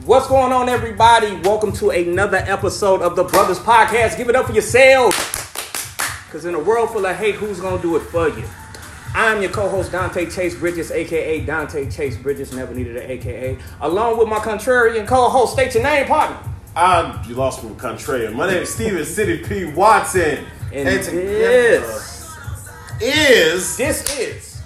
What's 0.00 0.26
going 0.26 0.52
on, 0.52 0.70
everybody? 0.70 1.36
Welcome 1.44 1.70
to 1.72 1.90
another 1.90 2.38
episode 2.38 3.02
of 3.02 3.14
the 3.14 3.24
Brothers 3.24 3.58
Podcast. 3.58 4.16
Give 4.16 4.28
it 4.30 4.34
up 4.34 4.46
for 4.46 4.52
yourselves. 4.52 5.14
Because 6.24 6.46
in 6.46 6.54
a 6.54 6.58
world 6.58 6.90
full 6.90 7.04
of 7.04 7.14
hate, 7.14 7.34
who's 7.34 7.60
going 7.60 7.76
to 7.76 7.82
do 7.82 7.94
it 7.96 8.00
for 8.00 8.26
you? 8.30 8.42
I'm 9.14 9.42
your 9.42 9.52
co-host 9.52 9.92
Dante 9.92 10.28
Chase 10.30 10.56
Bridges, 10.56 10.90
aka 10.90 11.44
Dante 11.44 11.90
Chase 11.90 12.16
Bridges, 12.16 12.54
never 12.54 12.74
needed 12.74 12.96
an 12.96 13.10
AKA, 13.10 13.58
along 13.82 14.18
with 14.18 14.28
my 14.28 14.38
contrarian 14.38 15.06
co-host. 15.06 15.52
State 15.52 15.74
your 15.74 15.84
name, 15.84 16.06
partner. 16.06 16.38
I'm 16.74 17.22
you 17.28 17.34
lost 17.34 17.62
me 17.62 17.68
with 17.68 17.78
contrarian. 17.78 18.34
My 18.34 18.46
name 18.46 18.62
is 18.62 18.74
Steven 18.74 19.04
City 19.04 19.44
P. 19.44 19.66
Watson. 19.66 20.46
And 20.72 21.04
together 21.04 21.90
this, 21.90 22.34
is 22.98 23.76
this 23.76 24.18
is. 24.18 24.62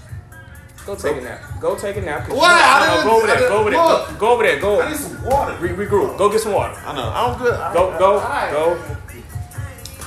Go 0.86 0.94
take 0.94 1.16
a 1.16 1.20
nap. 1.20 1.55
Go 1.60 1.74
take 1.74 1.96
a 1.96 2.00
nap. 2.02 2.28
What? 2.28 2.50
I 2.50 2.86
No, 2.86 2.92
didn't- 2.94 3.06
go 3.08 3.16
over 3.16 3.26
there. 3.26 3.48
Go 3.48 3.56
over 3.58 3.70
there. 3.70 3.78
Go, 3.78 4.14
go 4.18 4.28
over 4.32 4.42
there. 4.42 4.58
Go. 4.60 4.80
I 4.82 4.88
need 4.90 4.98
some 4.98 5.24
water. 5.24 5.56
Re- 5.58 5.70
regroup. 5.86 6.18
Go 6.18 6.28
get 6.28 6.40
some 6.40 6.52
water. 6.52 6.76
I 6.86 6.92
know. 6.94 7.10
I'm 7.14 7.38
good. 7.38 7.54
I- 7.54 7.72
Go. 7.74 7.98
Go. 7.98 8.18
I- 8.18 8.50
Go. 8.50 8.76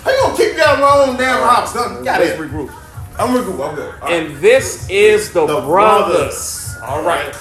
How 0.04 0.12
you 0.12 0.22
gonna 0.22 0.38
kick 0.38 0.56
me 0.56 0.62
out 0.62 0.76
of 0.76 0.80
my 0.80 1.06
own 1.08 1.18
damn 1.18 1.42
house? 1.42 1.74
Got 1.74 2.04
Let's 2.04 2.32
it. 2.32 2.40
regroup. 2.40 2.72
I'm 3.18 3.30
regroup. 3.36 3.70
I'm 3.70 3.76
good. 3.76 3.94
Right. 4.02 4.12
And 4.14 4.38
this 4.38 4.88
is 4.90 5.34
the, 5.34 5.46
The 5.46 5.62
brothers. 5.62 6.78
All 6.86 7.04
right. 7.04 7.36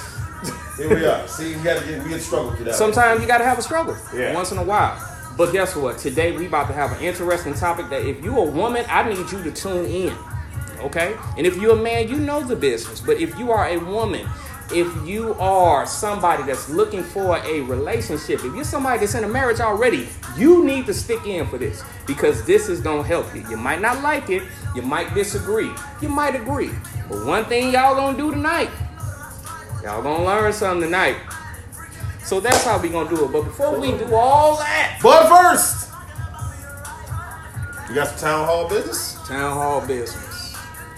Here 0.77 0.89
we 0.89 1.05
are. 1.05 1.27
See, 1.29 1.55
we 1.57 1.63
gotta 1.63 1.85
get 1.87 2.03
we 2.03 2.11
get 2.11 2.21
struggle 2.23 2.57
to 2.57 2.65
that. 2.65 2.75
Sometimes 2.75 3.21
you 3.21 3.27
gotta 3.29 3.45
have 3.45 3.59
a 3.59 3.63
struggle. 3.63 3.97
Yeah. 4.15 4.35
Once 4.35 4.51
in 4.53 4.59
a 4.59 4.63
while. 4.65 4.97
But 5.37 5.53
guess 5.53 5.77
what? 5.77 5.99
Today 5.99 6.37
we 6.37 6.47
about 6.47 6.67
to 6.67 6.73
have 6.73 6.93
an 6.93 7.01
interesting 7.05 7.55
topic 7.55 7.89
that 7.91 8.03
if 8.05 8.25
you 8.25 8.37
a 8.37 8.45
woman, 8.45 8.85
I 8.89 9.05
need 9.09 9.19
you 9.31 9.43
to 9.45 9.51
tune 9.53 9.87
in. 9.87 10.13
Okay? 10.81 11.17
And 11.37 11.47
if 11.47 11.57
you're 11.57 11.79
a 11.79 11.83
man, 11.83 12.09
you 12.09 12.17
know 12.17 12.43
the 12.43 12.57
business. 12.57 13.01
But 13.01 13.19
if 13.21 13.39
you 13.39 13.51
are 13.53 13.67
a 13.69 13.79
woman, 13.79 14.29
if 14.71 14.89
you 15.07 15.35
are 15.35 15.87
somebody 15.87 16.43
that's 16.43 16.69
looking 16.69 17.03
for 17.03 17.39
a 17.39 17.61
relationship, 17.63 18.45
if 18.45 18.55
you're 18.55 18.65
somebody 18.65 19.01
that's 19.01 19.15
in 19.15 19.25
a 19.25 19.29
marriage 19.29 19.61
already, 19.61 20.09
you 20.37 20.63
need 20.65 20.85
to 20.87 20.95
stick 20.95 21.27
in 21.27 21.47
for 21.47 21.57
this 21.59 21.83
because 22.07 22.45
this 22.45 22.69
is 22.69 22.81
gonna 22.81 23.03
help 23.03 23.35
you. 23.35 23.49
You 23.49 23.57
might 23.57 23.81
not 23.81 24.03
like 24.03 24.29
it, 24.29 24.43
you 24.75 24.83
might 24.83 25.15
disagree, 25.15 25.71
you 26.03 26.09
might 26.11 26.35
agree. 26.35 26.71
But 27.09 27.25
one 27.25 27.47
thing 27.47 27.73
y'all 27.73 27.95
gonna 27.95 28.19
do 28.19 28.31
tonight, 28.31 28.69
y'all 29.83 30.03
gonna 30.03 30.25
learn 30.25 30.53
something 30.53 30.83
tonight. 30.87 31.17
So 32.23 32.39
that's 32.39 32.63
how 32.65 32.79
we 32.79 32.91
gonna 32.91 33.09
do 33.09 33.25
it. 33.25 33.33
But 33.33 33.45
before 33.45 33.81
we 33.81 33.93
do 33.93 34.15
all 34.15 34.57
that, 34.59 34.99
But 35.03 35.29
first, 35.31 35.89
you 37.89 37.95
got 37.95 38.09
some 38.09 38.19
town 38.19 38.47
hall 38.47 38.69
business. 38.69 39.15
town 39.27 39.55
hall 39.55 39.81
business. 39.81 40.28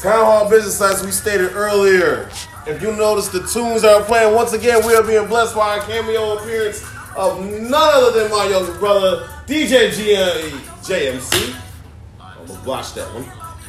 Town 0.02 0.24
hall 0.24 0.48
business, 0.48 0.80
as 0.80 1.04
we 1.04 1.10
stated 1.10 1.52
earlier. 1.52 2.28
If 2.66 2.80
you 2.80 2.92
notice 2.96 3.28
the 3.28 3.40
tunes 3.40 3.82
that 3.82 3.94
are 3.94 4.02
playing, 4.04 4.34
once 4.34 4.52
again, 4.54 4.86
we 4.86 4.94
are 4.94 5.02
being 5.02 5.26
blessed 5.26 5.54
by 5.54 5.76
a 5.76 5.80
cameo 5.82 6.38
appearance 6.38 6.82
of 7.16 7.40
none 7.44 7.72
other 7.74 8.18
than 8.22 8.30
my 8.30 8.46
younger 8.46 8.72
brother, 8.78 9.28
DJ 9.46 9.90
G- 9.94 10.14
JMC. 10.82 11.54
I'm 12.20 12.46
gonna 12.46 12.60
watch 12.66 12.94
that 12.94 13.12
one. 13.12 13.24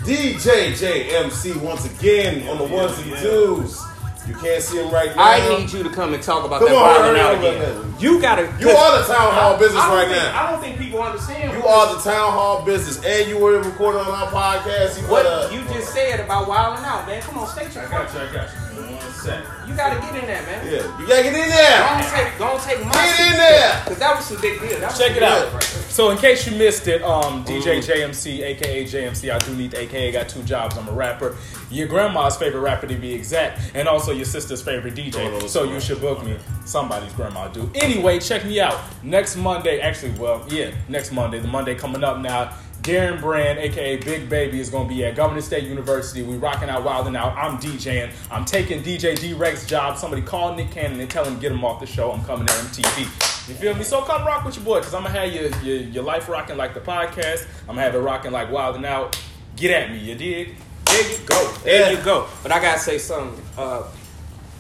DJ 0.05 0.71
JMC 0.73 1.57
once 1.61 1.85
again 1.85 2.47
on 2.47 2.57
the 2.57 2.63
ones 2.63 2.97
and 2.99 3.17
twos. 3.17 3.81
You 4.27 4.36
can't 4.36 4.61
see 4.61 4.77
him 4.77 4.94
right 4.94 5.16
now. 5.16 5.23
I 5.23 5.50
need 5.58 5.72
you 5.73 5.81
to 5.83 5.89
come 5.89 6.14
and 6.14 6.22
talk 6.22 6.45
about 6.45 6.59
Come 6.59 6.69
that 6.69 6.75
on, 6.77 7.02
wilding 7.02 7.19
out 7.22 7.36
again. 7.36 7.59
man. 7.81 7.95
You 8.00 8.22
gotta. 8.22 8.44
You 8.59 8.69
are 8.69 9.00
the 9.00 9.05
town 9.11 9.33
hall 9.33 9.58
business 9.58 9.81
I 9.81 9.95
right 9.95 10.08
think- 10.08 10.23
now. 10.23 10.44
I 10.47 10.52
don't 10.52 10.61
think 10.61 10.78
people 10.78 11.02
understand. 11.02 11.52
You 11.58 11.63
are 11.66 11.95
the 11.95 12.02
town 12.02 12.31
hall 12.31 12.63
business, 12.63 13.03
and 13.03 13.28
you 13.28 13.39
were 13.39 13.59
recording 13.61 14.02
on 14.02 14.08
our 14.08 14.28
podcast. 14.28 15.02
You 15.02 15.08
what 15.08 15.23
better- 15.23 15.52
you 15.53 15.63
just 15.73 15.91
said 15.91 16.19
about 16.19 16.47
wilding 16.47 16.86
out, 16.86 17.08
man. 17.08 17.22
Come 17.23 17.39
on, 17.39 17.47
state 17.47 17.73
your. 17.73 17.83
I 17.88 17.89
got 17.89 18.13
you, 18.13 18.19
I 18.19 18.33
got 18.33 18.47
you. 18.50 18.97
One. 19.25 19.69
You 19.69 19.75
gotta 19.75 20.00
get 20.02 20.16
in 20.16 20.25
there, 20.27 20.41
man. 20.44 20.66
Yeah, 20.66 21.00
you 21.00 21.08
gotta 21.08 21.23
get 21.23 21.33
in 21.33 21.50
there. 21.50 21.80
Don't 21.88 22.11
take, 22.11 22.38
don't 22.38 22.61
take 22.61 22.86
my 22.86 22.91
Get 22.91 23.31
in 23.31 23.38
there. 23.38 23.83
Cause 23.86 24.00
that 24.00 24.16
was 24.16 24.25
some 24.25 24.41
big 24.41 24.59
deal. 24.59 24.80
That 24.80 24.95
Check 24.97 25.16
it 25.16 25.23
out. 25.23 25.53
right. 25.53 25.63
So 25.63 26.09
in 26.09 26.17
case 26.17 26.50
you 26.50 26.58
missed 26.58 26.88
it, 26.88 27.02
um, 27.03 27.44
DJ 27.45 27.78
JMC, 27.80 28.41
aka 28.41 28.83
JMC, 28.86 29.34
I 29.34 29.38
do 29.40 29.56
need 29.56 29.72
the 29.72 29.81
AKA. 29.81 30.12
Got 30.12 30.29
two 30.29 30.44
jobs. 30.44 30.78
I'm 30.78 30.88
a 30.88 30.91
rapper. 30.91 31.38
Your 31.69 31.88
grandma's 31.88 32.35
favorite 32.35 32.62
rapper 32.62 32.88
to 32.88 32.95
be 32.95 33.13
exact, 33.13 33.72
and 33.75 33.88
also 33.88 34.12
your 34.12 34.25
sister's 34.25 34.62
favorite 34.62 34.95
DJ. 34.95 35.13
no, 35.13 35.47
So 35.47 35.63
you 35.63 35.79
should 35.79 36.01
book 36.01 36.24
me. 36.25 36.38
Somebody's 36.66 37.13
grandma 37.13 37.47
do. 37.47 37.69
Anyway, 37.75 38.19
check 38.19 38.44
me 38.45 38.59
out 38.59 38.79
next 39.03 39.35
Monday. 39.38 39.79
Actually, 39.79 40.12
well, 40.19 40.45
yeah, 40.50 40.72
next 40.90 41.12
Monday. 41.12 41.40
The 41.40 41.47
Monday 41.47 41.75
coming 41.75 42.03
up 42.03 42.19
now. 42.19 42.53
Darren 42.81 43.19
Brand, 43.22 43.59
aka 43.59 43.97
Big 43.97 44.28
Baby, 44.28 44.59
is 44.59 44.69
gonna 44.72 44.90
be 44.90 45.06
at 45.06 45.16
Governors 45.16 45.46
State 45.46 45.66
University. 45.66 46.24
We 46.24 46.38
rocking 46.38 46.68
out, 46.69 46.84
wilding 46.84 47.16
out. 47.16 47.38
I'm 47.38 47.58
DJing. 47.59 48.12
I'm 48.31 48.44
taking 48.44 48.81
DJ 48.81 49.19
D-Wrek's 49.19 49.68
job. 49.68 49.97
Somebody 50.00 50.24
call 50.24 50.56
Nick 50.56 50.72
Cannon 50.72 51.00
and 51.00 51.09
tell 51.09 51.24
him 51.24 51.38
get 51.40 51.52
him 51.52 51.64
off 51.64 51.80
the 51.80 51.86
show. 51.86 52.12
I'm 52.12 52.24
coming 52.24 52.47
to 52.47 52.53
MTV. 52.53 53.02
You 53.50 53.56
feel 53.56 53.75
me? 53.75 53.84
So 53.84 54.02
come 54.02 54.25
rock 54.25 54.46
with 54.46 54.56
your 54.56 54.66
boy, 54.66 54.81
cause 54.81 54.96
I'm 54.96 55.03
gonna 55.03 55.19
have 55.19 55.31
your, 55.31 55.50
your 55.62 55.75
your 55.90 56.03
life 56.03 56.28
rocking 56.28 56.58
like 56.58 56.74
the 56.74 56.80
podcast. 56.80 57.46
I'm 57.62 57.75
gonna 57.75 57.81
have 57.81 57.94
it 57.94 58.00
rocking 58.00 58.31
like 58.31 58.50
wilding 58.52 58.86
out. 58.86 59.19
Get 59.58 59.69
at 59.72 59.92
me, 59.92 60.00
you 60.00 60.16
dig? 60.16 60.56
There 60.86 61.12
you 61.12 61.18
go. 61.25 61.53
There 61.63 61.92
Yeah. 61.92 61.98
you 62.00 62.03
go. 62.03 62.25
But 62.42 62.52
I 62.52 62.59
gotta 62.59 62.80
say 62.80 62.98
something. 62.98 63.40
Uh, 63.58 63.84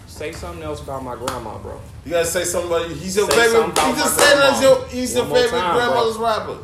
say 0.05 0.31
something 0.31 0.61
else 0.61 0.79
about 0.81 1.03
my 1.03 1.15
grandma, 1.15 1.57
bro. 1.57 1.79
You 2.05 2.11
gotta 2.11 2.25
say 2.25 2.43
something 2.43 2.69
about 2.71 2.87
he's 2.91 3.15
your 3.15 3.29
Say 3.31 3.35
favorite. 3.45 3.51
something 3.75 3.85
He 3.87 3.93
just 3.93 4.15
said 4.19 4.35
that's 4.35 4.59
grandma. 4.59 4.77
your 4.79 4.87
he's 4.89 5.15
your 5.15 5.23
One 5.23 5.29
more 5.29 5.41
favorite 5.41 5.59
time, 5.59 5.75
grandmother's 5.75 6.17
rapper. 6.17 6.57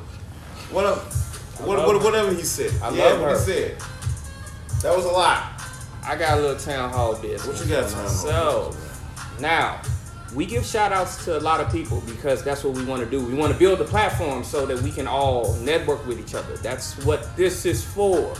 What 0.70 0.86
up? 0.86 1.14
What, 1.60 1.80
what, 1.86 2.04
whatever 2.04 2.34
he 2.34 2.44
said. 2.44 2.72
I 2.82 2.90
yeah, 2.92 3.04
love 3.06 3.22
what 3.22 3.32
her. 3.32 3.38
he 3.40 3.44
said. 3.44 3.78
That 4.82 4.96
was 4.96 5.06
a 5.06 5.10
lot. 5.10 5.62
I 6.04 6.16
got 6.16 6.38
a 6.38 6.42
little 6.42 6.58
town 6.58 6.92
hall 6.92 7.16
business. 7.16 7.48
What 7.48 7.60
you 7.60 7.76
got, 7.76 7.90
town 7.90 7.94
hall 7.94 8.04
myself. 8.04 9.40
Now, 9.40 9.82
we 10.34 10.46
give 10.46 10.66
shout 10.66 10.92
outs 10.92 11.24
to 11.26 11.38
a 11.38 11.40
lot 11.40 11.62
of 11.62 11.72
people 11.72 12.02
because 12.06 12.44
that's 12.44 12.64
what 12.64 12.76
we 12.76 12.84
want 12.86 13.04
to 13.04 13.10
do. 13.10 13.26
We 13.26 13.34
want 13.34 13.54
to 13.54 13.60
build 13.60 13.82
a 13.82 13.86
platform 13.86 14.44
so 14.44 14.66
that 14.66 14.80
we 14.82 14.92
can 14.92 15.08
all 15.08 15.54
network 15.58 16.06
with 16.06 16.20
each 16.20 16.36
other. 16.36 16.58
That's 16.58 17.04
what 17.06 17.36
this 17.38 17.66
is 17.66 17.84
for. 17.84 18.36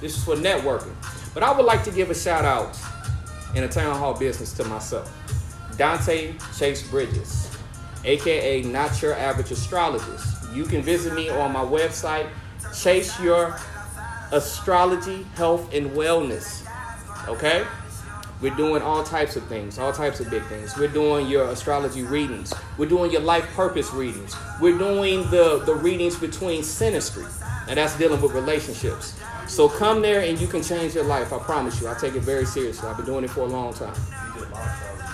This 0.00 0.16
is 0.16 0.24
for 0.24 0.34
networking. 0.34 0.94
But 1.34 1.42
I 1.42 1.52
would 1.52 1.66
like 1.66 1.84
to 1.84 1.90
give 1.90 2.10
a 2.10 2.14
shout 2.14 2.44
out 2.44 2.76
in 3.54 3.64
a 3.64 3.68
town 3.68 3.96
hall 3.96 4.14
business 4.14 4.52
to 4.54 4.64
myself. 4.64 5.12
Dante 5.76 6.34
Chase 6.58 6.88
Bridges, 6.88 7.56
aka 8.04 8.62
Not 8.62 9.00
Your 9.00 9.14
Average 9.14 9.52
Astrologist. 9.52 10.52
You 10.52 10.64
can 10.64 10.82
visit 10.82 11.14
me 11.14 11.28
on 11.28 11.52
my 11.52 11.64
website, 11.64 12.28
Chase 12.74 13.18
Your 13.20 13.58
Astrology, 14.32 15.24
Health, 15.34 15.72
and 15.72 15.90
Wellness. 15.90 16.66
Okay? 17.28 17.64
We're 18.40 18.54
doing 18.54 18.82
all 18.82 19.02
types 19.02 19.34
of 19.34 19.44
things, 19.48 19.78
all 19.78 19.92
types 19.92 20.20
of 20.20 20.30
big 20.30 20.44
things. 20.44 20.76
We're 20.76 20.86
doing 20.88 21.26
your 21.26 21.48
astrology 21.50 22.04
readings. 22.04 22.54
We're 22.76 22.88
doing 22.88 23.10
your 23.10 23.20
life 23.22 23.44
purpose 23.54 23.92
readings. 23.92 24.36
We're 24.60 24.78
doing 24.78 25.28
the, 25.30 25.60
the 25.66 25.74
readings 25.74 26.16
between 26.16 26.62
synastry, 26.62 27.26
and 27.68 27.78
that's 27.78 27.98
dealing 27.98 28.20
with 28.20 28.32
relationships. 28.32 29.18
So 29.48 29.68
come 29.68 30.02
there 30.02 30.20
and 30.20 30.40
you 30.40 30.46
can 30.46 30.62
change 30.62 30.94
your 30.94 31.04
life. 31.04 31.32
I 31.32 31.38
promise 31.38 31.80
you. 31.80 31.88
I 31.88 31.94
take 31.94 32.14
it 32.14 32.20
very 32.22 32.44
seriously. 32.44 32.88
I've 32.88 32.96
been 32.96 33.06
doing 33.06 33.24
it 33.24 33.30
for 33.30 33.40
a 33.40 33.46
long 33.46 33.72
time. 33.74 33.94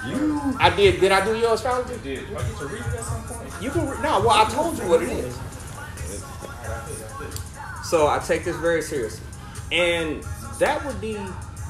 You 0.06 0.40
I 0.58 0.68
did. 0.74 1.00
Did 1.00 1.12
I 1.12 1.24
do 1.24 1.34
your 1.38 1.54
astrology? 1.54 1.94
Did 2.02 2.28
do 2.28 2.36
I 2.36 2.42
get 2.42 2.58
to 2.58 2.66
read 2.66 2.80
it 2.80 2.86
at 2.94 3.04
some 3.04 3.22
point? 3.22 3.50
You 3.62 3.70
can. 3.70 3.88
re- 3.88 3.96
No, 4.02 4.20
well, 4.20 4.30
I 4.30 4.44
told 4.50 4.76
you 4.76 4.86
what 4.86 5.02
it 5.02 5.08
is. 5.08 5.38
So 7.94 8.08
I 8.08 8.18
take 8.18 8.44
this 8.44 8.56
very 8.56 8.82
seriously, 8.82 9.24
and 9.70 10.20
that 10.58 10.84
would 10.84 11.00
be 11.00 11.16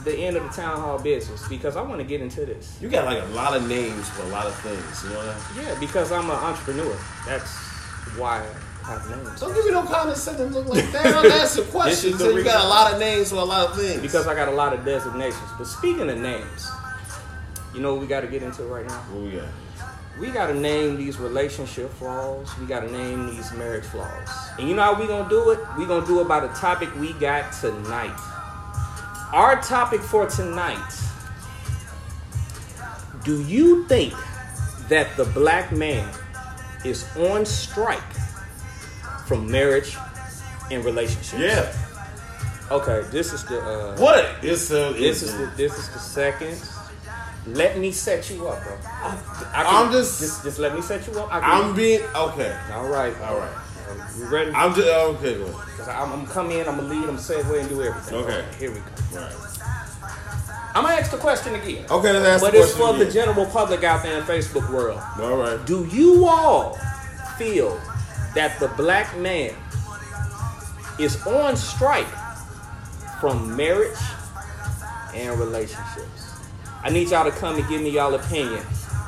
the 0.05 0.17
end 0.17 0.39
of 0.39 0.43
the 0.43 0.49
town 0.49 0.81
hall 0.81 0.99
business 0.99 1.47
because 1.49 1.77
I 1.77 1.83
want 1.83 2.01
to 2.01 2.07
get 2.07 2.23
into 2.23 2.47
this. 2.47 2.79
you 2.81 2.89
got 2.89 3.05
like 3.05 3.23
a 3.23 3.27
lot 3.35 3.55
of 3.55 3.69
names 3.69 4.09
for 4.09 4.23
a 4.23 4.29
lot 4.29 4.47
of 4.47 4.55
things. 4.61 5.05
You 5.05 5.11
know 5.11 5.19
what 5.19 5.29
I 5.29 5.55
mean? 5.55 5.67
Yeah, 5.67 5.79
because 5.79 6.13
I'm 6.13 6.25
an 6.31 6.37
entrepreneur. 6.37 6.97
That's 7.27 7.55
why 8.17 8.43
I 8.85 8.93
have 8.93 9.11
names. 9.11 9.39
Don't 9.39 9.53
give 9.53 9.67
me 9.67 9.73
no 9.73 9.83
condescending 9.83 10.49
look 10.55 10.67
like 10.67 10.91
that. 10.93 11.05
I'm 11.15 11.31
asking 11.31 11.67
questions. 11.67 12.17
So 12.17 12.31
you 12.31 12.43
got 12.43 12.65
a 12.65 12.69
lot 12.69 12.95
of 12.95 12.99
names 12.99 13.29
for 13.29 13.37
a 13.37 13.45
lot 13.45 13.69
of 13.69 13.77
things. 13.77 14.01
Because 14.01 14.27
I 14.27 14.35
got 14.35 14.49
a 14.49 14.57
lot 14.57 14.73
of 14.73 14.83
designations. 14.83 15.51
But 15.59 15.67
speaking 15.67 16.09
of 16.09 16.17
names, 16.17 16.71
you 17.75 17.83
know 17.83 17.93
what 17.93 18.01
we 18.01 18.07
got 18.07 18.23
to 18.23 18.29
get 18.29 18.43
into 18.43 18.63
right 18.63 18.87
now? 18.87 18.97
what 19.13 19.25
we 19.25 19.33
got? 19.33 19.49
We 20.19 20.31
got 20.31 20.47
to 20.47 20.55
name 20.55 20.97
these 20.97 21.19
relationship 21.19 21.93
flaws. 21.95 22.49
We 22.59 22.67
got 22.67 22.81
to 22.81 22.93
name 22.93 23.27
these 23.35 23.53
marriage 23.53 23.85
flaws. 23.85 24.29
And 24.59 24.69
you 24.69 24.77
know 24.77 24.83
how 24.83 25.01
we 25.01 25.09
to 25.25 25.29
do 25.29 25.51
it? 25.51 25.59
we 25.77 25.87
to 25.87 26.07
do 26.07 26.21
it 26.21 26.29
by 26.29 26.41
the 26.41 26.49
topic 26.49 26.95
we 26.97 27.13
got 27.15 27.53
tonight. 27.53 28.17
Our 29.33 29.61
topic 29.61 30.01
for 30.01 30.27
tonight 30.27 30.81
Do 33.25 33.43
you 33.43 33.87
think 33.87 34.13
that 34.89 35.17
the 35.17 35.25
black 35.25 35.73
man 35.73 36.09
is 36.85 37.05
on 37.17 37.47
strike 37.47 37.99
from 39.27 39.51
marriage 39.51 39.97
and 40.71 40.85
relationships? 40.85 41.43
Yeah. 41.43 41.73
Okay, 42.71 43.03
this 43.11 43.33
is 43.33 43.45
the 43.45 43.61
uh, 43.61 43.97
What? 43.97 44.27
It's 44.43 44.71
uh, 44.71 44.93
this 44.93 45.23
is 45.23 45.37
the 45.37 45.47
this 45.57 45.77
is 45.79 45.89
the 45.91 45.99
second. 45.99 46.61
Let 47.47 47.79
me 47.79 47.93
set 47.93 48.31
you 48.31 48.49
up, 48.49 48.63
bro. 48.65 48.77
I, 48.85 49.19
I'm 49.55 49.93
just- 49.93 50.21
just 50.21 50.43
just 50.45 50.59
let 50.59 50.75
me 50.75 50.81
set 50.81 51.07
you 51.07 51.19
up. 51.21 51.33
I 51.33 51.41
I'm 51.41 51.75
being 51.75 52.01
okay. 52.17 52.57
all 52.73 52.89
right, 52.89 53.15
All 53.21 53.37
right. 53.39 53.53
Um, 53.91 54.01
you 54.19 54.27
ready? 54.29 54.51
I'm 54.53 54.75
just 54.75 54.89
oh, 54.89 55.17
okay. 55.19 55.35
Go. 55.37 55.45
Cause 55.77 55.89
I'm, 55.89 56.11
I'm 56.13 56.21
gonna 56.23 56.33
come 56.33 56.51
in, 56.53 56.67
I'm 56.67 56.77
gonna 56.77 56.89
lead, 56.89 57.07
I'm 57.07 57.19
segue 57.19 57.61
and 57.61 57.69
do 57.69 57.83
everything. 57.83 58.15
Okay. 58.15 58.45
Here 58.59 58.71
we 58.71 58.79
go. 58.79 59.21
Right. 59.21 59.33
I'm 60.75 60.83
gonna 60.85 60.95
ask 60.95 61.11
the 61.11 61.19
question 61.19 61.55
again. 61.55 61.85
Okay, 61.91 62.13
let's 62.13 62.25
ask 62.27 62.43
But 62.43 62.53
the 62.53 62.63
it's 62.63 62.75
question 62.75 62.99
for 62.99 63.05
the 63.05 63.11
general 63.11 63.45
public 63.47 63.85
out 63.85 64.03
there 64.03 64.17
in 64.19 64.25
Facebook 64.25 64.73
world. 64.73 65.01
All 65.21 65.37
right. 65.37 65.65
Do 65.67 65.85
you 65.87 66.27
all 66.27 66.79
feel 67.37 67.79
that 68.35 68.59
the 68.59 68.69
black 68.69 69.15
man 69.19 69.53
is 70.99 71.25
on 71.27 71.57
strike 71.57 72.09
from 73.21 73.55
marriage 73.55 73.99
and 75.15 75.39
relationships? 75.39 76.14
I 76.85 76.91
need 76.91 77.09
y'all 77.09 77.25
to 77.25 77.31
come 77.31 77.57
and 77.57 77.67
give 77.67 77.81
me 77.81 77.89
y'all 77.89 78.15
opinion. 78.15 78.63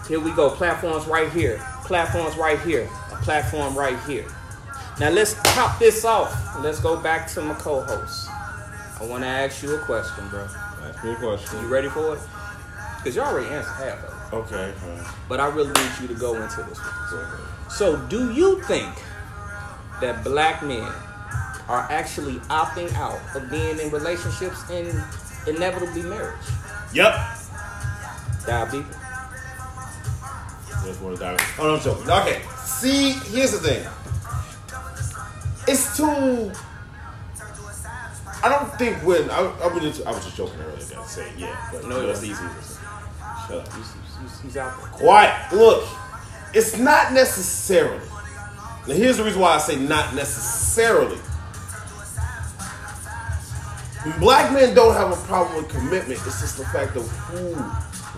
Here 0.09 0.19
we 0.19 0.33
go. 0.33 0.49
Platforms 0.49 1.07
right 1.07 1.31
here. 1.31 1.59
Platforms 1.85 2.35
right 2.37 2.59
here. 2.61 2.89
A 3.13 3.17
platform 3.17 3.77
right 3.77 3.99
here. 4.07 4.25
Now 4.99 5.11
let's 5.11 5.35
top 5.43 5.79
this 5.79 6.03
off. 6.07 6.35
Let's 6.61 6.81
go 6.81 6.99
back 6.99 7.29
to 7.33 7.43
my 7.43 7.53
co-host. 7.55 8.31
I 8.99 9.05
want 9.05 9.25
to 9.25 9.29
ask 9.29 9.63
you 9.63 9.75
a 9.75 9.79
question, 9.81 10.27
bro. 10.29 10.45
Ask 10.45 11.05
me 11.05 11.13
a 11.13 11.17
question. 11.17 11.61
You 11.61 11.67
ready 11.67 11.91
for 11.91 12.15
it? 12.15 12.21
Because 12.97 13.15
you 13.15 13.21
already 13.21 13.55
answered 13.55 13.75
half 13.75 14.03
of 14.05 14.33
it. 14.33 14.37
Okay. 14.37 14.73
But 15.29 15.41
I 15.41 15.49
really 15.49 15.69
need 15.69 15.93
you 16.01 16.09
to 16.09 16.15
go 16.15 16.35
into 16.35 16.63
this 16.63 16.79
one. 16.79 17.71
So, 17.71 17.99
do 18.07 18.33
you 18.33 18.63
think 18.63 18.95
that 20.01 20.25
black 20.25 20.63
men 20.63 20.91
are 21.69 21.87
actually 21.91 22.37
opting 22.49 22.91
out 22.95 23.21
of 23.35 23.51
being 23.51 23.79
in 23.79 23.91
relationships 23.91 24.65
and 24.71 24.89
inevitably 25.47 26.03
marriage? 26.03 26.41
Yep. 26.95 27.36
Dive 28.47 28.71
deep. 28.71 28.87
Just 30.85 31.01
want 31.03 31.17
to 31.17 31.21
dive 31.23 31.39
in. 31.39 31.47
Oh, 31.59 31.65
no, 31.67 31.75
I'm 31.77 31.81
joking. 31.81 32.09
Okay. 32.11 32.43
See, 32.65 33.13
here's 33.31 33.53
the 33.53 33.59
thing. 33.59 33.87
It's 35.69 35.97
too. 35.97 36.53
I 38.45 38.49
don't 38.49 38.73
think 38.79 38.97
when 39.05 39.29
I, 39.31 39.39
I, 39.41 39.67
was 39.67 39.83
just, 39.83 40.07
I 40.07 40.11
was 40.13 40.25
just 40.25 40.37
joking 40.37 40.61
earlier. 40.61 40.77
Guys, 40.77 41.11
saying 41.11 41.33
yeah, 41.37 41.69
but 41.73 41.83
No, 41.85 41.89
no, 41.89 42.01
it 42.03 42.11
it's 42.11 42.21
wasn't. 42.21 42.33
easy. 42.33 42.79
Shut 43.49 43.59
up. 43.59 43.73
He's, 43.73 43.93
he's, 44.23 44.41
he's 44.43 44.57
out 44.57 44.79
there. 44.81 44.91
Quiet. 44.91 45.53
Look, 45.53 45.89
it's 46.55 46.79
not 46.79 47.13
necessarily. 47.13 48.07
Now, 48.87 48.95
here's 48.95 49.17
the 49.17 49.25
reason 49.25 49.41
why 49.41 49.55
I 49.55 49.59
say 49.59 49.75
not 49.77 50.15
necessarily. 50.15 51.19
Black 54.21 54.53
men 54.53 54.73
don't 54.75 54.95
have 54.95 55.11
a 55.11 55.17
problem 55.27 55.57
with 55.57 55.69
commitment, 55.69 56.21
it's 56.25 56.41
just 56.41 56.59
the 56.59 56.65
fact 56.67 56.95
of 56.95 57.09
who 57.11 57.55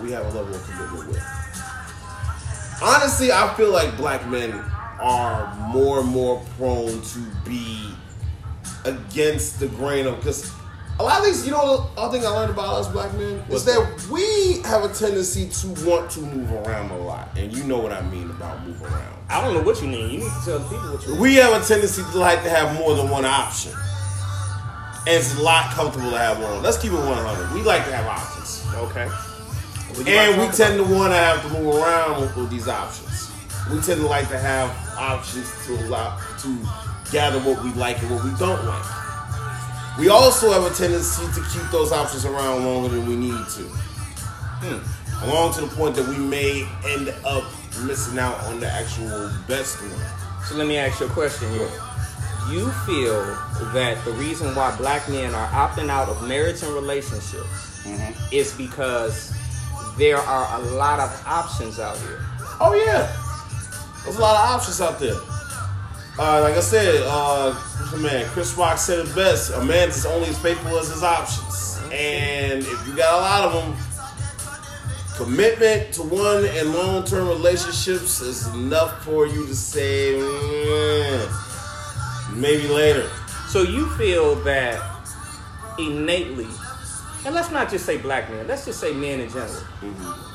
we 0.01 0.11
have 0.11 0.25
a 0.25 0.37
level 0.37 0.55
of 0.55 0.63
commitment 0.63 1.07
with. 1.09 1.23
Honestly, 2.81 3.31
I 3.31 3.53
feel 3.55 3.71
like 3.71 3.95
black 3.97 4.27
men 4.27 4.53
are 5.01 5.53
more 5.73 5.99
and 5.99 6.09
more 6.09 6.43
prone 6.57 7.01
to 7.01 7.19
be 7.45 7.91
against 8.85 9.59
the 9.59 9.67
grain 9.67 10.05
of 10.05 10.17
because 10.17 10.51
a 10.99 11.03
lot 11.03 11.19
of 11.19 11.25
these, 11.25 11.45
you 11.45 11.51
know, 11.51 11.89
the 11.95 12.01
other 12.01 12.17
thing 12.17 12.27
I 12.27 12.29
learned 12.29 12.51
about 12.51 12.75
us 12.75 12.87
black 12.89 13.13
men 13.13 13.41
is 13.49 13.63
that 13.65 14.07
we 14.11 14.61
have 14.67 14.83
a 14.83 14.93
tendency 14.93 15.47
to 15.47 15.89
want 15.89 16.11
to 16.11 16.19
move 16.19 16.51
around 16.51 16.91
a 16.91 16.97
lot, 16.97 17.29
and 17.37 17.55
you 17.55 17.63
know 17.63 17.79
what 17.79 17.93
I 17.93 18.01
mean 18.09 18.29
about 18.29 18.65
move 18.67 18.81
around. 18.83 19.15
I 19.29 19.41
don't 19.41 19.53
know 19.53 19.61
what 19.61 19.81
you 19.81 19.87
mean. 19.87 20.09
You 20.11 20.19
need 20.19 20.31
to 20.31 20.45
tell 20.45 20.59
the 20.59 20.65
people 20.65 20.91
what 20.91 21.03
you 21.03 21.11
mean. 21.13 21.21
We 21.21 21.35
have 21.35 21.61
a 21.61 21.65
tendency 21.65 22.01
to 22.01 22.17
like 22.17 22.43
to 22.43 22.49
have 22.49 22.77
more 22.77 22.95
than 22.95 23.09
one 23.09 23.23
option, 23.23 23.71
and 25.07 25.15
it's 25.15 25.37
a 25.37 25.41
lot 25.41 25.71
comfortable 25.71 26.11
to 26.11 26.17
have 26.17 26.41
one. 26.41 26.61
Let's 26.61 26.77
keep 26.77 26.91
it 26.91 26.95
one 26.95 27.17
hundred. 27.17 27.53
We 27.53 27.61
like 27.61 27.85
to 27.85 27.95
have 27.95 28.05
options, 28.05 28.65
Okay. 28.75 29.09
What 29.89 30.07
you 30.07 30.13
and 30.13 30.41
we 30.41 30.47
tend 30.55 30.77
to 30.77 30.83
want 30.83 31.11
to 31.13 31.17
have 31.17 31.41
to 31.43 31.49
move 31.49 31.75
around 31.75 32.21
with, 32.21 32.35
with 32.35 32.49
these 32.49 32.67
options. 32.67 33.31
We 33.71 33.81
tend 33.81 34.01
to 34.01 34.07
like 34.07 34.29
to 34.29 34.37
have 34.37 34.69
options 34.97 35.51
to 35.65 35.73
allow 35.85 36.19
to 36.39 36.57
gather 37.11 37.39
what 37.39 37.63
we 37.63 37.71
like 37.73 38.01
and 38.01 38.11
what 38.11 38.23
we 38.23 38.31
don't 38.37 38.65
like. 38.65 38.85
We 39.99 40.09
also 40.09 40.51
have 40.51 40.63
a 40.63 40.73
tendency 40.73 41.25
to 41.25 41.47
keep 41.51 41.69
those 41.71 41.91
options 41.91 42.25
around 42.25 42.63
longer 42.63 42.89
than 42.89 43.07
we 43.07 43.15
need 43.15 43.31
to. 43.57 43.63
Hmm. 44.61 45.25
Along 45.25 45.53
to 45.55 45.61
the 45.61 45.67
point 45.67 45.95
that 45.95 46.07
we 46.07 46.17
may 46.17 46.67
end 46.85 47.13
up 47.25 47.43
missing 47.83 48.17
out 48.17 48.39
on 48.45 48.59
the 48.59 48.71
actual 48.71 49.31
best 49.47 49.81
one. 49.81 50.45
So 50.45 50.55
let 50.55 50.67
me 50.67 50.77
ask 50.77 50.99
you 50.99 51.07
a 51.07 51.09
question 51.09 51.49
here. 51.51 51.69
You 52.49 52.71
feel 52.85 53.21
that 53.73 54.01
the 54.05 54.13
reason 54.13 54.55
why 54.55 54.75
black 54.77 55.07
men 55.09 55.35
are 55.35 55.47
opting 55.49 55.89
out 55.89 56.09
of 56.09 56.27
marriage 56.27 56.63
and 56.63 56.73
relationships 56.73 57.85
is 58.31 58.53
because 58.53 59.33
there 59.99 60.17
are 60.17 60.61
a 60.61 60.63
lot 60.75 60.99
of 60.99 61.23
options 61.27 61.77
out 61.77 61.97
here. 61.97 62.25
Oh 62.61 62.73
yeah, 62.73 63.13
there's 64.03 64.17
a 64.17 64.21
lot 64.21 64.35
of 64.35 64.55
options 64.55 64.79
out 64.79 64.97
there. 64.97 65.17
Uh, 66.17 66.41
like 66.41 66.55
I 66.55 66.61
said, 66.61 67.03
uh, 67.05 67.53
man 67.97 68.25
Chris 68.29 68.57
Rock 68.57 68.77
said 68.77 69.05
it 69.05 69.13
best: 69.13 69.51
"A 69.51 69.63
man 69.63 69.89
is 69.89 70.05
only 70.05 70.29
as 70.29 70.39
faithful 70.39 70.79
as 70.79 70.89
his 70.89 71.03
options." 71.03 71.79
And 71.91 72.61
if 72.61 72.87
you 72.87 72.95
got 72.95 73.13
a 73.13 73.21
lot 73.21 73.43
of 73.43 73.53
them, 73.53 73.75
commitment 75.17 75.93
to 75.95 76.03
one 76.03 76.45
and 76.45 76.73
long-term 76.73 77.27
relationships 77.27 78.21
is 78.21 78.47
enough 78.53 79.03
for 79.03 79.27
you 79.27 79.45
to 79.47 79.55
say, 79.55 80.13
"Mm, 80.13 81.29
maybe 82.35 82.67
later. 82.69 83.09
So 83.49 83.63
you 83.63 83.89
feel 83.97 84.35
that 84.43 84.81
innately, 85.77 86.47
and 87.25 87.35
let's 87.35 87.51
not 87.51 87.69
just 87.69 87.85
say 87.85 87.97
black 87.97 88.29
men, 88.29 88.47
let's 88.47 88.65
just 88.65 88.79
say 88.79 88.93
men 88.93 89.19
in 89.19 89.29
general. 89.29 89.61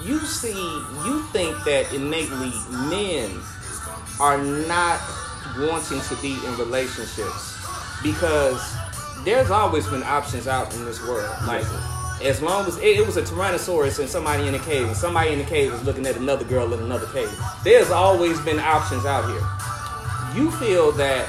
You 0.04 0.18
see, 0.20 0.52
you 0.52 1.22
think 1.32 1.56
that 1.64 1.92
innately 1.92 2.52
men 2.88 3.30
are 4.20 4.38
not 4.38 5.00
wanting 5.58 6.00
to 6.00 6.16
be 6.22 6.34
in 6.46 6.56
relationships 6.56 7.58
because 8.02 8.60
there's 9.24 9.50
always 9.50 9.86
been 9.86 10.02
options 10.02 10.46
out 10.46 10.74
in 10.74 10.84
this 10.84 11.00
world. 11.02 11.34
Like, 11.46 11.64
as 12.22 12.42
long 12.42 12.66
as 12.66 12.76
it, 12.78 12.98
it 12.98 13.06
was 13.06 13.16
a 13.16 13.22
Tyrannosaurus 13.22 13.98
and 13.98 14.08
somebody 14.08 14.46
in 14.46 14.54
a 14.54 14.58
cave, 14.58 14.86
and 14.86 14.96
somebody 14.96 15.32
in 15.32 15.38
the 15.38 15.44
cave 15.44 15.72
was 15.72 15.82
looking 15.84 16.06
at 16.06 16.16
another 16.16 16.44
girl 16.44 16.72
in 16.72 16.80
another 16.80 17.06
cave, 17.06 17.30
there's 17.64 17.90
always 17.90 18.38
been 18.40 18.58
options 18.58 19.04
out 19.04 19.28
here 19.28 19.42
you 20.34 20.50
feel 20.50 20.90
that 20.92 21.28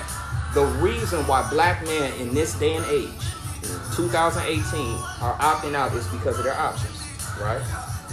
the 0.53 0.65
reason 0.81 1.19
why 1.27 1.47
black 1.49 1.83
men 1.85 2.11
in 2.19 2.33
this 2.33 2.57
day 2.57 2.75
and 2.75 2.85
age, 2.85 3.11
2018, 3.95 4.95
are 5.21 5.35
opting 5.39 5.75
out 5.75 5.94
is 5.94 6.07
because 6.07 6.38
of 6.38 6.44
their 6.44 6.57
options, 6.57 7.01
right? 7.39 7.62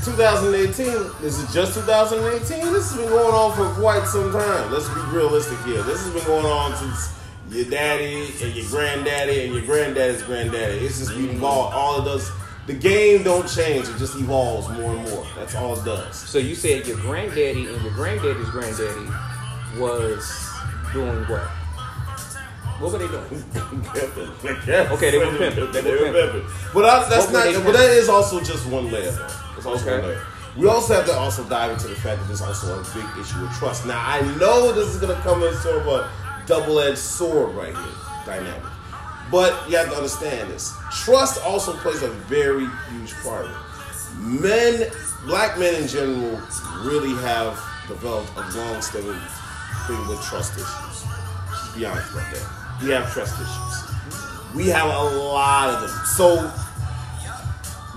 2018. 0.04 1.20
This 1.20 1.38
is 1.38 1.52
just 1.54 1.75
2018. 1.75 2.72
This 2.72 2.90
has 2.90 2.96
been 2.96 3.08
going 3.08 3.34
on 3.34 3.54
for 3.54 3.81
quite 3.81 4.04
some 4.06 4.32
time. 4.32 4.72
Let's 4.72 4.88
be 4.88 5.00
realistic 5.16 5.58
here. 5.60 5.82
This 5.82 6.02
has 6.04 6.12
been 6.12 6.25
going 6.25 6.46
on 6.46 6.75
since 6.76 7.14
your 7.50 7.66
daddy 7.66 8.32
and 8.43 8.54
your 8.54 8.66
granddaddy 8.66 9.44
and 9.44 9.54
your 9.54 9.64
granddaddy's 9.64 10.22
granddaddy. 10.22 10.78
It's 10.78 10.99
just 10.99 11.10
been 11.10 11.31
evolved. 11.31 11.75
All 11.75 12.00
it 12.00 12.04
does, 12.04 12.31
the 12.66 12.75
game 12.75 13.22
don't 13.22 13.49
change. 13.49 13.88
It 13.88 13.99
just 13.99 14.16
evolves 14.16 14.69
more 14.70 14.96
and 14.96 15.08
more. 15.10 15.26
That's 15.37 15.54
all 15.54 15.78
it 15.78 15.84
does. 15.84 16.16
So 16.16 16.38
you 16.38 16.54
said 16.54 16.87
your 16.87 16.96
granddaddy 16.96 17.66
and 17.66 17.82
your 17.82 17.93
granddaddy's 17.93 18.50
granddaddy 18.50 19.09
was 19.78 20.50
doing 20.92 21.23
what? 21.25 21.49
What 22.82 22.90
were 22.92 22.98
they 22.98 23.06
doing? 23.06 23.24
okay, 24.90 25.10
they 25.12 25.18
were 25.18 25.38
pimping. 25.38 25.70
They 25.70 25.82
were 25.82 26.12
pimping. 26.12 26.50
But 26.74 26.84
I, 26.84 27.08
that's 27.08 27.26
What 27.26 27.32
were 27.32 27.42
they 27.44 27.52
not. 27.52 27.64
But 27.64 27.72
that 27.74 27.90
is 27.90 28.08
also 28.08 28.40
just 28.42 28.66
one 28.66 28.90
layer. 28.90 29.12
Though. 29.12 29.28
It's 29.56 29.66
also 29.66 29.84
Okay. 29.88 30.00
one 30.00 30.08
layer. 30.08 30.26
We 30.56 30.66
also 30.66 30.94
have 30.94 31.06
to 31.06 31.12
also 31.14 31.44
dive 31.44 31.70
into 31.70 31.86
the 31.86 31.94
fact 31.94 32.18
that 32.20 32.26
there's 32.26 32.42
also 32.42 32.80
a 32.80 32.84
big 32.92 33.06
issue 33.20 33.40
with 33.40 33.52
trust. 33.52 33.86
Now 33.86 34.02
I 34.04 34.20
know 34.36 34.72
this 34.72 34.88
is 34.88 35.00
gonna 35.00 35.14
come 35.22 35.44
as 35.44 35.62
sort 35.62 35.76
of 35.76 35.86
a 35.86 36.10
double-edged 36.46 36.98
sword 36.98 37.54
right 37.54 37.72
here, 37.72 37.94
dynamic. 38.26 38.62
But 39.30 39.70
you 39.70 39.76
have 39.76 39.88
to 39.90 39.94
understand 39.94 40.50
this. 40.50 40.74
Trust 41.04 41.40
also 41.44 41.74
plays 41.74 42.02
a 42.02 42.08
very 42.08 42.66
huge 42.90 43.14
part 43.22 43.44
of 43.46 43.52
it. 43.52 44.18
Men, 44.18 44.90
black 45.24 45.56
men 45.56 45.80
in 45.80 45.86
general, 45.86 46.40
really 46.82 47.14
have 47.22 47.54
developed 47.86 48.30
a 48.36 48.40
long-standing 48.58 49.20
thing 49.86 50.08
with 50.08 50.20
trust 50.24 50.54
issues. 50.54 51.06
Just 51.48 51.76
be 51.76 51.86
honest 51.86 52.10
about 52.12 52.34
that. 52.34 52.62
We 52.82 52.90
have 52.90 53.12
trust 53.12 53.34
issues. 53.40 54.54
We 54.54 54.68
have 54.68 54.88
a 54.88 55.18
lot 55.18 55.70
of 55.70 55.80
them. 55.82 56.04
So 56.16 56.52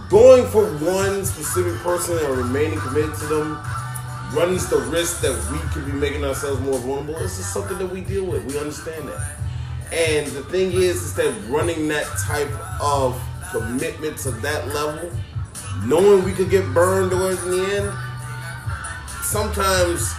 going 0.10 0.46
for 0.48 0.66
one 0.86 1.26
specific 1.26 1.76
person 1.82 2.18
and 2.18 2.38
remaining 2.38 2.80
committed 2.80 3.16
to 3.16 3.26
them 3.26 3.60
runs 4.34 4.68
the 4.70 4.78
risk 4.92 5.22
that 5.22 5.34
we 5.52 5.58
could 5.70 5.86
be 5.86 5.92
making 5.92 6.24
ourselves 6.24 6.62
more 6.62 6.78
vulnerable. 6.80 7.20
This 7.20 7.40
is 7.40 7.46
something 7.46 7.78
that 7.78 7.88
we 7.88 8.02
deal 8.02 8.26
with. 8.26 8.46
We 8.46 8.60
understand 8.60 9.08
that. 9.08 9.38
And 9.92 10.28
the 10.28 10.44
thing 10.44 10.72
is, 10.72 11.02
is 11.02 11.14
that 11.16 11.34
running 11.48 11.88
that 11.88 12.06
type 12.26 12.50
of 12.82 13.20
commitment 13.52 14.18
to 14.20 14.32
that 14.32 14.68
level, 14.68 15.12
knowing 15.86 16.24
we 16.24 16.34
could 16.34 16.50
get 16.50 16.66
burned 16.74 17.12
towards 17.12 17.44
the 17.44 17.66
end, 17.76 17.94
sometimes 19.24 20.14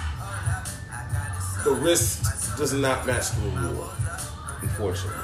the 1.64 1.72
risk 1.72 2.56
does 2.56 2.72
not 2.72 3.06
match 3.06 3.30
the 3.32 3.40
reward, 3.50 3.90
unfortunately. 4.62 5.22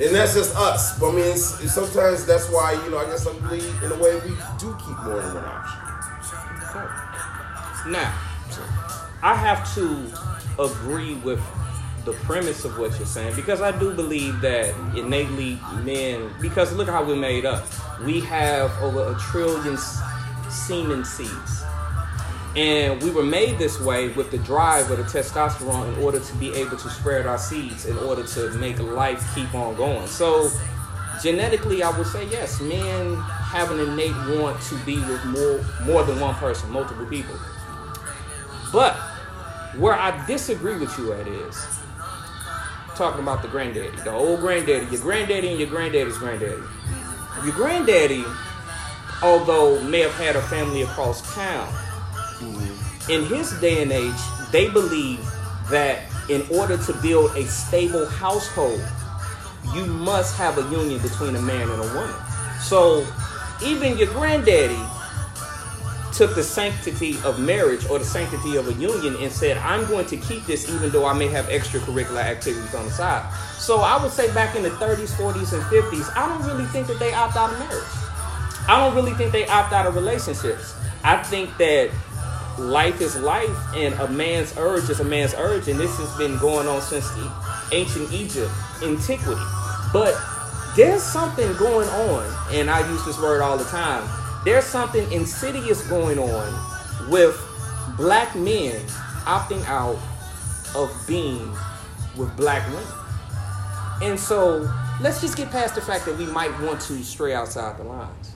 And 0.00 0.14
that's 0.14 0.34
just 0.34 0.54
us. 0.56 0.98
But 0.98 1.10
I 1.10 1.12
mean, 1.12 1.24
it's, 1.24 1.60
it's 1.62 1.74
sometimes 1.74 2.24
that's 2.24 2.48
why, 2.50 2.72
you 2.84 2.90
know, 2.90 2.98
I 2.98 3.04
guess 3.06 3.26
I 3.26 3.32
believe 3.40 3.82
in 3.82 3.90
a 3.90 3.96
way 3.96 4.14
we 4.20 4.30
do 4.58 4.76
keep 4.78 4.96
more 5.02 5.20
than 5.20 5.34
one 5.34 5.44
option. 5.44 5.78
Now, 7.92 8.12
I 9.22 9.34
have 9.34 9.74
to 9.74 10.62
agree 10.62 11.14
with 11.16 11.40
the 12.04 12.12
premise 12.12 12.64
of 12.64 12.78
what 12.78 12.96
you're 12.98 13.06
saying 13.06 13.34
because 13.34 13.60
I 13.60 13.76
do 13.76 13.92
believe 13.92 14.40
that 14.40 14.74
innately 14.96 15.58
men, 15.82 16.30
because 16.40 16.72
look 16.72 16.88
how 16.88 17.04
we're 17.04 17.16
made 17.16 17.44
up. 17.44 17.64
We 18.04 18.20
have 18.20 18.70
over 18.82 19.12
a 19.12 19.18
trillion 19.18 19.74
s- 19.74 20.00
semen 20.48 21.04
seeds. 21.04 21.62
And 22.58 23.00
we 23.04 23.12
were 23.12 23.22
made 23.22 23.56
this 23.56 23.80
way 23.80 24.08
with 24.08 24.32
the 24.32 24.38
drive 24.38 24.90
with 24.90 24.98
the 24.98 25.04
testosterone 25.04 25.94
in 25.94 26.02
order 26.02 26.18
to 26.18 26.34
be 26.38 26.52
able 26.54 26.76
to 26.76 26.90
spread 26.90 27.24
our 27.24 27.38
seeds, 27.38 27.86
in 27.86 27.96
order 27.98 28.26
to 28.26 28.50
make 28.54 28.80
life 28.80 29.24
keep 29.32 29.54
on 29.54 29.76
going. 29.76 30.08
So, 30.08 30.50
genetically, 31.22 31.84
I 31.84 31.96
would 31.96 32.08
say 32.08 32.26
yes, 32.26 32.60
men 32.60 33.14
have 33.14 33.70
an 33.70 33.78
innate 33.78 34.40
want 34.40 34.60
to 34.62 34.74
be 34.78 34.96
with 34.96 35.24
more, 35.26 35.64
more 35.86 36.02
than 36.02 36.18
one 36.18 36.34
person, 36.34 36.68
multiple 36.72 37.06
people. 37.06 37.36
But 38.72 38.96
where 39.76 39.94
I 39.94 40.26
disagree 40.26 40.78
with 40.78 40.98
you 40.98 41.12
at 41.12 41.28
is 41.28 41.64
talking 42.96 43.22
about 43.22 43.42
the 43.42 43.48
granddaddy, 43.48 43.96
the 43.98 44.10
old 44.10 44.40
granddaddy, 44.40 44.86
your 44.86 45.00
granddaddy 45.00 45.50
and 45.50 45.60
your 45.60 45.68
granddaddy's 45.68 46.18
granddaddy. 46.18 46.60
Your 47.44 47.54
granddaddy, 47.54 48.24
although 49.22 49.80
may 49.84 50.00
have 50.00 50.14
had 50.14 50.34
a 50.34 50.42
family 50.42 50.82
across 50.82 51.32
town, 51.36 51.72
in 53.08 53.24
his 53.24 53.52
day 53.60 53.82
and 53.82 53.92
age, 53.92 54.20
they 54.50 54.68
believe 54.68 55.20
that 55.70 56.02
in 56.28 56.42
order 56.50 56.76
to 56.76 56.92
build 56.94 57.34
a 57.36 57.44
stable 57.46 58.06
household, 58.06 58.82
you 59.74 59.84
must 59.86 60.36
have 60.36 60.58
a 60.58 60.62
union 60.70 61.00
between 61.00 61.36
a 61.36 61.42
man 61.42 61.68
and 61.68 61.82
a 61.82 61.94
woman. 61.94 62.14
So 62.60 63.06
even 63.64 63.98
your 63.98 64.08
granddaddy 64.08 64.78
took 66.12 66.34
the 66.34 66.42
sanctity 66.42 67.16
of 67.24 67.38
marriage 67.38 67.88
or 67.88 67.98
the 67.98 68.04
sanctity 68.04 68.56
of 68.56 68.66
a 68.68 68.72
union 68.74 69.16
and 69.20 69.30
said, 69.30 69.56
I'm 69.58 69.86
going 69.86 70.06
to 70.06 70.16
keep 70.16 70.44
this 70.46 70.68
even 70.68 70.90
though 70.90 71.06
I 71.06 71.12
may 71.12 71.28
have 71.28 71.46
extracurricular 71.46 72.22
activities 72.22 72.74
on 72.74 72.86
the 72.86 72.90
side. 72.90 73.32
So 73.56 73.80
I 73.80 74.02
would 74.02 74.10
say 74.10 74.32
back 74.34 74.56
in 74.56 74.62
the 74.62 74.70
30s, 74.70 75.14
40s, 75.14 75.52
and 75.52 75.62
50s, 75.64 76.16
I 76.16 76.28
don't 76.28 76.44
really 76.46 76.64
think 76.66 76.86
that 76.88 76.98
they 76.98 77.12
opt 77.14 77.36
out 77.36 77.52
of 77.52 77.58
marriage. 77.58 77.84
I 78.66 78.78
don't 78.78 78.94
really 78.94 79.14
think 79.14 79.32
they 79.32 79.46
opt 79.46 79.72
out 79.72 79.86
of 79.86 79.94
relationships. 79.94 80.74
I 81.04 81.22
think 81.22 81.56
that 81.58 81.90
life 82.58 83.00
is 83.00 83.16
life 83.16 83.56
and 83.74 83.94
a 83.94 84.08
man's 84.08 84.56
urge 84.56 84.90
is 84.90 85.00
a 85.00 85.04
man's 85.04 85.34
urge 85.34 85.68
and 85.68 85.78
this 85.78 85.96
has 85.98 86.16
been 86.18 86.38
going 86.38 86.66
on 86.66 86.80
since 86.82 87.08
the 87.10 87.30
ancient 87.72 88.12
Egypt, 88.12 88.50
antiquity. 88.82 89.40
But 89.92 90.14
there's 90.76 91.02
something 91.02 91.52
going 91.56 91.88
on, 91.88 92.54
and 92.54 92.70
I 92.70 92.88
use 92.90 93.04
this 93.04 93.18
word 93.18 93.40
all 93.40 93.58
the 93.58 93.64
time. 93.64 94.08
There's 94.44 94.64
something 94.64 95.10
insidious 95.10 95.86
going 95.88 96.18
on 96.18 97.10
with 97.10 97.36
black 97.96 98.34
men 98.36 98.80
opting 99.24 99.64
out 99.66 99.98
of 100.74 100.90
being 101.06 101.50
with 102.16 102.34
black 102.36 102.66
women. 102.68 102.84
And 104.02 104.18
so 104.18 104.70
let's 105.00 105.20
just 105.20 105.36
get 105.36 105.50
past 105.50 105.74
the 105.74 105.80
fact 105.80 106.04
that 106.04 106.16
we 106.16 106.26
might 106.26 106.58
want 106.60 106.80
to 106.82 107.02
stray 107.02 107.34
outside 107.34 107.78
the 107.78 107.84
lines. 107.84 108.34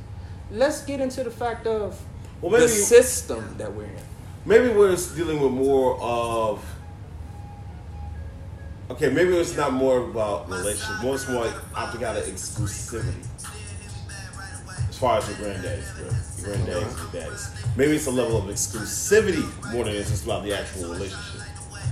Let's 0.50 0.84
get 0.84 1.00
into 1.00 1.22
the 1.22 1.30
fact 1.30 1.66
of 1.66 2.00
Well, 2.40 2.60
the 2.60 2.68
system 2.68 3.54
that 3.58 3.72
we're 3.72 3.84
in. 3.84 4.11
Maybe 4.44 4.68
we're 4.68 4.96
dealing 5.14 5.40
with 5.40 5.52
more 5.52 6.00
of. 6.00 6.64
Okay, 8.90 9.08
maybe 9.08 9.36
it's 9.36 9.56
not 9.56 9.72
more 9.72 9.98
about 10.10 10.48
relationship. 10.48 11.02
More 11.02 11.14
it's 11.14 11.28
more 11.28 11.44
like 11.46 11.54
opting 11.72 12.02
out 12.02 12.16
of 12.16 12.24
exclusivity. 12.24 13.24
As 14.88 14.98
far 14.98 15.18
as 15.18 15.28
your 15.28 15.36
granddaddies, 15.36 15.96
bro. 15.96 16.04
Your 16.04 16.56
granddaddies, 16.56 17.12
your 17.12 17.22
daddies. 17.22 17.50
Maybe 17.76 17.92
it's 17.92 18.06
a 18.06 18.10
level 18.10 18.36
of 18.36 18.44
exclusivity 18.44 19.72
more 19.72 19.84
than 19.84 19.94
it's 19.94 20.10
just 20.10 20.24
about 20.24 20.42
the 20.42 20.58
actual 20.58 20.92
relationship. 20.92 21.40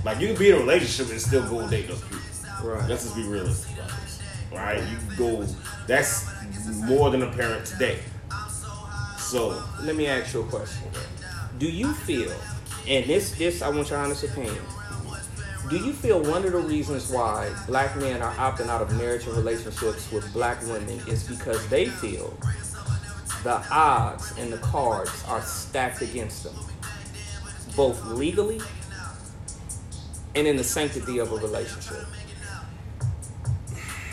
Like 0.03 0.19
you 0.19 0.27
can 0.27 0.37
be 0.37 0.49
in 0.49 0.55
a 0.57 0.59
relationship 0.59 1.11
and 1.11 1.21
still 1.21 1.47
go 1.47 1.67
date 1.69 1.87
those 1.87 2.01
people. 2.01 2.19
Right. 2.63 2.89
Let's 2.89 3.03
just 3.03 3.15
be 3.15 3.23
realistic 3.23 3.77
about 3.77 3.89
this. 4.01 4.21
Right? 4.51 4.83
You 4.89 4.97
can 4.97 5.15
go. 5.17 5.45
That's 5.87 6.29
more 6.83 7.09
than 7.09 7.23
apparent 7.23 7.65
today. 7.65 7.99
So 9.17 9.63
let 9.81 9.95
me 9.95 10.07
ask 10.07 10.33
you 10.33 10.41
a 10.41 10.45
question. 10.45 10.83
Do 11.61 11.69
you 11.69 11.93
feel, 11.93 12.33
and 12.87 13.05
this 13.05 13.37
this 13.37 13.61
I 13.61 13.69
want 13.69 13.91
your 13.91 13.99
honest 13.99 14.23
opinion. 14.23 14.57
Do 15.69 15.77
you 15.77 15.93
feel 15.93 16.19
one 16.19 16.43
of 16.43 16.53
the 16.53 16.57
reasons 16.57 17.11
why 17.11 17.53
black 17.67 17.95
men 17.97 18.19
are 18.23 18.33
opting 18.33 18.67
out 18.67 18.81
of 18.81 18.91
marriage 18.97 19.27
and 19.27 19.37
relationships 19.37 20.11
with 20.11 20.33
black 20.33 20.59
women 20.63 20.99
is 21.07 21.23
because 21.23 21.65
they 21.67 21.85
feel 21.85 22.35
the 23.43 23.63
odds 23.69 24.33
and 24.39 24.51
the 24.51 24.57
cards 24.57 25.23
are 25.27 25.43
stacked 25.43 26.01
against 26.01 26.45
them, 26.45 26.55
both 27.75 28.03
legally 28.07 28.59
and 30.33 30.47
in 30.47 30.55
the 30.55 30.63
sanctity 30.63 31.19
of 31.19 31.31
a 31.31 31.35
relationship? 31.35 32.07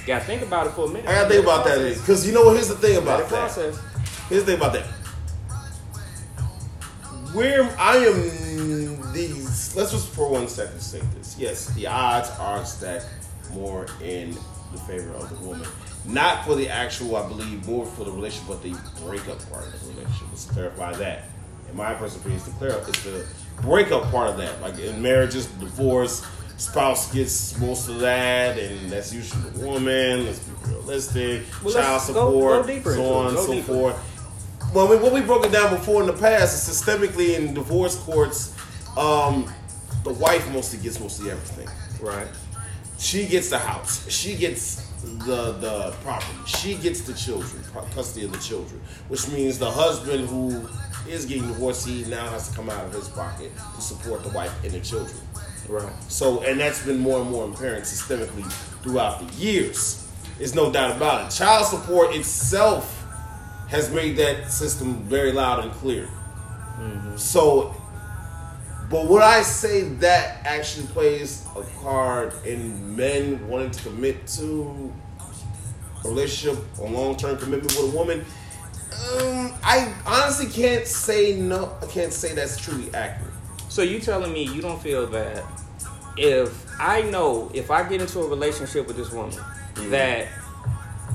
Gotta 0.07 0.25
think 0.27 0.43
about 0.43 0.67
it 0.67 0.75
for 0.75 0.85
a 0.85 0.89
minute. 0.89 1.09
I 1.09 1.15
gotta 1.15 1.31
think 1.31 1.45
about 1.45 1.65
that 1.65 1.95
because 1.95 2.27
you 2.27 2.35
know 2.35 2.45
what? 2.45 2.57
Here's 2.57 2.69
the 2.69 2.75
thing 2.75 2.99
about 2.99 3.21
that. 3.21 3.29
process. 3.31 3.81
Here's 4.29 4.45
the 4.45 4.53
thing 4.53 4.61
about 4.61 4.75
that. 4.75 4.98
Where 7.35 7.65
I 7.79 7.97
am 7.99 9.13
these 9.13 9.77
let's 9.77 9.93
just 9.93 10.09
for 10.09 10.31
one 10.31 10.49
second 10.49 10.81
say 10.81 11.01
this. 11.17 11.37
Yes, 11.39 11.67
the 11.75 11.87
odds 11.87 12.31
are 12.39 12.65
stacked 12.65 13.07
more 13.53 13.87
in 14.03 14.37
the 14.73 14.79
favor 14.79 15.11
of 15.15 15.29
the 15.31 15.47
woman. 15.47 15.67
Not 16.07 16.45
for 16.45 16.55
the 16.55 16.69
actual, 16.69 17.17
I 17.17 17.27
believe, 17.27 17.67
more 17.67 17.85
for 17.85 18.05
the 18.05 18.13
relationship, 18.13 18.49
but 18.49 18.63
the 18.63 18.77
breakup 19.05 19.39
part 19.51 19.67
of 19.67 19.73
the 19.81 19.89
relationship. 19.89 20.29
Let's 20.31 20.45
clarify 20.47 20.95
that. 20.95 21.25
In 21.71 21.77
my 21.77 21.93
personal 21.95 22.21
opinion, 22.21 22.41
it's 22.41 22.49
to 22.49 22.57
clear 22.57 22.73
up, 22.73 22.89
it's 22.89 23.03
the 23.03 23.27
breakup 23.61 24.11
part 24.11 24.31
of 24.31 24.39
that. 24.39 24.61
Like 24.63 24.79
in 24.79 25.03
marriages, 25.03 25.47
divorce, 25.47 26.25
spouse 26.57 27.13
gets 27.13 27.59
most 27.59 27.89
of 27.89 28.01
that, 28.01 28.59
and 28.59 28.91
that's 28.91 29.13
usually 29.13 29.51
the 29.51 29.67
woman. 29.67 30.25
Let's 30.27 30.39
be 30.41 30.71
realistic. 30.71 31.43
Well, 31.63 31.75
child 31.75 32.03
go- 32.09 32.31
support, 32.31 32.67
go 32.67 32.73
deeper 32.75 32.95
so 32.95 33.13
on 33.15 33.29
and 33.29 33.39
so 33.39 33.53
deeper. 33.53 33.67
forth. 33.67 34.08
Well, 34.75 34.87
I 34.87 34.91
mean, 34.93 35.03
what 35.03 35.15
we 35.15 35.23
broke 35.23 35.47
it 35.47 35.53
down 35.53 35.75
before 35.75 36.03
in 36.03 36.07
the 36.07 36.13
past 36.13 36.69
is 36.69 36.83
systemically 36.83 37.37
in 37.39 37.55
divorce 37.55 37.97
courts, 37.97 38.55
um, 38.99 39.51
the 40.05 40.13
wife 40.13 40.51
mostly 40.53 40.79
gets 40.79 41.01
mostly 41.01 41.31
everything. 41.31 41.69
Right. 42.05 42.29
She 42.99 43.27
gets 43.27 43.49
the 43.49 43.59
house. 43.59 44.07
She 44.11 44.35
gets 44.35 44.87
the 45.03 45.53
the 45.53 45.95
property. 46.03 46.37
She 46.47 46.75
gets 46.75 47.01
the 47.01 47.15
children, 47.15 47.63
custody 47.95 48.27
of 48.27 48.33
the 48.33 48.39
children, 48.39 48.81
which 49.09 49.27
means 49.29 49.59
the 49.59 49.71
husband 49.71 50.29
who 50.29 50.69
is 51.09 51.25
getting 51.25 51.47
divorced, 51.47 51.87
he 51.87 52.05
now 52.05 52.29
has 52.29 52.51
to 52.51 52.57
come 52.57 52.69
out 52.69 52.85
of 52.85 52.93
his 52.93 53.09
pocket 53.09 53.51
to 53.75 53.81
support 53.81 54.23
the 54.23 54.31
wife 54.31 54.53
and 54.65 54.73
the 54.73 54.81
children. 54.81 55.17
Right. 55.67 55.93
So, 56.09 56.43
and 56.43 56.61
that's 56.61 56.85
been 56.85 56.99
more 56.99 57.21
and 57.21 57.31
more 57.31 57.49
apparent 57.49 57.85
systemically 57.85 58.51
throughout 58.83 59.27
the 59.27 59.35
years. 59.35 60.07
There's 60.37 60.55
no 60.55 60.71
doubt 60.71 60.97
about 60.97 61.27
it. 61.27 61.35
Child 61.35 61.67
support 61.67 62.15
itself 62.15 62.98
has 63.69 63.93
made 63.93 64.17
that 64.17 64.51
system 64.51 65.03
very 65.05 65.33
loud 65.33 65.65
and 65.65 65.73
clear. 65.73 66.09
So, 67.17 67.75
but 68.91 69.07
would 69.07 69.23
I 69.23 69.43
say 69.43 69.83
that 69.83 70.47
actually 70.47 70.87
plays 70.87 71.45
a 71.57 71.63
card 71.83 72.33
in 72.45 72.97
men 72.97 73.47
wanting 73.49 73.73
to 73.73 73.83
commit 73.83 74.27
to 74.29 74.93
a 76.05 76.09
relationship, 76.09 76.65
a 76.79 76.85
long 76.85 77.17
term 77.17 77.37
commitment 77.37 77.77
with 77.77 77.93
a 77.93 77.97
woman? 77.97 78.25
Um, 79.11 79.53
I 79.63 79.93
honestly 80.07 80.47
can't 80.47 80.87
say 80.87 81.35
no. 81.35 81.77
I 81.83 81.87
can't 81.87 82.13
say 82.13 82.35
that's 82.35 82.57
truly 82.57 82.93
accurate. 82.95 83.35
So 83.69 83.83
you 83.83 84.01
telling 84.01 84.33
me 84.33 84.45
you 84.45 84.63
don't 84.63 84.81
feel 84.81 85.07
that 85.09 85.45
if 86.17 86.67
I 86.81 87.03
know 87.03 87.51
if 87.55 87.71
I 87.71 87.89
get 87.89 88.01
into 88.01 88.21
a 88.21 88.29
relationship 88.29 88.87
with 88.87 88.97
this 88.97 89.13
woman 89.13 89.37
that 89.91 90.29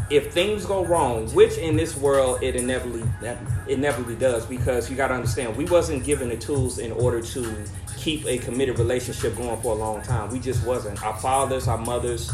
if 0.09 0.31
things 0.33 0.65
go 0.65 0.85
wrong, 0.85 1.27
which 1.33 1.57
in 1.57 1.75
this 1.75 1.95
world 1.95 2.41
it 2.43 2.55
inevitably 2.55 3.03
that 3.21 3.37
inevitably 3.67 4.15
does, 4.15 4.45
because 4.45 4.89
you 4.89 4.95
got 4.95 5.07
to 5.07 5.13
understand 5.13 5.55
we 5.55 5.65
wasn't 5.65 6.03
given 6.03 6.29
the 6.29 6.37
tools 6.37 6.79
in 6.79 6.91
order 6.91 7.21
to 7.21 7.55
keep 7.97 8.25
a 8.25 8.37
committed 8.37 8.77
relationship 8.79 9.35
going 9.37 9.59
for 9.61 9.73
a 9.73 9.75
long 9.75 10.01
time. 10.01 10.29
We 10.29 10.39
just 10.39 10.65
wasn't. 10.65 11.01
Our 11.03 11.17
fathers, 11.17 11.67
our 11.67 11.77
mothers 11.77 12.31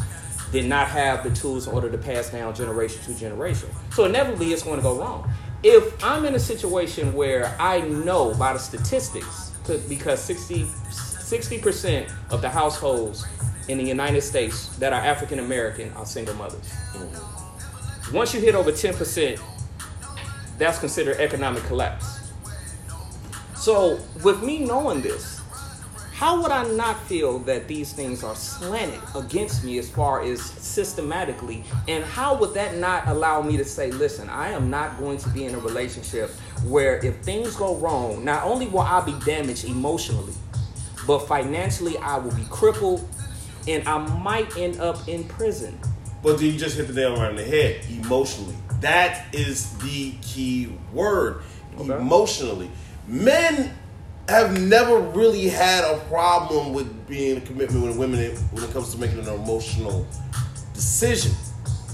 did 0.51 0.65
not 0.65 0.87
have 0.87 1.23
the 1.23 1.29
tools 1.29 1.67
in 1.67 1.73
order 1.73 1.91
to 1.91 1.97
pass 1.97 2.31
down 2.31 2.55
generation 2.55 3.01
to 3.03 3.13
generation. 3.13 3.69
So 3.91 4.05
inevitably 4.05 4.51
it's 4.51 4.63
going 4.63 4.77
to 4.77 4.81
go 4.83 4.97
wrong. 4.99 5.31
If 5.61 6.03
I'm 6.03 6.25
in 6.25 6.35
a 6.35 6.39
situation 6.39 7.13
where 7.13 7.55
I 7.59 7.81
know 7.81 8.33
by 8.33 8.53
the 8.53 8.59
statistics, 8.59 9.51
because 9.87 10.21
60 10.23 11.59
percent 11.59 12.09
of 12.31 12.41
the 12.41 12.49
households 12.49 13.25
in 13.67 13.77
the 13.77 13.83
United 13.83 14.21
States 14.21 14.75
that 14.77 14.93
are 14.93 15.01
African 15.01 15.37
American 15.37 15.93
are 15.93 16.05
single 16.05 16.33
mothers. 16.33 16.67
Mm-hmm. 16.93 17.38
Once 18.13 18.33
you 18.33 18.39
hit 18.39 18.55
over 18.55 18.71
10%, 18.71 19.39
that's 20.57 20.79
considered 20.79 21.17
economic 21.17 21.63
collapse. 21.63 22.31
So, 23.55 23.99
with 24.23 24.41
me 24.41 24.59
knowing 24.65 25.01
this, 25.01 25.39
how 26.13 26.41
would 26.41 26.51
I 26.51 26.67
not 26.73 27.01
feel 27.03 27.39
that 27.39 27.67
these 27.67 27.93
things 27.93 28.23
are 28.23 28.35
slanted 28.35 28.99
against 29.15 29.63
me 29.63 29.77
as 29.77 29.89
far 29.89 30.21
as 30.21 30.41
systematically? 30.41 31.63
And 31.87 32.03
how 32.03 32.35
would 32.37 32.53
that 32.55 32.75
not 32.77 33.07
allow 33.07 33.41
me 33.41 33.57
to 33.57 33.63
say, 33.63 33.91
listen, 33.91 34.27
I 34.27 34.49
am 34.49 34.69
not 34.69 34.99
going 34.99 35.17
to 35.19 35.29
be 35.29 35.45
in 35.45 35.55
a 35.55 35.59
relationship 35.59 36.31
where 36.65 36.97
if 37.05 37.17
things 37.17 37.55
go 37.55 37.77
wrong, 37.77 38.25
not 38.25 38.43
only 38.43 38.67
will 38.67 38.79
I 38.79 38.99
be 39.05 39.13
damaged 39.23 39.65
emotionally, 39.65 40.33
but 41.05 41.19
financially 41.19 41.97
I 41.99 42.17
will 42.17 42.35
be 42.35 42.45
crippled 42.49 43.07
and 43.67 43.87
I 43.87 43.99
might 44.17 44.57
end 44.57 44.79
up 44.79 45.07
in 45.07 45.23
prison. 45.25 45.79
But 46.21 46.37
then 46.37 46.47
you 46.47 46.57
just 46.57 46.75
hit 46.77 46.87
the 46.87 46.93
nail 46.93 47.15
right 47.15 47.29
on 47.29 47.35
the 47.35 47.43
head. 47.43 47.81
Emotionally, 47.89 48.55
that 48.81 49.33
is 49.33 49.77
the 49.79 50.13
key 50.21 50.73
word. 50.93 51.41
Okay. 51.77 51.93
Emotionally, 51.93 52.69
men 53.07 53.73
have 54.27 54.59
never 54.59 54.99
really 54.99 55.47
had 55.47 55.83
a 55.83 55.97
problem 56.05 56.73
with 56.73 57.07
being 57.07 57.37
in 57.37 57.41
a 57.41 57.45
commitment 57.45 57.85
with 57.85 57.97
women 57.97 58.35
when 58.51 58.63
it 58.63 58.71
comes 58.71 58.93
to 58.93 58.99
making 58.99 59.19
an 59.19 59.27
emotional 59.27 60.05
decision. 60.73 61.31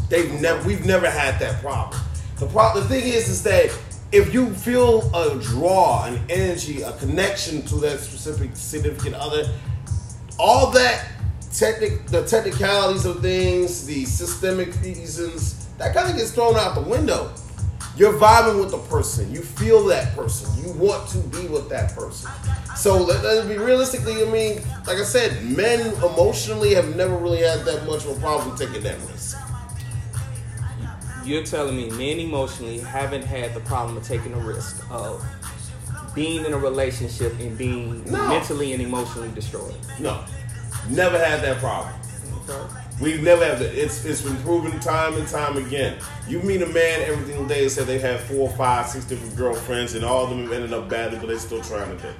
They've 0.09 0.31
never, 0.41 0.67
we've 0.67 0.85
never 0.85 1.09
had 1.09 1.39
that 1.39 1.61
problem. 1.61 2.01
The 2.37 2.47
problem, 2.47 2.83
the 2.83 2.89
thing 2.89 3.07
is, 3.07 3.29
is 3.29 3.43
that 3.43 3.77
if 4.11 4.33
you 4.33 4.53
feel 4.53 5.09
a 5.15 5.39
draw, 5.41 6.05
an 6.05 6.19
energy, 6.29 6.81
a 6.81 6.91
connection 6.93 7.61
to 7.63 7.75
that 7.77 7.99
specific 7.99 8.55
significant 8.55 9.15
other, 9.15 9.49
all 10.37 10.71
that 10.71 11.07
technic, 11.57 12.05
the 12.07 12.25
technicalities 12.25 13.05
of 13.05 13.21
things, 13.21 13.85
the 13.85 14.05
systemic 14.05 14.69
reasons, 14.81 15.67
that 15.77 15.93
kind 15.93 16.09
of 16.09 16.15
gets 16.15 16.31
thrown 16.31 16.55
out 16.55 16.75
the 16.75 16.81
window. 16.81 17.31
You're 17.97 18.13
vibing 18.13 18.59
with 18.59 18.71
the 18.71 18.77
person. 18.77 19.31
You 19.31 19.41
feel 19.41 19.83
that 19.85 20.13
person. 20.15 20.49
You 20.63 20.73
want 20.73 21.07
to 21.09 21.17
be 21.19 21.47
with 21.47 21.69
that 21.69 21.95
person. 21.95 22.29
So 22.75 22.97
let, 22.97 23.23
let 23.23 23.47
be 23.47 23.57
realistically. 23.57 24.21
I 24.21 24.25
mean, 24.25 24.61
like 24.85 24.97
I 24.97 25.03
said, 25.03 25.45
men 25.45 25.79
emotionally 26.03 26.73
have 26.73 26.93
never 26.97 27.15
really 27.15 27.39
had 27.41 27.61
that 27.61 27.85
much 27.85 28.03
of 28.05 28.17
a 28.17 28.19
problem 28.19 28.57
taking 28.57 28.83
that 28.83 28.99
risk. 29.09 29.37
You're 31.23 31.43
telling 31.43 31.75
me 31.75 31.89
men 31.91 32.19
emotionally 32.19 32.79
haven't 32.79 33.23
had 33.23 33.53
the 33.53 33.61
problem 33.61 33.97
of 33.97 34.03
taking 34.03 34.33
a 34.33 34.39
risk 34.39 34.85
of 34.91 35.23
being 36.13 36.45
in 36.45 36.53
a 36.53 36.57
relationship 36.57 37.37
and 37.39 37.57
being 37.57 38.03
No. 38.11 38.27
mentally 38.27 38.73
and 38.73 38.81
emotionally 38.81 39.31
destroyed. 39.31 39.73
No, 39.99 40.23
never 40.89 41.17
had 41.17 41.41
that 41.41 41.57
problem. 41.57 41.93
Okay. 42.49 42.81
We've 43.01 43.21
never 43.21 43.43
had 43.43 43.59
that. 43.59 43.73
It's 43.75 44.05
it's 44.05 44.21
been 44.21 44.37
proven 44.37 44.79
time 44.79 45.15
and 45.15 45.27
time 45.27 45.57
again. 45.57 45.97
You 46.27 46.39
meet 46.41 46.61
a 46.61 46.67
man 46.67 47.01
every 47.01 47.25
single 47.25 47.45
day 47.45 47.63
and 47.63 47.71
say 47.71 47.83
they 47.83 47.99
have 47.99 48.21
four, 48.21 48.49
five, 48.51 48.87
six 48.87 49.03
different 49.05 49.35
girlfriends, 49.35 49.95
and 49.95 50.05
all 50.05 50.23
of 50.23 50.29
them 50.29 50.43
have 50.43 50.53
ended 50.53 50.73
up 50.73 50.87
badly, 50.87 51.19
but 51.19 51.27
they're 51.27 51.39
still 51.39 51.61
trying 51.61 51.95
to 51.95 52.01
date. 52.01 52.15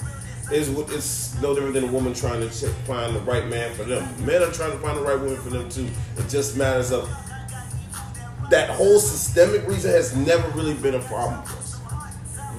It's, 0.52 0.70
it's 0.94 1.42
no 1.42 1.56
different 1.56 1.74
than 1.74 1.86
a 1.86 1.92
woman 1.92 2.14
trying 2.14 2.42
to 2.42 2.50
find 2.50 3.16
the 3.16 3.20
right 3.22 3.48
man 3.48 3.74
for 3.74 3.84
them. 3.84 4.08
Men 4.26 4.44
are 4.44 4.52
trying 4.52 4.72
to 4.72 4.78
find 4.78 4.98
the 4.98 5.02
right 5.02 5.20
woman 5.20 5.38
for 5.38 5.50
them 5.50 5.68
too. 5.70 5.88
It 6.18 6.30
just 6.30 6.58
matters 6.58 6.92
of 6.92 7.10
that 8.50 8.70
whole 8.70 9.00
systemic 9.00 9.68
reason 9.68 9.92
has 9.92 10.16
never 10.16 10.48
really 10.50 10.76
been 10.76 10.96
a 10.96 11.00
problem 11.00 11.42
for 11.46 11.58
us. 11.58 11.80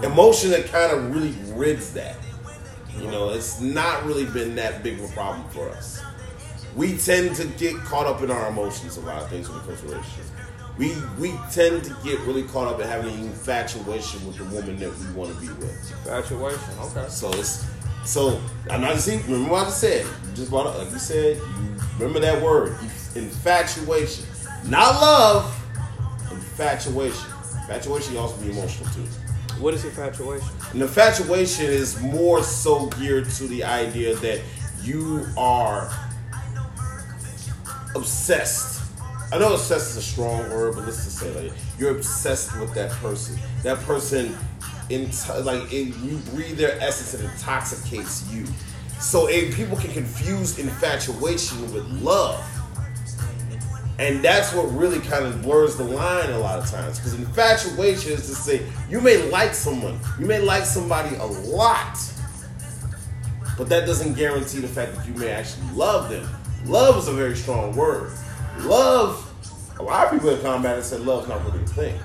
Emotion 0.03 0.51
that 0.51 0.67
kind 0.67 0.93
of 0.93 1.15
really 1.15 1.35
rids 1.55 1.93
that. 1.93 2.17
You 3.01 3.11
know, 3.11 3.31
it's 3.31 3.61
not 3.61 4.05
really 4.05 4.25
been 4.25 4.55
that 4.57 4.83
big 4.83 4.99
of 4.99 5.11
a 5.11 5.13
problem 5.13 5.49
for 5.51 5.69
us. 5.71 6.03
We 6.75 6.97
tend 6.97 7.37
to 7.37 7.47
get 7.47 7.77
caught 7.77 8.07
up 8.07 8.23
in 8.23 8.31
our 8.31 8.49
emotions 8.49 8.97
a 8.97 9.01
lot 9.01 9.23
of 9.23 9.29
things 9.29 9.49
when 9.49 9.59
it 9.59 9.65
comes 9.65 9.81
to 9.81 9.87
relationships. 9.87 10.31
We 10.79 10.95
we 11.19 11.33
tend 11.51 11.85
to 11.85 11.97
get 12.05 12.21
really 12.21 12.43
caught 12.43 12.69
up 12.69 12.81
in 12.81 12.87
having 12.87 13.15
an 13.15 13.23
infatuation 13.25 14.27
with 14.27 14.37
the 14.37 14.45
woman 14.45 14.77
that 14.79 14.95
we 14.99 15.07
want 15.15 15.35
to 15.35 15.41
be 15.41 15.49
with. 15.49 15.91
Infatuation. 16.05 16.79
Okay. 16.81 17.09
So 17.09 17.31
it's 17.33 17.67
so 18.05 18.41
I'm 18.71 18.83
not 18.83 18.99
see. 18.99 19.17
Remember 19.23 19.53
what 19.53 19.67
I 19.67 19.71
said. 19.71 20.05
You 20.05 20.35
just 20.35 20.51
brought 20.51 20.67
up. 20.67 20.79
Like 20.79 20.91
you 20.91 20.99
said. 20.99 21.37
You 21.37 21.77
remember 21.99 22.21
that 22.21 22.43
word. 22.43 22.77
Infatuation, 23.15 24.27
not 24.67 25.01
love. 25.01 25.67
Infatuation. 26.31 27.31
Infatuation 27.63 28.13
can 28.13 28.23
also 28.23 28.37
be 28.43 28.51
emotional 28.51 28.91
too. 28.93 29.05
What 29.61 29.73
is 29.73 29.85
infatuation? 29.85 30.49
Infatuation 30.75 31.65
is 31.67 32.01
more 32.03 32.43
so 32.43 32.89
geared 32.91 33.29
to 33.31 33.47
the 33.49 33.65
idea 33.65 34.15
that 34.17 34.43
you 34.83 35.27
are 35.37 35.91
obsessed. 37.95 38.83
I 39.33 39.39
know 39.39 39.55
obsessed 39.55 39.93
is 39.93 39.97
a 39.97 40.03
strong 40.03 40.41
word, 40.51 40.75
but 40.75 40.85
let's 40.85 41.05
just 41.05 41.19
say 41.19 41.33
like 41.43 41.53
you're 41.79 41.97
obsessed 41.97 42.59
with 42.61 42.75
that 42.75 42.91
person. 42.93 43.39
That 43.63 43.79
person, 43.79 44.37
like 44.91 45.73
it, 45.73 45.97
you 45.97 46.19
breathe 46.35 46.59
their 46.59 46.79
essence 46.81 47.15
and 47.15 47.25
intoxicates 47.33 48.31
you. 48.31 48.45
So 49.01 49.27
eh, 49.27 49.53
people 49.55 49.77
can 49.79 49.93
confuse 49.93 50.59
infatuation 50.59 51.61
with 51.73 51.87
love. 52.03 52.45
And 53.99 54.23
that's 54.23 54.53
what 54.53 54.67
really 54.73 55.01
kind 55.01 55.25
of 55.25 55.43
blurs 55.43 55.77
the 55.77 55.85
line 55.85 56.31
a 56.31 56.39
lot 56.39 56.59
of 56.59 56.71
times. 56.71 56.99
Because 56.99 57.15
infatuation 57.15 58.13
is 58.13 58.27
to 58.27 58.35
say 58.35 58.67
you 58.91 59.01
may 59.01 59.31
like 59.31 59.55
someone, 59.55 59.99
you 60.19 60.27
may 60.27 60.41
like 60.41 60.65
somebody 60.65 61.17
a 61.17 61.25
lot, 61.25 61.99
but 63.57 63.69
that 63.71 63.87
doesn't 63.87 64.15
guarantee 64.15 64.61
the 64.61 64.69
fact 64.69 64.95
that 64.97 65.07
you 65.07 65.15
may 65.15 65.31
actually 65.31 65.67
love 65.73 66.11
them. 66.11 66.29
Love 66.67 66.99
is 66.99 67.09
a 67.09 67.13
very 67.13 67.35
strong 67.35 67.75
word. 67.75 68.13
Love, 68.61 69.23
a 69.79 69.83
lot 69.83 70.07
of 70.07 70.13
people 70.13 70.29
in 70.29 70.41
combat 70.43 70.77
have 70.77 70.85
said 70.85 71.01
love's 71.01 71.29
not 71.29 71.43
really 71.47 71.63
a 71.63 71.67
thing. 71.69 71.99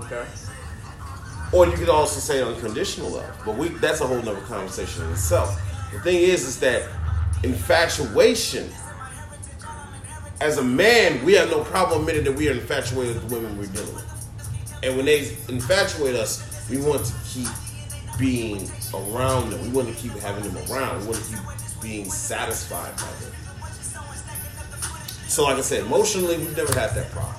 Okay. 0.00 0.26
Or 1.52 1.66
you 1.66 1.72
could 1.72 1.88
also 1.88 2.18
say 2.18 2.42
unconditional 2.42 3.10
love, 3.10 3.36
but 3.44 3.56
we 3.56 3.68
that's 3.68 4.00
a 4.00 4.06
whole 4.06 4.22
nother 4.22 4.40
conversation 4.40 5.04
in 5.04 5.12
itself. 5.12 5.60
The 5.92 6.00
thing 6.00 6.16
is, 6.16 6.46
is 6.46 6.58
that 6.60 6.88
infatuation. 7.44 8.70
As 10.42 10.58
a 10.58 10.64
man, 10.64 11.24
we 11.24 11.34
have 11.34 11.50
no 11.50 11.62
problem 11.62 12.00
admitting 12.00 12.24
that 12.24 12.32
we 12.32 12.48
are 12.48 12.52
infatuated 12.52 13.14
with 13.14 13.28
the 13.28 13.36
women 13.36 13.56
we're 13.56 13.66
dealing 13.66 13.94
with. 13.94 14.80
And 14.82 14.96
when 14.96 15.06
they 15.06 15.20
infatuate 15.48 16.16
us, 16.16 16.68
we 16.68 16.78
want 16.78 17.04
to 17.04 17.12
keep 17.28 17.46
being 18.18 18.68
around 18.92 19.50
them. 19.50 19.62
We 19.62 19.68
want 19.68 19.86
to 19.86 19.94
keep 19.94 20.10
having 20.14 20.42
them 20.42 20.56
around. 20.68 21.02
We 21.02 21.06
want 21.06 21.22
to 21.22 21.30
keep 21.30 21.38
being 21.80 22.10
satisfied 22.10 22.96
by 22.96 23.02
them. 23.22 23.32
So, 25.28 25.44
like 25.44 25.58
I 25.58 25.60
said, 25.60 25.84
emotionally, 25.84 26.36
we've 26.38 26.56
never 26.56 26.74
had 26.76 26.90
that 26.90 27.08
problem. 27.12 27.36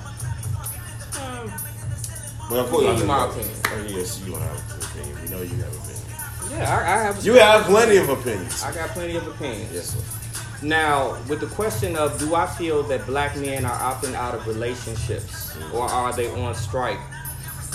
Hmm. 1.12 2.48
But 2.48 2.60
of 2.60 2.70
course, 2.70 3.02
in 3.02 3.06
my 3.06 3.26
opinion. 3.26 3.54
Oh, 3.66 3.86
yes, 3.86 4.18
you 4.24 4.32
don't 4.32 4.40
have 4.40 4.56
an 4.56 4.82
opinion. 4.82 5.22
We 5.22 5.28
know 5.28 5.42
you 5.42 5.62
have 5.62 5.74
an 5.74 5.78
opinion. 5.78 6.58
Yeah, 6.58 6.74
I, 6.74 6.80
I 6.80 7.02
have. 7.02 7.18
a 7.18 7.22
You 7.22 7.34
have 7.34 7.64
plenty 7.64 7.98
of 7.98 8.08
opinions. 8.08 8.62
I 8.62 8.72
got 8.74 8.88
plenty 8.90 9.16
of 9.16 9.28
opinions. 9.28 9.70
Yes, 9.74 9.90
sir. 9.90 10.23
Now, 10.64 11.22
with 11.28 11.40
the 11.40 11.46
question 11.48 11.94
of 11.94 12.18
do 12.18 12.34
I 12.34 12.46
feel 12.46 12.82
that 12.84 13.04
black 13.04 13.36
men 13.36 13.66
are 13.66 13.94
opting 13.94 14.14
out 14.14 14.34
of 14.34 14.46
relationships 14.46 15.54
or 15.74 15.82
are 15.82 16.10
they 16.14 16.30
on 16.30 16.54
strike 16.54 16.98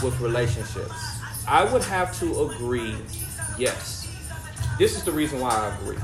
with 0.02 0.20
relationships? 0.20 0.96
I 1.48 1.72
would 1.72 1.84
have 1.84 2.18
to 2.20 2.48
agree, 2.48 2.96
yes. 3.60 4.10
This 4.80 4.98
is 4.98 5.04
the 5.04 5.12
reason 5.12 5.40
why 5.40 5.52
I 5.52 5.76
agree. 5.76 5.98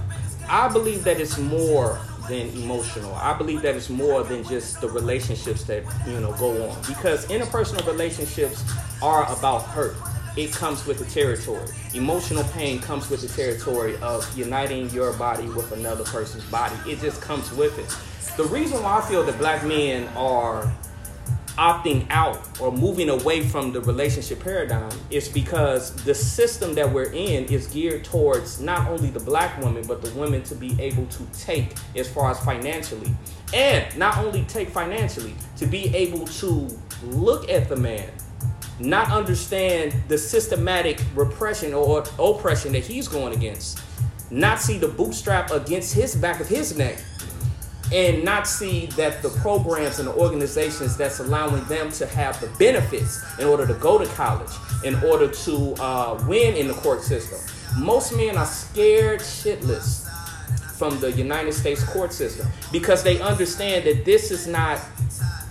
I 0.48 0.72
believe 0.72 1.04
that 1.06 1.20
it's 1.20 1.40
more 1.40 1.98
than 2.30 2.50
emotional. 2.50 3.16
I 3.16 3.36
believe 3.36 3.64
that 3.64 3.76
it's 3.76 3.90
more 3.90 4.24
than 4.24 4.44
just 4.44 4.80
the 4.80 4.90
relationships 4.90 5.64
that, 5.64 5.84
you 6.06 6.20
know, 6.20 6.34
go 6.34 6.70
on. 6.70 6.78
Because 6.88 7.26
interpersonal 7.30 7.84
relationships 7.88 8.64
are 9.02 9.24
about 9.36 9.64
hurt 9.64 9.96
it 10.38 10.52
comes 10.52 10.86
with 10.86 11.00
the 11.00 11.06
territory. 11.06 11.68
Emotional 11.94 12.44
pain 12.46 12.80
comes 12.80 13.10
with 13.10 13.22
the 13.22 13.28
territory 13.28 13.96
of 13.98 14.38
uniting 14.38 14.90
your 14.90 15.14
body 15.14 15.48
with 15.48 15.72
another 15.72 16.04
person's 16.04 16.46
body. 16.46 16.76
It 16.86 17.00
just 17.00 17.22
comes 17.22 17.52
with 17.54 17.80
it. 17.80 18.38
The 18.38 18.44
reason 18.46 18.84
why 18.84 18.98
I 18.98 19.02
feel 19.02 19.24
that 19.24 19.38
black 19.38 19.64
men 19.66 20.08
are 20.16 20.72
opting 21.58 22.06
out 22.10 22.46
or 22.60 22.70
moving 22.70 23.10
away 23.10 23.42
from 23.42 23.72
the 23.72 23.80
relationship 23.80 24.44
paradigm 24.44 24.92
is 25.10 25.30
because 25.30 25.96
the 26.04 26.14
system 26.14 26.76
that 26.76 26.92
we're 26.92 27.12
in 27.14 27.46
is 27.46 27.68
geared 27.68 28.04
towards 28.04 28.60
not 28.60 28.90
only 28.90 29.10
the 29.10 29.22
black 29.22 29.58
woman 29.62 29.82
but 29.88 30.02
the 30.02 30.12
women 30.20 30.44
to 30.44 30.54
be 30.54 30.76
able 30.82 31.06
to 31.06 31.24
take 31.32 31.74
as 31.96 32.10
far 32.10 32.30
as 32.30 32.40
financially 32.42 33.10
and 33.54 33.98
not 33.98 34.18
only 34.18 34.44
take 34.46 34.68
financially 34.68 35.34
to 35.56 35.66
be 35.66 35.96
able 35.96 36.28
to 36.28 36.68
look 37.04 37.50
at 37.50 37.70
the 37.70 37.76
man 37.76 38.10
not 38.80 39.12
understand 39.12 39.96
the 40.08 40.18
systematic 40.18 41.02
repression 41.16 41.74
or 41.74 42.04
oppression 42.20 42.74
that 42.74 42.84
he's 42.84 43.08
going 43.08 43.34
against, 43.34 43.80
not 44.32 44.60
see 44.60 44.78
the 44.78 44.88
bootstrap 44.88 45.52
against 45.52 45.94
his 45.94 46.16
back 46.16 46.40
of 46.40 46.48
his 46.48 46.78
neck, 46.78 47.00
and 47.94 48.24
not 48.24 48.48
see 48.48 48.88
that 48.98 49.22
the 49.22 49.30
programs 49.30 50.00
and 50.00 50.08
the 50.08 50.14
organizations 50.16 50.98
that's 50.98 51.20
allowing 51.20 51.64
them 51.66 51.92
to 51.92 52.06
have 52.08 52.40
the 52.42 52.48
benefits 52.58 53.24
in 53.40 53.48
order 53.48 53.68
to 53.68 53.76
go 53.76 53.98
to 53.98 54.06
college, 54.14 54.52
in 54.84 54.96
order 55.04 55.28
to 55.28 55.74
uh, 55.80 56.24
win 56.28 56.56
in 56.56 56.68
the 56.68 56.74
court 56.74 57.02
system. 57.02 57.40
Most 57.78 58.16
men 58.16 58.38
are 58.38 58.46
scared 58.46 59.20
shitless 59.20 60.06
from 60.78 61.00
the 61.00 61.12
United 61.12 61.54
States 61.54 61.84
court 61.84 62.12
system 62.12 62.48
because 62.72 63.04
they 63.04 63.22
understand 63.22 63.86
that 63.86 64.04
this 64.04 64.32
is 64.32 64.48
not 64.48 64.80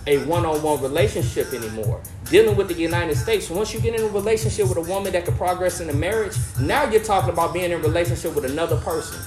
a 0.07 0.23
one-on-one 0.25 0.81
relationship 0.81 1.51
anymore. 1.53 2.01
Dealing 2.29 2.55
with 2.55 2.67
the 2.67 2.73
United 2.73 3.15
States, 3.15 3.51
once 3.51 3.71
you 3.71 3.79
get 3.79 3.93
in 3.93 4.03
a 4.03 4.09
relationship 4.09 4.67
with 4.67 4.79
a 4.79 4.81
woman 4.81 5.13
that 5.13 5.25
can 5.25 5.35
progress 5.35 5.79
in 5.79 5.89
a 5.89 5.93
marriage, 5.93 6.35
now 6.59 6.83
you're 6.83 7.03
talking 7.03 7.29
about 7.29 7.53
being 7.53 7.65
in 7.65 7.73
a 7.73 7.77
relationship 7.77 8.33
with 8.33 8.45
another 8.45 8.77
person, 8.77 9.21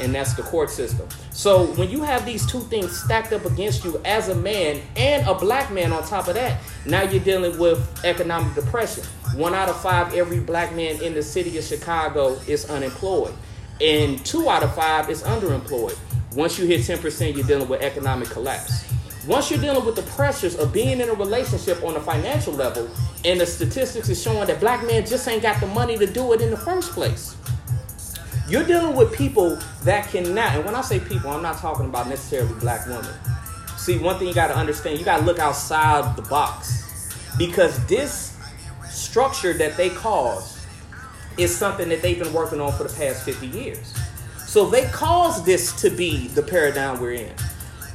and 0.00 0.14
that's 0.14 0.34
the 0.34 0.42
court 0.42 0.68
system. 0.68 1.08
So 1.30 1.66
when 1.76 1.88
you 1.88 2.02
have 2.02 2.26
these 2.26 2.44
two 2.44 2.60
things 2.60 2.94
stacked 2.94 3.32
up 3.32 3.46
against 3.46 3.84
you 3.84 3.98
as 4.04 4.28
a 4.28 4.34
man 4.34 4.82
and 4.96 5.26
a 5.26 5.34
black 5.34 5.72
man 5.72 5.94
on 5.94 6.04
top 6.04 6.28
of 6.28 6.34
that, 6.34 6.60
now 6.84 7.02
you're 7.02 7.24
dealing 7.24 7.58
with 7.58 8.04
economic 8.04 8.54
depression. 8.54 9.04
One 9.34 9.54
out 9.54 9.70
of 9.70 9.80
five 9.80 10.12
every 10.12 10.40
black 10.40 10.74
man 10.74 11.02
in 11.02 11.14
the 11.14 11.22
city 11.22 11.56
of 11.56 11.64
Chicago 11.64 12.38
is 12.46 12.68
unemployed. 12.68 13.34
and 13.80 14.24
two 14.24 14.48
out 14.48 14.62
of 14.62 14.74
five 14.74 15.08
is 15.08 15.22
underemployed. 15.22 15.98
Once 16.34 16.58
you 16.58 16.66
hit 16.66 16.80
10%, 16.82 17.34
you're 17.34 17.46
dealing 17.46 17.68
with 17.68 17.80
economic 17.82 18.28
collapse. 18.28 18.91
Once 19.26 19.52
you're 19.52 19.60
dealing 19.60 19.84
with 19.84 19.94
the 19.94 20.02
pressures 20.02 20.56
of 20.56 20.72
being 20.72 21.00
in 21.00 21.08
a 21.08 21.14
relationship 21.14 21.80
on 21.84 21.94
a 21.94 22.00
financial 22.00 22.52
level, 22.52 22.88
and 23.24 23.40
the 23.40 23.46
statistics 23.46 24.08
is 24.08 24.20
showing 24.20 24.44
that 24.48 24.58
black 24.58 24.84
men 24.84 25.06
just 25.06 25.28
ain't 25.28 25.42
got 25.42 25.60
the 25.60 25.66
money 25.68 25.96
to 25.96 26.06
do 26.06 26.32
it 26.32 26.40
in 26.40 26.50
the 26.50 26.56
first 26.56 26.90
place. 26.90 27.36
You're 28.48 28.64
dealing 28.64 28.96
with 28.96 29.14
people 29.14 29.56
that 29.84 30.08
cannot, 30.08 30.56
and 30.56 30.64
when 30.64 30.74
I 30.74 30.80
say 30.80 30.98
people, 30.98 31.30
I'm 31.30 31.42
not 31.42 31.58
talking 31.58 31.86
about 31.86 32.08
necessarily 32.08 32.52
black 32.58 32.84
women. 32.86 33.14
See, 33.76 33.96
one 33.98 34.18
thing 34.18 34.26
you 34.26 34.34
got 34.34 34.48
to 34.48 34.56
understand, 34.56 34.98
you 34.98 35.04
got 35.04 35.18
to 35.18 35.24
look 35.24 35.38
outside 35.38 36.16
the 36.16 36.22
box 36.22 37.14
because 37.38 37.86
this 37.86 38.36
structure 38.90 39.52
that 39.52 39.76
they 39.76 39.90
cause 39.90 40.66
is 41.38 41.56
something 41.56 41.88
that 41.90 42.02
they've 42.02 42.18
been 42.18 42.32
working 42.32 42.60
on 42.60 42.72
for 42.72 42.82
the 42.84 42.94
past 42.94 43.22
50 43.22 43.46
years. 43.46 43.94
So 44.38 44.68
they 44.68 44.84
caused 44.86 45.46
this 45.46 45.80
to 45.80 45.90
be 45.90 46.26
the 46.28 46.42
paradigm 46.42 47.00
we're 47.00 47.12
in. 47.12 47.32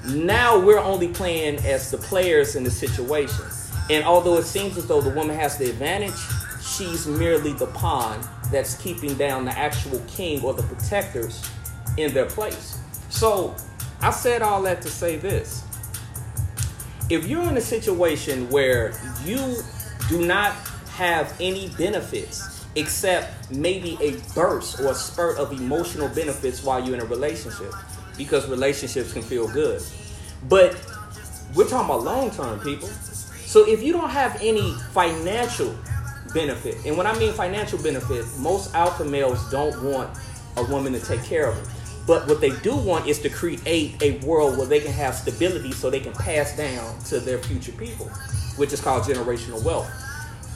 Now 0.09 0.57
we're 0.57 0.79
only 0.79 1.09
playing 1.09 1.57
as 1.65 1.91
the 1.91 1.97
players 1.97 2.55
in 2.55 2.63
the 2.63 2.71
situation. 2.71 3.43
And 3.89 4.05
although 4.05 4.37
it 4.37 4.45
seems 4.45 4.77
as 4.77 4.87
though 4.87 5.01
the 5.01 5.09
woman 5.09 5.35
has 5.35 5.57
the 5.57 5.69
advantage, 5.69 6.15
she's 6.61 7.07
merely 7.07 7.53
the 7.53 7.67
pawn 7.67 8.19
that's 8.51 8.75
keeping 8.81 9.15
down 9.15 9.43
the 9.43 9.57
actual 9.57 9.99
king 10.07 10.41
or 10.43 10.53
the 10.53 10.63
protectors 10.63 11.49
in 11.97 12.13
their 12.13 12.25
place. 12.25 12.79
So 13.09 13.55
I 14.01 14.11
said 14.11 14.41
all 14.41 14.61
that 14.63 14.81
to 14.83 14.89
say 14.89 15.17
this. 15.17 15.63
If 17.09 17.27
you're 17.27 17.43
in 17.43 17.57
a 17.57 17.61
situation 17.61 18.49
where 18.49 18.93
you 19.25 19.57
do 20.09 20.25
not 20.25 20.53
have 20.91 21.35
any 21.39 21.69
benefits 21.77 22.65
except 22.75 23.51
maybe 23.51 23.97
a 24.01 24.17
burst 24.33 24.79
or 24.79 24.91
a 24.91 24.95
spurt 24.95 25.37
of 25.37 25.51
emotional 25.51 26.07
benefits 26.09 26.63
while 26.63 26.83
you're 26.83 26.95
in 26.95 27.01
a 27.01 27.05
relationship, 27.05 27.73
because 28.17 28.47
relationships 28.49 29.13
can 29.13 29.21
feel 29.21 29.47
good. 29.47 29.81
But 30.49 30.75
we're 31.55 31.67
talking 31.67 31.85
about 31.85 32.03
long 32.03 32.31
term 32.31 32.59
people. 32.59 32.87
So 32.87 33.67
if 33.67 33.81
you 33.81 33.93
don't 33.93 34.09
have 34.09 34.37
any 34.41 34.73
financial 34.91 35.75
benefit, 36.33 36.85
and 36.85 36.97
when 36.97 37.07
I 37.07 37.17
mean 37.17 37.33
financial 37.33 37.81
benefit, 37.81 38.25
most 38.37 38.75
alpha 38.75 39.05
males 39.05 39.49
don't 39.49 39.81
want 39.83 40.17
a 40.57 40.63
woman 40.63 40.93
to 40.93 40.99
take 40.99 41.23
care 41.23 41.47
of 41.47 41.55
them. 41.55 41.67
But 42.05 42.27
what 42.27 42.39
they 42.39 42.51
do 42.61 42.75
want 42.75 43.07
is 43.07 43.19
to 43.19 43.29
create 43.29 44.01
a 44.01 44.19
world 44.25 44.57
where 44.57 44.65
they 44.65 44.79
can 44.79 44.93
have 44.93 45.13
stability 45.13 45.73
so 45.73 45.89
they 45.89 45.99
can 45.99 46.13
pass 46.13 46.55
down 46.55 46.97
to 47.05 47.19
their 47.19 47.37
future 47.37 47.73
people, 47.73 48.07
which 48.55 48.71
is 48.71 48.79
called 48.79 49.03
generational 49.03 49.61
wealth. 49.63 49.89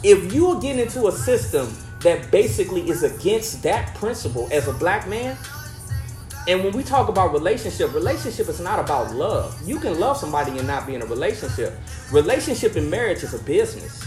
If 0.02 0.34
you 0.34 0.60
get 0.62 0.80
into 0.80 1.08
a 1.08 1.12
system 1.12 1.76
that 2.00 2.32
basically 2.32 2.89
is 2.89 3.04
against 3.04 3.62
that 3.63 3.93
principle 3.95 4.47
as 4.52 4.67
a 4.67 4.74
black 4.74 5.08
man, 5.08 5.38
and 6.47 6.63
when 6.63 6.73
we 6.73 6.84
talk 6.84 7.08
about 7.08 7.34
relationship, 7.34 7.93
relationship 7.93 8.49
is 8.49 8.60
not 8.60 8.80
about 8.80 9.13
love. 9.13 9.60
You 9.67 9.80
can 9.80 9.99
love 9.99 10.17
somebody 10.17 10.58
and 10.58 10.65
not 10.65 10.88
be 10.88 10.95
in 10.95 11.01
a 11.01 11.06
relationship. 11.06 11.73
Relationship 12.12 12.75
and 12.75 12.89
marriage 12.89 13.23
is 13.23 13.34
a 13.34 13.43
business. 13.43 14.04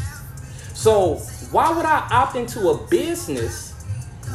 So 0.74 1.16
why 1.52 1.70
would 1.70 1.86
I 1.86 2.06
opt 2.10 2.34
into 2.34 2.70
a 2.70 2.86
business 2.88 3.72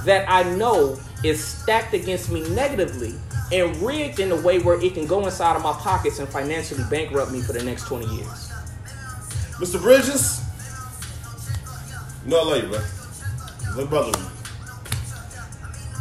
that 0.05 0.29
I 0.29 0.43
know 0.55 0.97
is 1.23 1.43
stacked 1.43 1.93
against 1.93 2.31
me 2.31 2.47
negatively 2.49 3.15
and 3.51 3.75
rigged 3.77 4.19
in 4.19 4.31
a 4.31 4.41
way 4.41 4.59
where 4.59 4.81
it 4.81 4.93
can 4.93 5.05
go 5.05 5.25
inside 5.25 5.57
of 5.57 5.63
my 5.63 5.73
pockets 5.73 6.19
and 6.19 6.29
financially 6.29 6.83
bankrupt 6.89 7.31
me 7.31 7.41
for 7.41 7.51
the 7.51 7.63
next 7.63 7.85
20 7.87 8.05
years? 8.15 8.51
Mr. 9.59 9.81
Bridges, 9.81 10.41
you 12.23 12.31
know 12.31 12.39
I 12.39 12.43
love 12.43 12.63
you, 12.63 12.69
bro. 12.69 12.79
Look, 13.75 13.89
brother. 13.89 14.38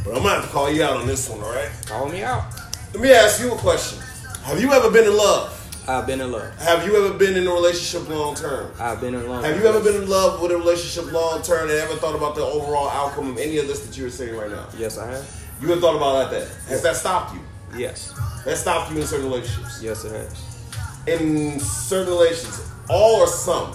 But 0.05 0.17
I'm 0.17 0.23
gonna 0.23 0.37
have 0.37 0.45
to 0.45 0.51
call 0.51 0.71
you 0.71 0.83
out 0.83 0.97
on 0.97 1.07
this 1.07 1.29
one, 1.29 1.41
all 1.41 1.53
right? 1.53 1.71
Call 1.87 2.09
me 2.09 2.23
out. 2.23 2.45
Let 2.95 3.03
me 3.03 3.13
ask 3.13 3.41
you 3.41 3.53
a 3.53 3.57
question. 3.57 3.99
Have 4.45 4.61
you 4.61 4.73
ever 4.73 4.91
been 4.91 5.05
in 5.07 5.17
love? 5.17 5.55
I've 5.89 6.07
been 6.07 6.21
in 6.21 6.31
love. 6.31 6.55
Have 6.59 6.87
you 6.87 7.03
ever 7.03 7.17
been 7.17 7.35
in 7.35 7.47
a 7.47 7.51
relationship 7.51 8.09
long 8.11 8.35
term? 8.35 8.71
I've 8.79 9.01
been 9.01 9.15
in 9.15 9.27
love. 9.27 9.43
Have 9.43 9.57
you 9.59 9.67
ever 9.67 9.81
been 9.81 10.03
in 10.03 10.09
love 10.09 10.41
with 10.41 10.53
a 10.53 10.57
relationship 10.57 11.11
long 11.13 11.41
term 11.43 11.71
and 11.71 11.79
ever 11.79 11.95
thought 11.95 12.15
about 12.15 12.35
the 12.35 12.43
overall 12.43 12.89
outcome 12.91 13.31
of 13.31 13.39
any 13.39 13.57
of 13.57 13.67
this 13.67 13.87
that 13.87 13.97
you 13.97 14.05
were 14.05 14.11
saying 14.11 14.37
right 14.37 14.51
now? 14.51 14.67
Yes, 14.77 14.99
I 14.99 15.11
have. 15.11 15.45
You 15.63 15.69
have 15.69 15.81
thought 15.81 15.97
about 15.97 16.31
that. 16.31 16.47
Has 16.69 16.83
that 16.83 16.97
stopped 16.97 17.35
you? 17.35 17.41
Yes. 17.77 18.13
That 18.45 18.59
stopped 18.59 18.93
you 18.93 19.01
in 19.01 19.07
certain 19.07 19.27
relationships? 19.27 19.83
Yes, 19.83 20.05
it 20.05 20.13
has. 20.13 20.45
In 21.07 21.59
certain 21.59 22.13
relationships, 22.13 22.71
all 22.91 23.17
or 23.21 23.27
some? 23.27 23.75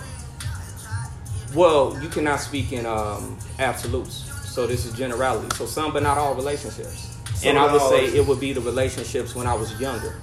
Well, 1.55 1.97
you 2.01 2.09
cannot 2.09 2.39
speak 2.39 2.73
in 2.73 2.86
um, 2.86 3.38
absolutes. 3.59 4.29
So 4.53 4.67
this 4.67 4.85
is 4.85 4.93
generality. 4.93 5.47
So 5.55 5.65
some, 5.65 5.93
but 5.93 6.03
not 6.03 6.19
all 6.19 6.35
relationships. 6.35 7.17
And 7.43 7.57
I 7.57 7.73
would 7.73 7.81
say 7.81 8.05
it 8.05 8.27
would 8.27 8.39
be 8.39 8.53
the 8.53 8.61
relationships 8.61 9.33
when 9.33 9.47
I 9.47 9.55
was 9.55 9.81
younger. 9.81 10.21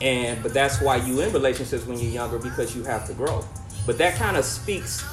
And 0.00 0.42
but 0.42 0.54
that's 0.54 0.80
why 0.80 0.96
you 0.96 1.20
in 1.20 1.34
relationships 1.34 1.84
when 1.84 1.98
you're 1.98 2.10
younger 2.10 2.38
because 2.38 2.74
you 2.74 2.82
have 2.84 3.06
to 3.08 3.12
grow. 3.12 3.44
But 3.84 3.98
that 3.98 4.14
kind 4.14 4.38
of 4.38 4.46
speaks 4.46 5.04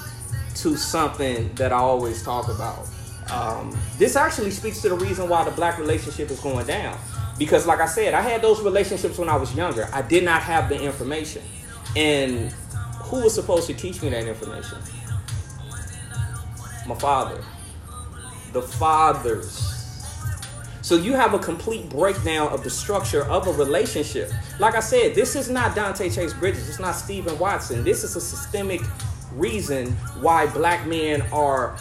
to 0.62 0.78
something 0.78 1.54
that 1.56 1.74
I 1.74 1.80
always 1.80 2.24
talk 2.24 2.48
about. 2.48 2.88
Um, 3.30 3.78
this 3.98 4.16
actually 4.16 4.52
speaks 4.52 4.82
to 4.84 4.90
the 4.90 4.96
reason 4.96 5.28
why 5.28 5.44
the 5.44 5.52
black 5.52 5.78
relationship 5.78 6.32
is 6.32 6.40
going 6.40 6.66
down. 6.66 6.98
Because, 7.38 7.68
like 7.68 7.82
I 7.82 7.88
said, 7.88 8.14
I 8.14 8.22
had 8.22 8.42
those 8.42 8.62
relationships 8.62 9.18
when 9.18 9.28
I 9.28 9.36
was 9.36 9.54
younger. 9.54 9.90
I 9.92 10.02
did 10.02 10.24
not 10.24 10.42
have 10.42 10.70
the 10.70 10.82
information. 10.82 11.42
And 11.98 12.54
who 13.00 13.22
was 13.24 13.36
supposed 13.36 13.68
to 13.68 13.74
teach 13.74 14.02
me 14.02 14.08
that 14.12 14.26
information? 14.26 14.78
My 16.88 16.96
father. 16.96 17.44
The 18.56 18.62
fathers. 18.62 19.76
So 20.82 20.96
you 20.96 21.12
have 21.12 21.34
a 21.34 21.40
complete 21.40 21.90
breakdown 21.90 22.48
of 22.54 22.64
the 22.64 22.70
structure 22.70 23.26
of 23.26 23.48
a 23.48 23.52
relationship. 23.52 24.32
Like 24.60 24.76
I 24.76 24.80
said, 24.80 25.14
this 25.14 25.36
is 25.36 25.50
not 25.50 25.76
Dante 25.76 26.10
Chase 26.10 26.34
Bridges. 26.34 26.70
It's 26.70 26.80
not 26.80 26.94
Stephen 26.94 27.38
Watson. 27.38 27.84
This 27.84 28.06
is 28.06 28.16
a 28.16 28.22
systemic 28.22 28.80
reason 29.34 29.92
why 30.22 30.46
black 30.46 30.88
men 30.88 31.22
are 31.34 31.76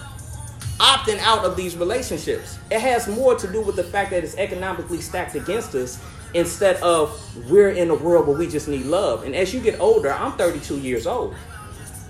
opting 0.80 1.20
out 1.20 1.44
of 1.44 1.56
these 1.56 1.76
relationships. 1.76 2.58
It 2.72 2.80
has 2.80 3.06
more 3.06 3.36
to 3.36 3.46
do 3.52 3.60
with 3.60 3.76
the 3.76 3.84
fact 3.84 4.10
that 4.10 4.24
it's 4.24 4.36
economically 4.36 5.00
stacked 5.00 5.36
against 5.36 5.76
us 5.76 6.02
instead 6.34 6.74
of 6.82 7.16
we're 7.48 7.70
in 7.70 7.88
a 7.90 7.94
world 7.94 8.26
where 8.26 8.36
we 8.36 8.48
just 8.48 8.66
need 8.66 8.86
love. 8.86 9.22
And 9.22 9.36
as 9.36 9.54
you 9.54 9.60
get 9.60 9.78
older, 9.78 10.12
I'm 10.12 10.32
32 10.32 10.80
years 10.80 11.06
old. 11.06 11.36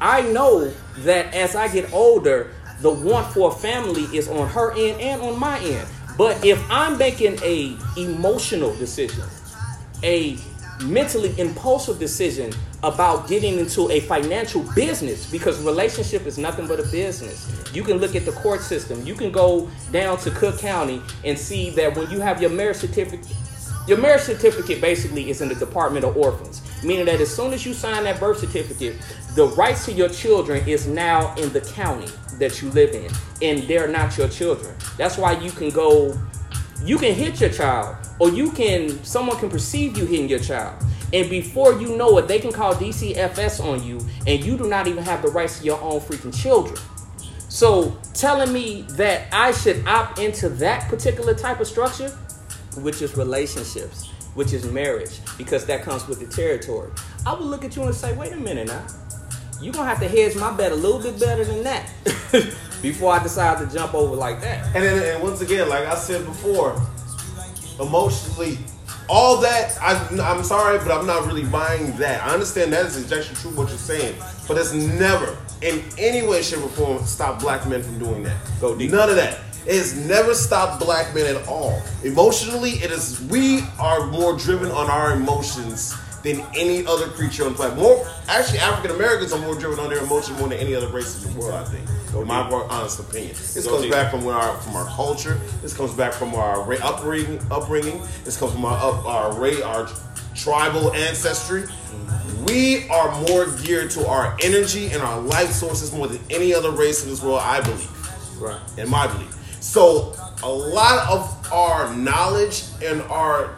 I 0.00 0.22
know 0.22 0.72
that 1.00 1.34
as 1.34 1.54
I 1.54 1.68
get 1.68 1.92
older, 1.92 2.50
the 2.80 2.90
want 2.90 3.26
for 3.32 3.50
a 3.50 3.54
family 3.54 4.04
is 4.16 4.28
on 4.28 4.48
her 4.48 4.72
end 4.72 5.00
and 5.00 5.22
on 5.22 5.38
my 5.38 5.58
end. 5.60 5.86
But 6.16 6.44
if 6.44 6.62
I'm 6.70 6.96
making 6.96 7.38
a 7.42 7.76
emotional 7.96 8.74
decision, 8.76 9.24
a 10.02 10.38
mentally 10.82 11.38
impulsive 11.38 11.98
decision 11.98 12.52
about 12.82 13.26
getting 13.28 13.58
into 13.58 13.90
a 13.90 14.00
financial 14.00 14.62
business 14.74 15.30
because 15.30 15.60
relationship 15.62 16.26
is 16.26 16.36
nothing 16.36 16.66
but 16.66 16.78
a 16.78 16.82
business. 16.84 17.48
You 17.74 17.82
can 17.82 17.98
look 17.98 18.14
at 18.14 18.24
the 18.24 18.32
court 18.32 18.60
system. 18.60 19.04
You 19.06 19.14
can 19.14 19.32
go 19.32 19.70
down 19.90 20.18
to 20.18 20.30
Cook 20.30 20.58
County 20.58 21.00
and 21.24 21.38
see 21.38 21.70
that 21.70 21.96
when 21.96 22.10
you 22.10 22.20
have 22.20 22.40
your 22.40 22.50
marriage 22.50 22.76
certificate 22.78 23.34
your 23.86 23.98
marriage 23.98 24.22
certificate 24.22 24.80
basically 24.80 25.28
is 25.28 25.42
in 25.42 25.50
the 25.50 25.54
Department 25.54 26.06
of 26.06 26.16
Orphans, 26.16 26.62
meaning 26.82 27.04
that 27.04 27.20
as 27.20 27.34
soon 27.34 27.52
as 27.52 27.66
you 27.66 27.74
sign 27.74 28.04
that 28.04 28.18
birth 28.18 28.38
certificate, 28.38 28.96
the 29.34 29.48
rights 29.48 29.84
to 29.84 29.92
your 29.92 30.08
children 30.08 30.66
is 30.66 30.86
now 30.86 31.34
in 31.34 31.52
the 31.52 31.60
county 31.60 32.08
that 32.38 32.60
you 32.62 32.70
live 32.70 32.94
in, 32.94 33.10
and 33.42 33.68
they're 33.68 33.88
not 33.88 34.16
your 34.16 34.28
children. 34.28 34.74
That's 34.96 35.16
why 35.16 35.38
you 35.38 35.50
can 35.50 35.70
go, 35.70 36.18
you 36.82 36.98
can 36.98 37.14
hit 37.14 37.40
your 37.40 37.50
child, 37.50 37.96
or 38.18 38.30
you 38.30 38.50
can, 38.52 39.02
someone 39.04 39.38
can 39.38 39.50
perceive 39.50 39.96
you 39.96 40.06
hitting 40.06 40.28
your 40.28 40.38
child. 40.38 40.82
And 41.12 41.30
before 41.30 41.80
you 41.80 41.96
know 41.96 42.18
it, 42.18 42.26
they 42.26 42.38
can 42.38 42.52
call 42.52 42.74
DCFS 42.74 43.64
on 43.64 43.82
you, 43.84 44.00
and 44.26 44.44
you 44.44 44.56
do 44.56 44.68
not 44.68 44.86
even 44.86 45.04
have 45.04 45.22
the 45.22 45.28
rights 45.28 45.60
to 45.60 45.64
your 45.64 45.80
own 45.80 46.00
freaking 46.00 46.36
children. 46.36 46.76
So 47.48 47.96
telling 48.14 48.52
me 48.52 48.82
that 48.90 49.28
I 49.32 49.52
should 49.52 49.86
opt 49.86 50.18
into 50.18 50.48
that 50.48 50.88
particular 50.88 51.34
type 51.34 51.60
of 51.60 51.68
structure, 51.68 52.08
which 52.78 53.00
is 53.00 53.16
relationships, 53.16 54.08
which 54.34 54.52
is 54.52 54.64
marriage, 54.64 55.20
because 55.38 55.64
that 55.66 55.82
comes 55.82 56.08
with 56.08 56.18
the 56.18 56.26
territory. 56.26 56.90
I 57.24 57.34
would 57.34 57.44
look 57.44 57.64
at 57.64 57.76
you 57.76 57.84
and 57.84 57.94
say, 57.94 58.12
wait 58.16 58.32
a 58.32 58.36
minute 58.36 58.66
now. 58.66 58.84
You're 59.60 59.72
gonna 59.72 59.88
have 59.88 60.00
to 60.00 60.08
hedge 60.08 60.36
my 60.36 60.52
bet 60.52 60.72
a 60.72 60.74
little 60.74 61.00
bit 61.00 61.18
better 61.18 61.44
than 61.44 61.62
that 61.64 61.88
before 62.82 63.12
I 63.12 63.22
decide 63.22 63.58
to 63.58 63.72
jump 63.74 63.94
over 63.94 64.14
like 64.14 64.40
that. 64.40 64.66
And 64.74 64.84
then, 64.84 65.14
and 65.14 65.22
once 65.22 65.40
again, 65.40 65.68
like 65.68 65.86
I 65.86 65.94
said 65.94 66.24
before, 66.24 66.80
emotionally, 67.80 68.58
all 69.08 69.38
that 69.40 69.76
I, 69.80 69.94
I'm 70.22 70.42
sorry, 70.44 70.78
but 70.78 70.90
I'm 70.90 71.06
not 71.06 71.26
really 71.26 71.44
buying 71.44 71.96
that. 71.96 72.22
I 72.22 72.32
understand 72.32 72.72
that 72.72 72.86
is 72.86 73.12
actually 73.12 73.36
true 73.36 73.50
what 73.50 73.68
you're 73.68 73.78
saying, 73.78 74.16
but 74.48 74.56
it's 74.56 74.72
never 74.72 75.36
in 75.62 75.82
any 75.98 76.26
way, 76.26 76.42
shape, 76.42 76.62
or 76.62 76.68
form 76.68 77.04
stop 77.04 77.40
black 77.40 77.66
men 77.68 77.82
from 77.82 77.98
doing 77.98 78.22
that. 78.24 78.36
Go 78.60 78.76
deep. 78.76 78.90
None 78.90 79.08
of 79.08 79.16
that. 79.16 79.40
It 79.66 79.76
has 79.76 79.96
never 80.06 80.34
stopped 80.34 80.84
black 80.84 81.14
men 81.14 81.34
at 81.34 81.48
all. 81.48 81.82
Emotionally, 82.02 82.72
it 82.72 82.90
is 82.90 83.20
we 83.30 83.62
are 83.78 84.06
more 84.08 84.36
driven 84.36 84.70
on 84.70 84.90
our 84.90 85.14
emotions 85.14 85.94
than 86.24 86.40
any 86.56 86.84
other 86.86 87.06
creature 87.08 87.44
on 87.44 87.52
the 87.52 87.56
planet. 87.56 87.78
More, 87.78 88.04
actually, 88.28 88.58
African 88.58 88.96
Americans 88.96 89.32
are 89.32 89.38
more 89.40 89.54
driven 89.54 89.78
on 89.78 89.90
their 89.90 90.02
emotion 90.02 90.34
more 90.36 90.48
than 90.48 90.58
any 90.58 90.74
other 90.74 90.88
race 90.88 91.22
in 91.24 91.32
the 91.32 91.38
world. 91.38 91.54
I 91.54 91.64
think, 91.64 91.88
in 92.14 92.26
my 92.26 92.40
honest 92.40 92.98
opinion. 92.98 93.30
This 93.32 93.64
Go 93.64 93.72
comes 93.72 93.82
deep. 93.82 93.92
back 93.92 94.10
from 94.10 94.26
our 94.26 94.56
from 94.58 94.74
our 94.74 94.86
culture. 94.86 95.38
This 95.62 95.76
comes 95.76 95.92
back 95.92 96.12
from 96.14 96.34
our 96.34 96.60
upbringing. 96.82 97.40
Upbringing. 97.50 98.00
This 98.24 98.36
comes 98.38 98.52
from 98.52 98.64
our 98.64 98.76
up, 98.76 99.04
our 99.04 99.32
ra- 99.38 99.62
our 99.64 99.88
tribal 100.34 100.92
ancestry. 100.94 101.64
We 102.48 102.88
are 102.88 103.20
more 103.28 103.46
geared 103.62 103.90
to 103.92 104.06
our 104.08 104.36
energy 104.42 104.86
and 104.88 105.00
our 105.02 105.20
life 105.20 105.50
sources 105.52 105.92
more 105.92 106.08
than 106.08 106.18
any 106.30 106.52
other 106.52 106.70
race 106.70 107.04
in 107.04 107.10
this 107.10 107.22
world. 107.22 107.40
I 107.42 107.60
believe 107.60 107.90
Right. 108.40 108.58
in 108.76 108.88
my 108.90 109.06
belief. 109.06 109.34
So 109.60 110.14
a 110.42 110.48
lot 110.50 111.08
of 111.08 111.52
our 111.52 111.94
knowledge 111.94 112.64
and 112.84 113.00
our 113.02 113.54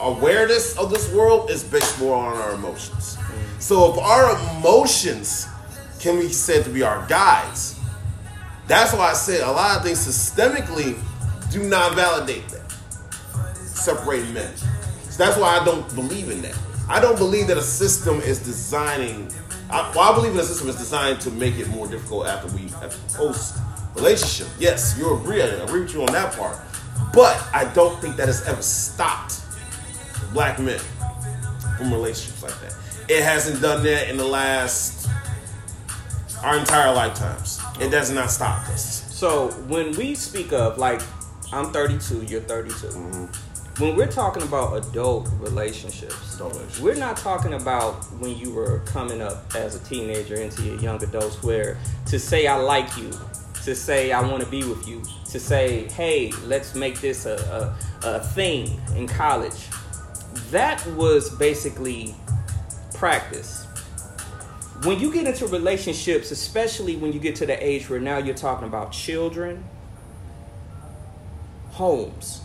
awareness 0.00 0.76
of 0.76 0.90
this 0.90 1.12
world 1.12 1.50
is 1.50 1.64
based 1.64 1.98
more 2.00 2.16
on 2.16 2.36
our 2.36 2.54
emotions. 2.54 3.18
So 3.58 3.92
if 3.92 3.98
our 3.98 4.58
emotions 4.58 5.46
can 6.00 6.20
be 6.20 6.28
said 6.28 6.64
to 6.64 6.70
be 6.70 6.82
our 6.82 7.06
guides, 7.06 7.80
that's 8.66 8.92
why 8.92 9.10
I 9.10 9.12
said 9.14 9.40
a 9.42 9.50
lot 9.50 9.78
of 9.78 9.84
things 9.84 9.98
systemically 10.06 10.98
do 11.52 11.62
not 11.68 11.94
validate 11.94 12.48
that. 12.48 12.70
Separating 13.54 14.32
men. 14.32 14.56
So 14.56 15.24
that's 15.24 15.38
why 15.38 15.58
I 15.58 15.64
don't 15.64 15.94
believe 15.94 16.30
in 16.30 16.42
that. 16.42 16.58
I 16.88 17.00
don't 17.00 17.16
believe 17.16 17.46
that 17.46 17.56
a 17.56 17.62
system 17.62 18.20
is 18.20 18.38
designing. 18.40 19.30
I, 19.70 19.90
well, 19.94 20.12
I 20.12 20.14
believe 20.14 20.32
in 20.32 20.38
a 20.38 20.44
system 20.44 20.68
is 20.68 20.76
designed 20.76 21.20
to 21.22 21.30
make 21.30 21.58
it 21.58 21.68
more 21.68 21.86
difficult 21.86 22.26
after 22.26 22.54
we 22.54 22.68
post 23.14 23.58
relationship. 23.94 24.48
Yes, 24.58 24.96
you 24.98 25.14
agree. 25.16 25.40
I 25.40 25.46
agree 25.46 25.82
with 25.82 25.94
you 25.94 26.02
on 26.02 26.12
that 26.12 26.34
part. 26.34 26.58
But 27.12 27.42
I 27.52 27.70
don't 27.74 28.00
think 28.00 28.16
that 28.16 28.26
has 28.26 28.46
ever 28.46 28.62
stopped 28.62 29.43
black 30.34 30.58
men 30.58 30.80
from 31.78 31.92
relationships 31.92 32.42
like 32.42 32.60
that. 32.60 32.76
It 33.08 33.22
hasn't 33.22 33.62
done 33.62 33.82
that 33.84 34.10
in 34.10 34.16
the 34.16 34.26
last 34.26 35.08
our 36.42 36.58
entire 36.58 36.92
lifetimes. 36.94 37.60
It 37.80 37.90
does 37.90 38.10
not 38.10 38.30
stop 38.30 38.68
us. 38.68 39.10
So 39.14 39.48
when 39.68 39.92
we 39.92 40.14
speak 40.14 40.52
of 40.52 40.76
like, 40.76 41.00
I'm 41.52 41.72
32, 41.72 42.24
you're 42.24 42.42
32. 42.42 42.86
Mm-hmm. 42.88 43.82
When 43.82 43.96
we're 43.96 44.10
talking 44.10 44.42
about 44.42 44.76
adult 44.76 45.28
relationships, 45.40 46.36
Adult 46.36 46.52
relationships. 46.52 46.80
we're 46.80 46.94
not 46.94 47.16
talking 47.16 47.54
about 47.54 48.04
when 48.20 48.36
you 48.36 48.52
were 48.52 48.80
coming 48.80 49.20
up 49.20 49.52
as 49.56 49.74
a 49.74 49.84
teenager 49.84 50.36
into 50.36 50.62
your 50.62 50.78
young 50.78 51.02
adults, 51.02 51.42
where 51.42 51.78
to 52.06 52.18
say 52.18 52.46
I 52.46 52.56
like 52.56 52.96
you, 52.96 53.10
to 53.64 53.74
say 53.74 54.12
I 54.12 54.20
want 54.20 54.44
to 54.44 54.48
be 54.48 54.62
with 54.62 54.86
you, 54.86 55.02
to 55.30 55.40
say 55.40 55.88
hey, 55.90 56.30
let's 56.44 56.74
make 56.74 57.00
this 57.00 57.26
a, 57.26 57.74
a, 58.04 58.08
a 58.08 58.20
thing 58.20 58.80
in 58.96 59.08
college. 59.08 59.68
That 60.54 60.86
was 60.94 61.30
basically 61.30 62.14
practice 62.94 63.66
when 64.84 65.00
you 65.00 65.12
get 65.12 65.26
into 65.26 65.48
relationships, 65.48 66.30
especially 66.30 66.94
when 66.94 67.12
you 67.12 67.18
get 67.18 67.34
to 67.36 67.46
the 67.46 67.60
age 67.60 67.90
where 67.90 67.98
now 67.98 68.18
you're 68.18 68.36
talking 68.36 68.68
about 68.68 68.92
children, 68.92 69.64
homes, 71.72 72.42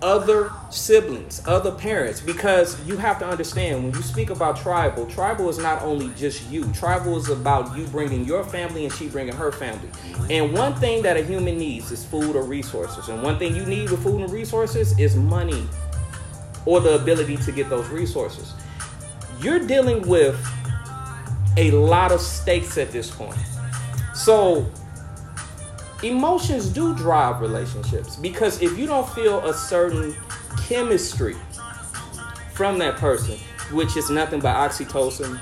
other 0.00 0.50
siblings, 0.70 1.42
other 1.46 1.72
parents, 1.72 2.22
because 2.22 2.82
you 2.88 2.96
have 2.96 3.18
to 3.18 3.26
understand 3.26 3.84
when 3.84 3.92
you 3.92 4.00
speak 4.00 4.30
about 4.30 4.56
tribal, 4.56 5.04
tribal 5.08 5.50
is 5.50 5.58
not 5.58 5.82
only 5.82 6.08
just 6.16 6.50
you. 6.50 6.64
Tribal 6.72 7.18
is 7.18 7.28
about 7.28 7.76
you 7.76 7.86
bringing 7.88 8.24
your 8.24 8.44
family 8.44 8.86
and 8.86 8.94
she 8.94 9.08
bringing 9.08 9.34
her 9.34 9.52
family. 9.52 9.90
And 10.30 10.54
one 10.54 10.74
thing 10.76 11.02
that 11.02 11.18
a 11.18 11.22
human 11.22 11.58
needs 11.58 11.92
is 11.92 12.02
food 12.02 12.34
or 12.34 12.44
resources. 12.44 13.10
And 13.10 13.22
one 13.22 13.38
thing 13.38 13.54
you 13.54 13.66
need 13.66 13.90
with 13.90 14.02
food 14.02 14.22
and 14.22 14.32
resources 14.32 14.98
is 14.98 15.14
money 15.14 15.68
or 16.68 16.80
the 16.80 16.94
ability 16.94 17.36
to 17.36 17.50
get 17.50 17.68
those 17.70 17.88
resources 17.88 18.54
you're 19.40 19.60
dealing 19.60 20.06
with 20.08 20.36
a 21.56 21.70
lot 21.72 22.12
of 22.12 22.20
stakes 22.20 22.78
at 22.78 22.90
this 22.90 23.10
point. 23.10 23.38
So, 24.14 24.66
emotions 26.02 26.68
do 26.68 26.94
drive 26.96 27.40
relationships 27.40 28.16
because 28.16 28.60
if 28.62 28.76
you 28.78 28.86
don't 28.86 29.08
feel 29.10 29.44
a 29.46 29.54
certain 29.54 30.14
chemistry 30.62 31.36
from 32.52 32.78
that 32.78 32.96
person, 32.96 33.38
which 33.72 33.96
is 33.96 34.10
nothing 34.10 34.40
but 34.40 34.54
oxytocin, 34.56 35.38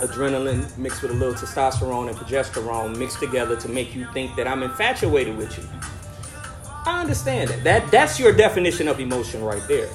adrenaline 0.00 0.76
mixed 0.76 1.02
with 1.02 1.10
a 1.10 1.14
little 1.14 1.34
testosterone 1.34 2.08
and 2.08 2.16
progesterone 2.16 2.96
mixed 2.96 3.18
together 3.20 3.56
to 3.56 3.68
make 3.68 3.94
you 3.94 4.06
think 4.12 4.34
that 4.36 4.46
I'm 4.46 4.62
infatuated 4.62 5.36
with 5.36 5.56
you. 5.56 5.64
I 6.86 7.00
understand 7.00 7.50
that. 7.50 7.64
That 7.64 7.90
that's 7.90 8.18
your 8.18 8.32
definition 8.32 8.88
of 8.88 9.00
emotion 9.00 9.44
right 9.44 9.62
there. 9.68 9.88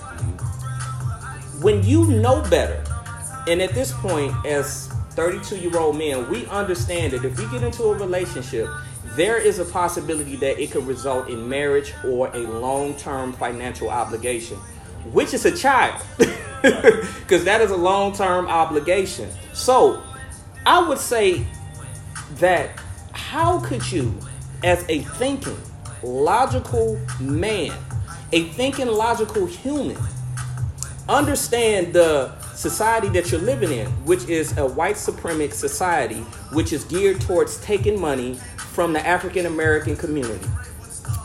When 1.61 1.83
you 1.83 2.05
know 2.05 2.41
better, 2.49 2.83
and 3.47 3.61
at 3.61 3.73
this 3.73 3.91
point, 3.93 4.33
as 4.45 4.87
32 5.11 5.57
year 5.57 5.77
old 5.77 5.97
men, 5.97 6.29
we 6.29 6.45
understand 6.47 7.13
that 7.13 7.23
if 7.23 7.39
we 7.39 7.47
get 7.47 7.63
into 7.63 7.83
a 7.83 7.95
relationship, 7.95 8.67
there 9.15 9.37
is 9.37 9.59
a 9.59 9.65
possibility 9.65 10.35
that 10.37 10.59
it 10.59 10.71
could 10.71 10.85
result 10.85 11.29
in 11.29 11.47
marriage 11.47 11.93
or 12.03 12.27
a 12.35 12.39
long 12.39 12.95
term 12.95 13.31
financial 13.33 13.89
obligation, 13.89 14.57
which 15.11 15.33
is 15.33 15.45
a 15.45 15.55
child. 15.55 16.01
Because 16.61 17.43
that 17.43 17.61
is 17.61 17.69
a 17.69 17.77
long 17.77 18.11
term 18.13 18.47
obligation. 18.47 19.29
So 19.53 20.01
I 20.65 20.87
would 20.87 20.97
say 20.97 21.45
that 22.37 22.79
how 23.11 23.59
could 23.59 23.91
you, 23.91 24.17
as 24.63 24.83
a 24.89 25.01
thinking, 25.01 25.57
logical 26.01 26.99
man, 27.19 27.71
a 28.31 28.45
thinking, 28.49 28.87
logical 28.87 29.45
human, 29.45 29.97
understand 31.07 31.93
the 31.93 32.37
society 32.53 33.09
that 33.09 33.31
you're 33.31 33.41
living 33.41 33.71
in, 33.71 33.87
which 34.05 34.27
is 34.27 34.57
a 34.57 34.65
white 34.65 34.95
supremacist 34.95 35.53
society, 35.53 36.21
which 36.51 36.73
is 36.73 36.83
geared 36.85 37.21
towards 37.21 37.59
taking 37.61 37.99
money 37.99 38.35
from 38.57 38.93
the 38.93 39.05
African 39.05 39.45
American 39.45 39.95
community. 39.95 40.45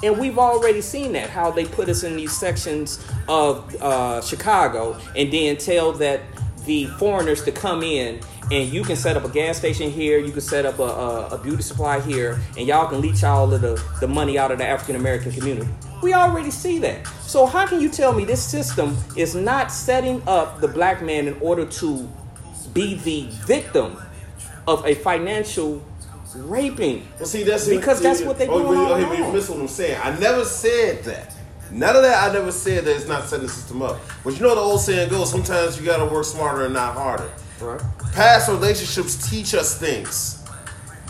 And 0.02 0.18
we've 0.18 0.38
already 0.38 0.80
seen 0.80 1.12
that, 1.12 1.28
how 1.30 1.50
they 1.50 1.66
put 1.66 1.88
us 1.88 2.02
in 2.02 2.16
these 2.16 2.32
sections 2.32 3.04
of 3.28 3.74
uh, 3.82 4.22
Chicago 4.22 4.98
and 5.16 5.32
then 5.32 5.56
tell 5.56 5.92
that 5.92 6.20
the 6.64 6.86
foreigners 6.98 7.42
to 7.44 7.52
come 7.52 7.82
in 7.82 8.20
and 8.50 8.72
you 8.72 8.82
can 8.82 8.96
set 8.96 9.16
up 9.16 9.24
a 9.24 9.28
gas 9.28 9.58
station 9.58 9.90
here, 9.90 10.18
you 10.18 10.32
can 10.32 10.40
set 10.40 10.66
up 10.66 10.78
a, 10.78 10.82
a, 10.82 11.28
a 11.28 11.38
beauty 11.38 11.62
supply 11.62 12.00
here, 12.00 12.40
and 12.56 12.66
y'all 12.66 12.88
can 12.88 13.00
leech 13.00 13.22
all 13.22 13.52
of 13.52 13.60
the, 13.60 13.82
the 14.00 14.08
money 14.08 14.38
out 14.38 14.50
of 14.50 14.58
the 14.58 14.66
African 14.66 14.96
American 14.96 15.30
community. 15.30 15.70
We 16.02 16.14
already 16.14 16.50
see 16.50 16.78
that. 16.80 17.06
So 17.22 17.46
how 17.46 17.66
can 17.66 17.80
you 17.80 17.88
tell 17.88 18.12
me 18.12 18.24
this 18.24 18.42
system 18.42 18.96
is 19.16 19.34
not 19.34 19.70
setting 19.70 20.22
up 20.26 20.60
the 20.60 20.68
black 20.68 21.02
man 21.02 21.28
in 21.28 21.34
order 21.40 21.66
to 21.66 22.08
be 22.72 22.94
the 22.94 23.26
victim 23.46 23.98
of 24.66 24.84
a 24.86 24.94
financial 24.94 25.84
raping? 26.34 27.06
Well, 27.18 27.26
see, 27.26 27.42
that's 27.42 27.68
Because 27.68 28.00
that's 28.00 28.22
what 28.22 28.38
they 28.38 28.48
oh, 28.48 28.62
doing 28.62 28.74
but- 28.74 28.86
all 28.86 28.92
okay, 28.94 29.04
but 29.04 29.18
you 29.18 29.24
what 29.24 29.60
I'm 29.60 29.68
saying. 29.68 30.00
I 30.02 30.18
never 30.18 30.44
said 30.44 31.04
that. 31.04 31.34
None 31.70 31.94
of 31.94 32.02
that. 32.02 32.30
I 32.30 32.32
never 32.32 32.50
said 32.50 32.84
that 32.84 32.96
it's 32.96 33.06
not 33.06 33.24
setting 33.24 33.46
the 33.46 33.52
system 33.52 33.82
up. 33.82 34.00
But 34.24 34.34
you 34.34 34.40
know 34.40 34.54
the 34.54 34.60
old 34.60 34.80
saying 34.80 35.08
goes: 35.08 35.30
sometimes 35.30 35.78
you 35.78 35.86
got 35.86 35.98
to 35.98 36.12
work 36.12 36.24
smarter 36.24 36.64
and 36.64 36.74
not 36.74 36.94
harder. 36.94 37.30
Right. 37.60 37.80
Past 38.12 38.48
relationships 38.48 39.30
teach 39.30 39.54
us 39.54 39.78
things. 39.78 40.39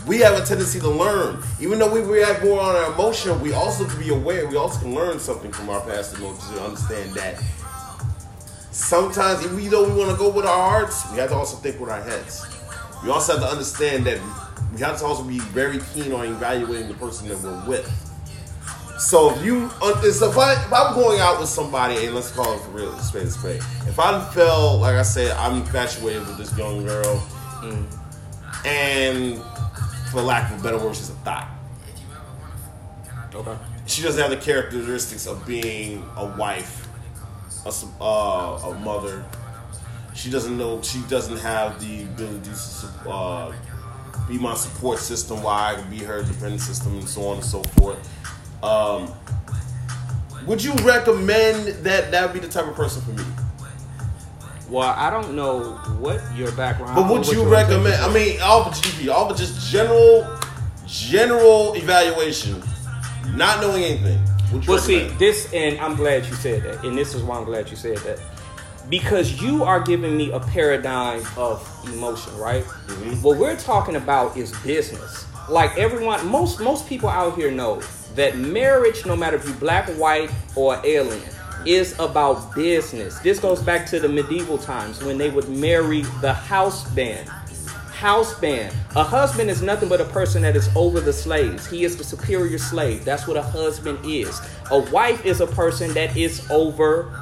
We 0.07 0.17
have 0.19 0.33
a 0.33 0.45
tendency 0.45 0.79
to 0.79 0.89
learn. 0.89 1.43
Even 1.59 1.79
though 1.79 1.93
we 1.93 2.01
react 2.01 2.43
more 2.43 2.59
on 2.59 2.75
our 2.75 2.93
emotion, 2.93 3.39
we 3.39 3.53
also 3.53 3.85
can 3.85 3.99
be 3.99 4.09
aware. 4.09 4.47
We 4.47 4.57
also 4.57 4.79
can 4.79 4.95
learn 4.95 5.19
something 5.19 5.51
from 5.51 5.69
our 5.69 5.81
past 5.81 6.17
emotions 6.17 6.49
and 6.49 6.59
understand 6.59 7.13
that 7.13 7.41
sometimes, 8.71 9.45
even 9.45 9.69
though 9.69 9.87
we 9.87 9.99
want 9.99 10.11
to 10.11 10.17
go 10.17 10.29
with 10.29 10.45
our 10.45 10.69
hearts, 10.69 11.09
we 11.11 11.19
have 11.19 11.29
to 11.29 11.35
also 11.35 11.57
think 11.57 11.79
with 11.79 11.89
our 11.89 12.01
heads. 12.01 12.45
We 13.03 13.11
also 13.11 13.33
have 13.33 13.43
to 13.43 13.49
understand 13.49 14.05
that 14.05 14.19
we 14.73 14.79
have 14.79 14.97
to 14.99 15.05
also 15.05 15.23
be 15.23 15.39
very 15.39 15.79
keen 15.93 16.13
on 16.13 16.25
evaluating 16.27 16.87
the 16.87 16.93
person 16.95 17.27
that 17.27 17.37
we're 17.43 17.67
with. 17.67 18.07
So 18.99 19.31
if 19.31 19.43
you, 19.43 19.69
uh, 19.81 19.99
so 20.11 20.29
if, 20.29 20.37
I, 20.37 20.53
if 20.53 20.71
I'm 20.71 20.93
going 20.93 21.19
out 21.19 21.39
with 21.39 21.49
somebody, 21.49 22.05
and 22.05 22.13
let's 22.15 22.31
call 22.31 22.53
it 22.53 22.61
for 22.61 22.69
real, 22.69 22.95
spade 22.99 23.23
to 23.23 23.31
spade. 23.31 23.57
If 23.87 23.99
I 23.99 24.23
feel, 24.31 24.77
like 24.77 24.95
I 24.95 25.01
said, 25.01 25.31
I'm 25.37 25.57
infatuated 25.57 26.27
with 26.27 26.37
this 26.37 26.55
young 26.57 26.85
girl, 26.85 27.27
and 28.63 29.41
for 30.11 30.21
lack 30.21 30.51
of 30.51 30.59
a 30.59 30.63
better 30.63 30.77
word, 30.77 30.95
she's 30.95 31.09
a 31.09 31.13
thought. 31.13 31.49
Okay. 33.33 33.57
She 33.85 34.01
doesn't 34.01 34.21
have 34.21 34.29
the 34.29 34.37
characteristics 34.37 35.25
of 35.25 35.45
being 35.47 36.03
a 36.17 36.25
wife, 36.37 36.87
a, 37.65 37.71
uh, 38.03 38.59
a 38.65 38.79
mother. 38.79 39.23
She 40.13 40.29
doesn't 40.29 40.57
know. 40.57 40.81
She 40.81 41.01
doesn't 41.09 41.37
have 41.37 41.79
the 41.79 42.03
ability 42.03 42.51
to 42.51 43.09
uh, 43.09 43.53
be 44.27 44.37
my 44.37 44.53
support 44.53 44.99
system. 44.99 45.41
Why 45.41 45.73
I 45.73 45.81
can 45.81 45.89
be 45.89 45.99
her 45.99 46.23
dependent 46.23 46.61
system, 46.61 46.97
and 46.97 47.07
so 47.07 47.23
on 47.27 47.37
and 47.37 47.45
so 47.45 47.63
forth. 47.63 48.63
Um, 48.63 49.13
would 50.45 50.61
you 50.61 50.73
recommend 50.83 51.67
that 51.85 52.11
that 52.11 52.23
would 52.25 52.33
be 52.33 52.45
the 52.45 52.51
type 52.51 52.67
of 52.67 52.75
person 52.75 53.01
for 53.01 53.11
me? 53.11 53.23
Well, 54.71 54.93
I 54.97 55.09
don't 55.09 55.35
know 55.35 55.73
what 55.99 56.21
your 56.35 56.51
background. 56.53 56.95
But 56.95 57.11
would 57.11 57.27
you 57.27 57.43
recommend? 57.43 57.95
I 58.01 58.11
mean, 58.13 58.39
all 58.41 58.61
of 58.61 58.73
GP, 58.73 59.13
all 59.13 59.29
of 59.29 59.37
just 59.37 59.69
general, 59.69 60.25
general 60.87 61.73
evaluation, 61.75 62.63
not 63.35 63.61
knowing 63.61 63.83
anything. 63.83 64.19
Would 64.53 64.65
you 64.65 64.71
Well, 64.73 64.79
see 64.81 65.07
this, 65.19 65.51
and 65.53 65.79
I'm 65.79 65.95
glad 65.95 66.25
you 66.25 66.33
said 66.35 66.63
that, 66.63 66.83
and 66.85 66.97
this 66.97 67.13
is 67.13 67.21
why 67.23 67.37
I'm 67.37 67.45
glad 67.45 67.69
you 67.69 67.75
said 67.75 67.97
that. 67.99 68.19
because 68.89 69.41
you 69.41 69.63
are 69.63 69.79
giving 69.79 70.17
me 70.17 70.31
a 70.31 70.39
paradigm 70.39 71.21
of 71.37 71.65
emotion, 71.93 72.35
right? 72.37 72.63
Mm-hmm. 72.63 73.21
What 73.21 73.37
we're 73.37 73.55
talking 73.55 73.95
about 73.95 74.35
is 74.35 74.51
business. 74.63 75.25
Like 75.49 75.77
everyone, 75.77 76.27
most 76.27 76.59
most 76.59 76.87
people 76.89 77.07
out 77.07 77.35
here 77.35 77.51
know 77.51 77.81
that 78.15 78.37
marriage, 78.37 79.05
no 79.05 79.15
matter 79.15 79.37
if 79.37 79.45
you're 79.45 79.55
black, 79.67 79.87
white, 79.91 80.29
or 80.55 80.81
alien, 80.83 81.21
is 81.65 81.97
about 81.99 82.55
business. 82.55 83.19
This 83.19 83.39
goes 83.39 83.61
back 83.61 83.85
to 83.87 83.99
the 83.99 84.09
medieval 84.09 84.57
times 84.57 85.03
when 85.03 85.17
they 85.17 85.29
would 85.29 85.49
marry 85.49 86.01
the 86.21 86.33
house 86.33 86.89
band. 86.91 87.27
House 87.29 88.39
band. 88.39 88.75
A 88.95 89.03
husband 89.03 89.49
is 89.49 89.61
nothing 89.61 89.87
but 89.87 90.01
a 90.01 90.05
person 90.05 90.41
that 90.41 90.55
is 90.55 90.69
over 90.75 90.99
the 90.99 91.13
slaves. 91.13 91.67
He 91.67 91.83
is 91.83 91.97
the 91.97 92.03
superior 92.03 92.57
slave. 92.57 93.05
That's 93.05 93.27
what 93.27 93.37
a 93.37 93.43
husband 93.43 93.99
is. 94.03 94.41
A 94.71 94.79
wife 94.91 95.25
is 95.25 95.39
a 95.39 95.47
person 95.47 95.93
that 95.93 96.17
is 96.17 96.49
over 96.49 97.13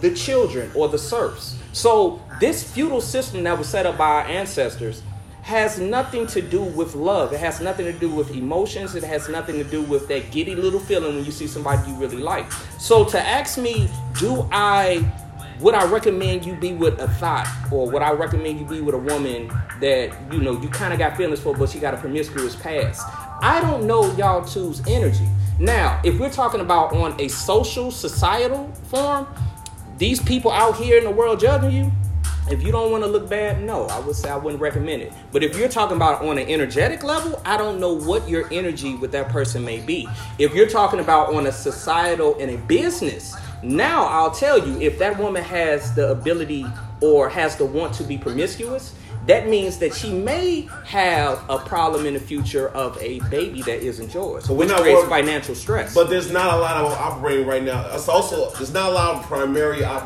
the 0.00 0.14
children 0.14 0.70
or 0.74 0.88
the 0.88 0.98
serfs. 0.98 1.56
So 1.72 2.22
this 2.40 2.62
feudal 2.62 3.00
system 3.00 3.42
that 3.44 3.58
was 3.58 3.68
set 3.68 3.84
up 3.84 3.98
by 3.98 4.08
our 4.08 4.22
ancestors 4.22 5.02
has 5.44 5.78
nothing 5.78 6.26
to 6.26 6.40
do 6.40 6.62
with 6.62 6.94
love. 6.94 7.34
It 7.34 7.40
has 7.40 7.60
nothing 7.60 7.84
to 7.84 7.92
do 7.92 8.08
with 8.08 8.34
emotions. 8.34 8.94
It 8.94 9.04
has 9.04 9.28
nothing 9.28 9.56
to 9.56 9.64
do 9.64 9.82
with 9.82 10.08
that 10.08 10.30
giddy 10.30 10.54
little 10.54 10.80
feeling 10.80 11.16
when 11.16 11.24
you 11.24 11.32
see 11.32 11.46
somebody 11.46 11.86
you 11.86 11.94
really 11.96 12.16
like. 12.16 12.50
So 12.78 13.04
to 13.04 13.20
ask 13.20 13.58
me, 13.58 13.90
do 14.18 14.48
I 14.50 15.06
would 15.60 15.74
I 15.74 15.84
recommend 15.84 16.46
you 16.46 16.54
be 16.54 16.72
with 16.72 16.98
a 16.98 17.08
thought 17.08 17.46
or 17.70 17.90
would 17.90 18.00
I 18.00 18.12
recommend 18.12 18.58
you 18.58 18.64
be 18.64 18.80
with 18.80 18.94
a 18.94 18.98
woman 18.98 19.52
that 19.80 20.16
you 20.32 20.40
know 20.40 20.58
you 20.60 20.68
kind 20.70 20.94
of 20.94 20.98
got 20.98 21.14
feelings 21.14 21.40
for 21.40 21.54
but 21.54 21.68
she 21.68 21.78
got 21.78 21.92
a 21.92 21.98
promiscuous 21.98 22.56
past? 22.56 23.06
I 23.42 23.60
don't 23.60 23.86
know 23.86 24.10
y'all 24.16 24.46
two's 24.46 24.80
energy. 24.88 25.28
Now, 25.58 26.00
if 26.04 26.18
we're 26.18 26.32
talking 26.32 26.60
about 26.60 26.94
on 26.94 27.20
a 27.20 27.28
social, 27.28 27.90
societal 27.90 28.72
form, 28.84 29.28
these 29.98 30.22
people 30.22 30.50
out 30.50 30.76
here 30.76 30.96
in 30.96 31.04
the 31.04 31.10
world 31.10 31.38
judging 31.38 31.70
you, 31.70 31.92
if 32.50 32.62
you 32.62 32.70
don't 32.70 32.90
want 32.90 33.02
to 33.04 33.08
look 33.08 33.28
bad, 33.28 33.62
no, 33.62 33.86
I 33.86 33.98
would 34.00 34.16
say 34.16 34.28
I 34.28 34.36
wouldn't 34.36 34.60
recommend 34.60 35.02
it. 35.02 35.12
But 35.32 35.42
if 35.42 35.56
you're 35.56 35.68
talking 35.68 35.96
about 35.96 36.22
on 36.22 36.36
an 36.36 36.48
energetic 36.48 37.02
level, 37.02 37.40
I 37.44 37.56
don't 37.56 37.80
know 37.80 37.92
what 37.92 38.28
your 38.28 38.52
energy 38.52 38.94
with 38.96 39.12
that 39.12 39.30
person 39.30 39.64
may 39.64 39.80
be. 39.80 40.06
If 40.38 40.54
you're 40.54 40.68
talking 40.68 41.00
about 41.00 41.34
on 41.34 41.46
a 41.46 41.52
societal 41.52 42.38
and 42.38 42.50
a 42.50 42.58
business, 42.58 43.34
now 43.62 44.04
I'll 44.04 44.30
tell 44.30 44.58
you 44.58 44.78
if 44.80 44.98
that 44.98 45.18
woman 45.18 45.42
has 45.42 45.94
the 45.94 46.10
ability 46.10 46.66
or 47.00 47.30
has 47.30 47.56
the 47.56 47.64
want 47.64 47.94
to 47.94 48.04
be 48.04 48.18
promiscuous, 48.18 48.94
that 49.26 49.48
means 49.48 49.78
that 49.78 49.94
she 49.94 50.12
may 50.12 50.68
have 50.84 51.42
a 51.48 51.58
problem 51.58 52.06
in 52.06 52.14
the 52.14 52.20
future 52.20 52.68
of 52.68 52.96
a 53.02 53.20
baby 53.30 53.62
that 53.62 53.82
isn't 53.82 54.12
yours, 54.12 54.44
So 54.44 54.52
we're 54.52 54.60
which 54.60 54.68
not 54.68 54.80
creates 54.82 55.00
worried- 55.00 55.10
financial 55.24 55.54
stress. 55.54 55.94
But 55.94 56.10
there's 56.10 56.30
not 56.30 56.54
a 56.54 56.58
lot 56.60 56.76
of 56.84 56.92
operating 56.92 57.46
right 57.46 57.62
now. 57.62 57.86
It's 57.92 58.08
also 58.08 58.50
there's 58.52 58.72
not 58.72 58.90
a 58.90 58.94
lot 58.94 59.16
of 59.16 59.22
primary 59.24 59.84
uh, 59.84 60.00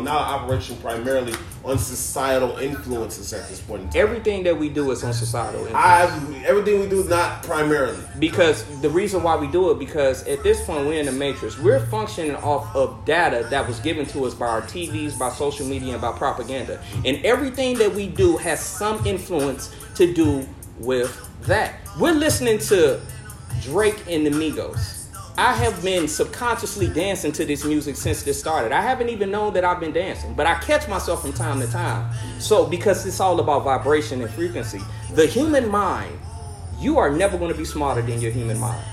not 0.00 0.08
operation 0.08 0.76
primarily 0.78 1.34
on 1.64 1.78
societal 1.78 2.56
influences 2.58 3.32
at 3.32 3.48
this 3.48 3.60
point. 3.60 3.82
In 3.82 3.88
time. 3.90 4.00
Everything 4.00 4.42
that 4.44 4.58
we 4.58 4.68
do 4.68 4.90
is 4.90 5.04
on 5.04 5.12
societal. 5.12 5.60
influence. 5.60 5.84
I 5.84 6.44
everything 6.46 6.80
we 6.80 6.88
do 6.88 7.00
is 7.00 7.08
not 7.08 7.42
primarily. 7.44 7.98
because 8.18 8.64
the 8.80 8.90
reason 8.90 9.22
why 9.22 9.36
we 9.36 9.46
do 9.46 9.70
it 9.70 9.78
because 9.78 10.26
at 10.26 10.42
this 10.42 10.64
point 10.64 10.86
we're 10.86 10.98
in 11.00 11.06
the 11.06 11.12
matrix 11.12 11.58
we're 11.58 11.84
functioning 11.86 12.34
off 12.36 12.74
of 12.74 13.04
data 13.04 13.46
that 13.50 13.66
was 13.66 13.78
given 13.80 14.06
to 14.06 14.24
us 14.24 14.34
by 14.34 14.46
our 14.46 14.62
tvs 14.62 15.18
by 15.18 15.30
social 15.30 15.66
media 15.66 15.92
and 15.92 16.02
by 16.02 16.10
propaganda 16.12 16.80
and 17.04 17.24
everything 17.24 17.76
that 17.78 17.92
we 17.94 18.06
do 18.08 18.36
has 18.36 18.61
some 18.62 19.04
influence 19.06 19.74
to 19.94 20.12
do 20.12 20.46
with 20.78 21.28
that 21.42 21.74
we're 21.98 22.12
listening 22.12 22.58
to 22.58 23.00
drake 23.62 24.02
and 24.08 24.26
the 24.26 24.30
migos 24.30 25.02
I 25.38 25.54
have 25.54 25.82
been 25.82 26.08
subconsciously 26.08 26.88
dancing 26.88 27.32
to 27.32 27.46
this 27.46 27.64
music 27.64 27.96
since 27.96 28.22
this 28.22 28.38
started. 28.38 28.70
I 28.70 28.82
haven't 28.82 29.08
even 29.08 29.30
known 29.30 29.54
that 29.54 29.64
I've 29.64 29.80
been 29.80 29.92
dancing, 29.92 30.34
but 30.34 30.46
I 30.46 30.58
catch 30.58 30.86
myself 30.88 31.22
from 31.22 31.32
time 31.32 31.58
to 31.60 31.66
time. 31.66 32.12
So, 32.38 32.66
because 32.66 33.06
it's 33.06 33.18
all 33.18 33.40
about 33.40 33.64
vibration 33.64 34.20
and 34.20 34.30
frequency, 34.30 34.80
the 35.14 35.26
human 35.26 35.70
mind 35.70 36.18
you 36.82 36.98
are 36.98 37.10
never 37.10 37.38
going 37.38 37.52
to 37.52 37.56
be 37.56 37.64
smarter 37.64 38.02
than 38.02 38.20
your 38.20 38.32
human 38.32 38.58
mind. 38.58 38.84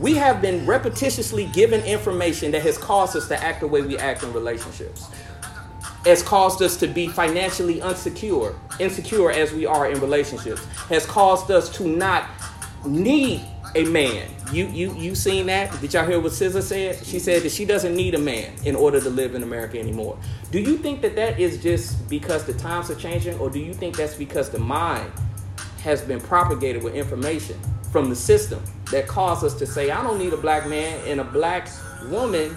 We 0.00 0.14
have 0.14 0.42
been 0.42 0.66
repetitiously 0.66 1.52
given 1.52 1.82
information 1.84 2.50
that 2.52 2.62
has 2.62 2.78
caused 2.78 3.16
us 3.16 3.28
to 3.28 3.42
act 3.42 3.60
the 3.60 3.66
way 3.66 3.82
we 3.82 3.98
act 3.98 4.22
in 4.22 4.32
relationships. 4.32 5.10
Has 6.06 6.22
caused 6.22 6.62
us 6.62 6.76
to 6.78 6.86
be 6.86 7.08
financially 7.08 7.80
insecure, 7.80 8.54
insecure 8.78 9.30
as 9.30 9.52
we 9.52 9.66
are 9.66 9.90
in 9.90 10.00
relationships. 10.00 10.64
Has 10.88 11.04
caused 11.04 11.50
us 11.50 11.68
to 11.76 11.86
not 11.86 12.30
need 12.86 13.44
a 13.74 13.84
man. 13.84 14.28
You 14.52 14.66
you 14.68 14.94
you 14.94 15.14
seen 15.16 15.46
that? 15.46 15.80
Did 15.80 15.92
y'all 15.92 16.06
hear 16.06 16.20
what 16.20 16.30
SZA 16.30 16.62
said? 16.62 17.04
She 17.04 17.18
said 17.18 17.42
that 17.42 17.50
she 17.50 17.64
doesn't 17.64 17.94
need 17.94 18.14
a 18.14 18.18
man 18.18 18.52
in 18.64 18.76
order 18.76 19.00
to 19.00 19.10
live 19.10 19.34
in 19.34 19.42
America 19.42 19.78
anymore. 19.78 20.16
Do 20.52 20.60
you 20.60 20.78
think 20.78 21.02
that 21.02 21.16
that 21.16 21.40
is 21.40 21.60
just 21.60 22.08
because 22.08 22.44
the 22.44 22.54
times 22.54 22.88
are 22.88 22.94
changing, 22.94 23.36
or 23.38 23.50
do 23.50 23.58
you 23.58 23.74
think 23.74 23.96
that's 23.96 24.14
because 24.14 24.50
the 24.50 24.60
mind 24.60 25.10
has 25.80 26.00
been 26.00 26.20
propagated 26.20 26.82
with 26.82 26.94
information 26.94 27.58
from 27.90 28.08
the 28.08 28.16
system 28.16 28.62
that 28.90 29.06
caused 29.06 29.44
us 29.44 29.54
to 29.54 29.66
say, 29.66 29.90
I 29.90 30.02
don't 30.02 30.18
need 30.18 30.32
a 30.32 30.36
black 30.36 30.68
man 30.68 31.00
and 31.06 31.20
a 31.20 31.24
black 31.24 31.68
woman 32.10 32.56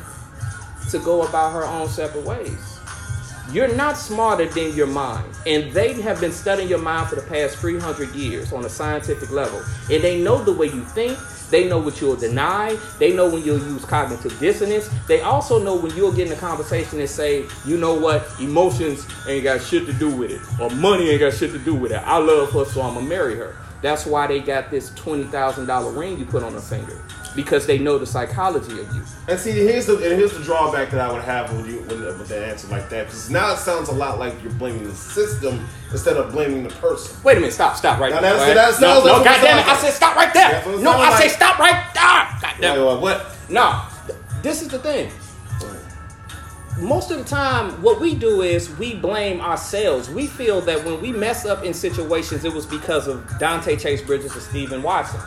to 0.91 0.99
go 0.99 1.23
about 1.27 1.53
her 1.53 1.65
own 1.65 1.87
separate 1.87 2.25
ways. 2.25 2.78
You're 3.51 3.75
not 3.75 3.97
smarter 3.97 4.45
than 4.45 4.75
your 4.75 4.85
mind. 4.87 5.25
And 5.47 5.71
they 5.71 5.99
have 6.01 6.21
been 6.21 6.31
studying 6.31 6.69
your 6.69 6.77
mind 6.77 7.09
for 7.09 7.15
the 7.15 7.23
past 7.23 7.57
300 7.57 8.13
years 8.13 8.53
on 8.53 8.63
a 8.63 8.69
scientific 8.69 9.31
level. 9.31 9.63
And 9.89 10.03
they 10.03 10.21
know 10.21 10.43
the 10.43 10.53
way 10.53 10.67
you 10.67 10.83
think. 10.83 11.17
They 11.49 11.67
know 11.67 11.79
what 11.79 11.99
you'll 11.99 12.15
deny. 12.15 12.77
They 12.99 13.15
know 13.15 13.27
when 13.27 13.43
you'll 13.43 13.57
use 13.57 13.83
cognitive 13.83 14.39
dissonance. 14.39 14.87
They 15.07 15.21
also 15.21 15.61
know 15.63 15.75
when 15.75 15.95
you'll 15.95 16.11
get 16.11 16.27
in 16.27 16.33
a 16.33 16.35
conversation 16.35 16.99
and 16.99 17.09
say, 17.09 17.45
you 17.65 17.77
know 17.77 17.95
what, 17.95 18.29
emotions 18.39 19.07
ain't 19.27 19.45
got 19.45 19.63
shit 19.63 19.87
to 19.87 19.93
do 19.93 20.15
with 20.15 20.29
it. 20.29 20.61
Or 20.61 20.69
money 20.69 21.09
ain't 21.09 21.21
got 21.21 21.33
shit 21.33 21.51
to 21.53 21.59
do 21.59 21.73
with 21.73 21.91
it. 21.91 22.03
I 22.05 22.17
love 22.17 22.51
her, 22.51 22.65
so 22.65 22.83
I'm 22.83 22.93
to 22.93 23.01
marry 23.01 23.35
her. 23.35 23.55
That's 23.81 24.05
why 24.05 24.27
they 24.27 24.39
got 24.41 24.69
this 24.69 24.89
$20,000 24.91 25.97
ring 25.97 26.17
you 26.19 26.25
put 26.25 26.43
on 26.43 26.53
her 26.53 26.59
finger. 26.59 27.01
Because 27.35 27.65
they 27.67 27.77
know 27.77 27.97
the 27.99 28.05
psychology 28.07 28.79
of 28.81 28.93
you. 28.93 29.03
And 29.27 29.39
see, 29.39 29.51
here's 29.51 29.85
the 29.85 29.93
and 29.97 30.17
here's 30.19 30.33
the 30.35 30.43
drawback 30.43 30.89
that 30.89 30.99
I 30.99 31.11
would 31.13 31.21
have 31.21 31.55
with 31.55 31.67
you 31.69 31.79
with, 31.81 31.91
with 32.19 32.27
that 32.27 32.49
answer 32.49 32.67
like 32.69 32.89
that. 32.89 33.05
Because 33.05 33.29
now 33.29 33.53
it 33.53 33.57
sounds 33.57 33.87
a 33.87 33.93
lot 33.93 34.17
like 34.17 34.33
you're 34.41 34.51
blaming 34.53 34.83
the 34.83 34.93
system 34.95 35.63
instead 35.91 36.17
of 36.17 36.31
blaming 36.31 36.63
the 36.63 36.69
person. 36.69 37.15
Wait 37.23 37.37
a 37.37 37.39
minute, 37.39 37.53
stop, 37.53 37.75
stop 37.77 37.99
right 37.99 38.11
Now, 38.11 38.19
there. 38.21 38.35
Right? 38.35 38.53
that's- 38.55 38.81
no, 38.81 38.95
that's 38.95 39.05
no, 39.05 39.11
what 39.13 39.21
it 39.21 39.25
goddamn 39.25 39.59
it, 39.59 39.65
sounds 39.65 39.77
I 39.77 39.81
said 39.83 39.93
stop 39.93 40.15
right 40.15 40.33
there. 40.33 40.59
it 40.59 40.65
No, 40.65 40.91
sounds 40.91 41.13
I 41.13 41.17
say 41.19 41.23
like. 41.25 41.31
stop 41.31 41.59
right 41.59 41.93
there. 41.93 42.51
Goddamn. 42.51 42.85
Wait, 42.87 42.99
what? 43.01 43.35
No, 43.47 43.81
th- 44.07 44.19
this 44.41 44.61
is 44.63 44.67
the 44.69 44.79
thing. 44.79 45.11
Most 46.79 47.11
of 47.11 47.17
the 47.17 47.25
time, 47.25 47.81
what 47.81 47.99
we 47.99 48.15
do 48.15 48.41
is 48.41 48.69
we 48.77 48.95
blame 48.95 49.41
ourselves. 49.41 50.09
We 50.09 50.27
feel 50.27 50.61
that 50.61 50.85
when 50.85 51.01
we 51.01 51.11
mess 51.11 51.45
up 51.45 51.65
in 51.65 51.73
situations, 51.73 52.45
it 52.45 52.53
was 52.53 52.65
because 52.65 53.05
of 53.07 53.27
Dante 53.37 53.75
Chase 53.75 54.01
Bridges 54.01 54.33
or 54.35 54.39
Stephen 54.39 54.81
Watson. 54.81 55.19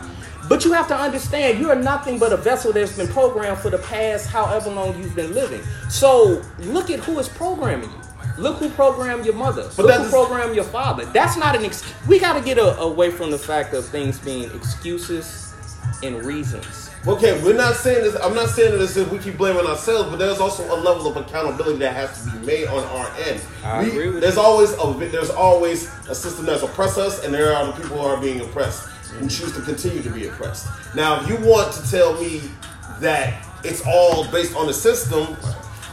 But 0.49 0.65
you 0.65 0.73
have 0.73 0.89
to 0.89 0.97
understand, 0.97 1.59
you 1.59 1.69
are 1.71 1.77
nothing 1.77 2.19
but 2.19 2.33
a 2.33 2.39
vessel 2.39 2.73
that's 2.73 2.97
been 2.97 3.07
programmed 3.09 3.59
for 3.59 3.69
the 3.69 3.79
past 3.79 4.29
however 4.29 4.71
long 4.71 4.99
you've 4.99 5.15
been 5.15 5.35
living. 5.35 5.61
So 5.91 6.43
look 6.61 6.89
at 6.89 7.01
who 7.01 7.19
is 7.19 7.29
programming 7.29 7.91
you. 7.91 8.01
Look 8.39 8.57
who 8.57 8.71
programmed 8.71 9.27
your 9.27 9.35
mother. 9.35 9.69
But 9.77 9.85
look 9.85 10.03
who 10.05 10.09
programmed 10.09 10.55
your 10.55 10.65
father. 10.65 11.05
That's 11.05 11.37
not 11.37 11.55
an 11.55 11.67
ex. 11.67 11.85
We 12.09 12.19
got 12.19 12.33
to 12.33 12.41
get 12.43 12.57
a, 12.57 12.79
away 12.79 13.11
from 13.11 13.31
the 13.31 13.39
fact 13.39 13.75
of 13.75 13.85
things 13.85 14.19
being 14.19 14.51
excuses 14.53 15.53
and 16.03 16.25
reasons. 16.25 16.82
Okay, 17.05 17.43
we're 17.43 17.57
not 17.57 17.75
saying 17.75 18.03
this. 18.03 18.15
I'm 18.23 18.33
not 18.33 18.49
saying 18.51 18.79
this 18.79 18.97
if 18.97 19.11
we 19.11 19.19
keep 19.19 19.37
blaming 19.37 19.67
ourselves, 19.67 20.09
but 20.09 20.19
there's 20.21 20.39
also 20.39 20.65
a 20.73 20.79
level 20.79 21.09
of 21.09 21.17
accountability 21.17 21.79
that 21.81 21.95
has 21.95 22.23
to 22.25 22.31
be 22.31 22.47
made 22.47 22.69
on 22.69 22.85
our 22.85 23.11
end. 23.27 23.41
I 23.65 23.83
We- 23.83 23.89
agree 23.91 24.09
with 24.11 24.21
there's 24.21 24.37
you. 24.37 24.41
always 24.41 24.71
a 24.73 25.09
there's 25.11 25.31
always 25.31 25.89
a 26.09 26.15
system 26.15 26.47
that's 26.47 26.63
oppressed 26.63 26.99
us, 26.99 27.25
and 27.25 27.35
there 27.35 27.53
are 27.57 27.67
the 27.67 27.73
people 27.73 27.99
who 27.99 28.07
are 28.07 28.19
being 28.19 28.41
oppressed 28.41 28.85
who 29.19 29.27
mm. 29.27 29.31
choose 29.31 29.53
to 29.53 29.63
continue 29.63 30.01
to 30.01 30.11
be 30.11 30.29
oppressed. 30.29 30.69
Now, 30.95 31.21
if 31.21 31.29
you 31.29 31.37
want 31.45 31.73
to 31.73 31.91
tell 31.91 32.15
me 32.21 32.41
that 33.01 33.35
it's 33.65 33.83
all 33.85 34.25
based 34.31 34.55
on 34.55 34.69
the 34.69 34.73
system, 34.75 35.37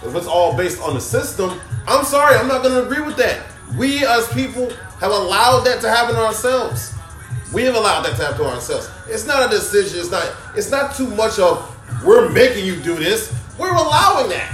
if 0.06 0.16
it's 0.16 0.28
all 0.28 0.56
based 0.56 0.80
on 0.80 0.94
the 0.94 1.02
system, 1.02 1.60
I'm 1.88 2.06
sorry, 2.06 2.36
I'm 2.36 2.48
not 2.48 2.62
going 2.62 2.76
to 2.76 2.84
agree 2.84 3.02
with 3.04 3.18
that. 3.18 3.42
We 3.78 4.06
as 4.06 4.28
people 4.32 4.70
have 5.00 5.12
allowed 5.12 5.62
that 5.62 5.82
to 5.82 5.90
happen 5.90 6.16
to 6.16 6.22
ourselves. 6.22 6.94
We 7.52 7.64
have 7.64 7.76
allowed 7.76 8.04
that 8.04 8.16
to 8.18 8.24
happen 8.24 8.38
to 8.40 8.46
ourselves. 8.46 8.90
It's 9.08 9.26
not 9.26 9.48
a 9.48 9.50
decision. 9.50 10.00
It's 10.00 10.12
not. 10.12 10.32
It's 10.56 10.70
not 10.70 10.96
too 10.96 11.08
much 11.08 11.40
of 11.40 11.76
we're 12.06 12.30
making 12.30 12.66
you 12.66 12.76
do 12.82 12.96
this. 12.96 13.34
We're 13.58 13.74
allowing 13.74 14.30
that. 14.30 14.52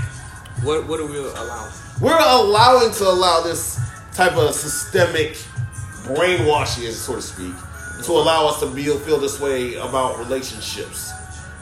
What 0.64 0.88
what 0.88 0.98
do 0.98 1.08
we 1.08 1.18
allow? 1.18 1.72
We're 2.02 2.18
allowing 2.18 2.92
to 2.94 3.04
allow 3.08 3.42
this 3.42 3.80
type 4.14 4.34
of 4.38 4.54
systemic 4.54 5.38
brainwashing, 6.06 6.92
so 6.92 7.16
to 7.16 7.22
speak, 7.22 7.54
to 8.04 8.12
allow 8.12 8.48
us 8.48 8.60
to 8.60 8.68
be, 8.68 8.86
feel 8.86 9.18
this 9.18 9.40
way 9.40 9.76
about 9.76 10.20
relationships, 10.20 11.12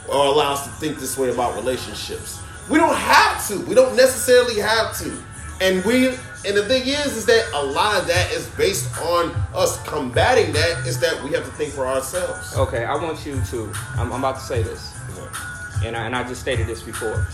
or 0.08 0.26
allow 0.26 0.52
us 0.52 0.64
to 0.64 0.70
think 0.70 0.98
this 0.98 1.16
way 1.18 1.30
about 1.30 1.54
relationships. 1.56 2.40
We 2.70 2.78
don't 2.78 2.94
have 2.94 3.46
to. 3.48 3.60
We 3.60 3.74
don't 3.74 3.96
necessarily 3.96 4.60
have 4.60 4.96
to. 4.98 5.12
And 5.60 5.84
we, 5.84 6.16
and 6.46 6.56
the 6.56 6.64
thing 6.66 6.86
is, 6.86 7.16
is 7.16 7.26
that 7.26 7.50
a 7.54 7.64
lot 7.64 8.00
of 8.00 8.06
that 8.08 8.30
is 8.32 8.46
based 8.50 8.94
on 9.00 9.30
us 9.54 9.82
combating 9.84 10.52
that. 10.52 10.86
Is 10.86 11.00
that 11.00 11.22
we 11.22 11.30
have 11.30 11.44
to 11.44 11.50
think 11.52 11.72
for 11.72 11.86
ourselves. 11.86 12.56
Okay, 12.56 12.84
I 12.84 12.94
want 12.96 13.24
you 13.24 13.40
to. 13.50 13.72
I'm, 13.96 14.12
I'm 14.12 14.20
about 14.20 14.36
to 14.36 14.42
say 14.42 14.62
this, 14.62 14.94
and 15.84 15.96
I, 15.96 16.06
and 16.06 16.14
I 16.14 16.22
just 16.24 16.40
stated 16.40 16.66
this 16.66 16.82
before. 16.82 17.26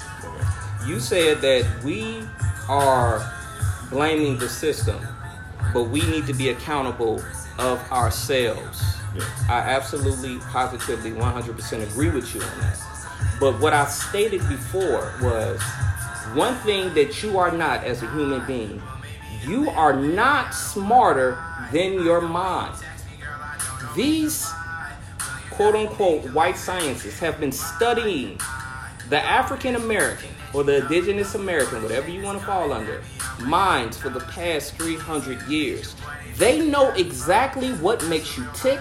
You 0.86 1.00
said 1.00 1.40
that 1.42 1.66
we 1.84 2.22
are 2.68 3.28
blaming 3.90 4.38
the 4.38 4.48
system, 4.48 5.00
but 5.74 5.84
we 5.84 6.02
need 6.02 6.26
to 6.26 6.32
be 6.32 6.50
accountable 6.50 7.22
of 7.58 7.78
ourselves. 7.92 8.82
Yeah. 9.14 9.24
I 9.48 9.58
absolutely, 9.58 10.38
positively, 10.38 11.11
100% 11.11 11.90
agree 11.90 12.11
with 12.11 12.32
you 12.34 12.40
on 12.40 12.58
that. 12.61 12.78
But 13.40 13.58
what 13.58 13.72
I 13.72 13.86
stated 13.86 14.40
before 14.48 15.12
was 15.20 15.61
one 16.34 16.54
thing 16.56 16.94
that 16.94 17.22
you 17.22 17.38
are 17.38 17.50
not 17.50 17.82
as 17.82 18.02
a 18.02 18.11
human 18.12 18.46
being, 18.46 18.80
you 19.47 19.70
are 19.70 19.95
not 19.95 20.55
smarter 20.55 21.43
than 21.72 21.95
your 21.95 22.20
mind. 22.20 22.74
These 23.95 24.51
quote 25.51 25.74
unquote 25.74 26.32
white 26.32 26.57
scientists 26.57 27.18
have 27.18 27.41
been 27.41 27.53
studying 27.53 28.38
the 29.09 29.22
African 29.22 29.76
American 29.76 30.30
or 30.53 30.64
the 30.64 30.78
indigenous 30.78 31.34
American, 31.34 31.82
whatever 31.82 32.09
you 32.09 32.22
want 32.22 32.38
to 32.38 32.45
fall 32.45 32.72
under, 32.72 33.03
minds 33.41 33.97
for 33.97 34.09
the 34.09 34.20
past 34.20 34.74
300 34.76 35.43
years. 35.49 35.95
They 36.36 36.66
know 36.66 36.91
exactly 36.93 37.70
what 37.74 38.05
makes 38.09 38.36
you 38.36 38.47
tick. 38.55 38.80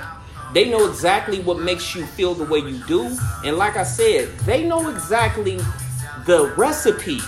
They 0.54 0.70
know 0.70 0.88
exactly 0.90 1.42
what 1.42 1.60
makes 1.60 1.96
you 1.96 2.06
feel 2.06 2.34
the 2.34 2.46
way 2.46 2.60
you 2.60 2.84
do. 2.86 3.16
And 3.46 3.58
like 3.58 3.78
I 3.78 3.84
said, 3.84 4.30
they 4.40 4.68
know 4.68 4.90
exactly 4.90 5.58
the 6.26 6.54
recipe 6.58 7.20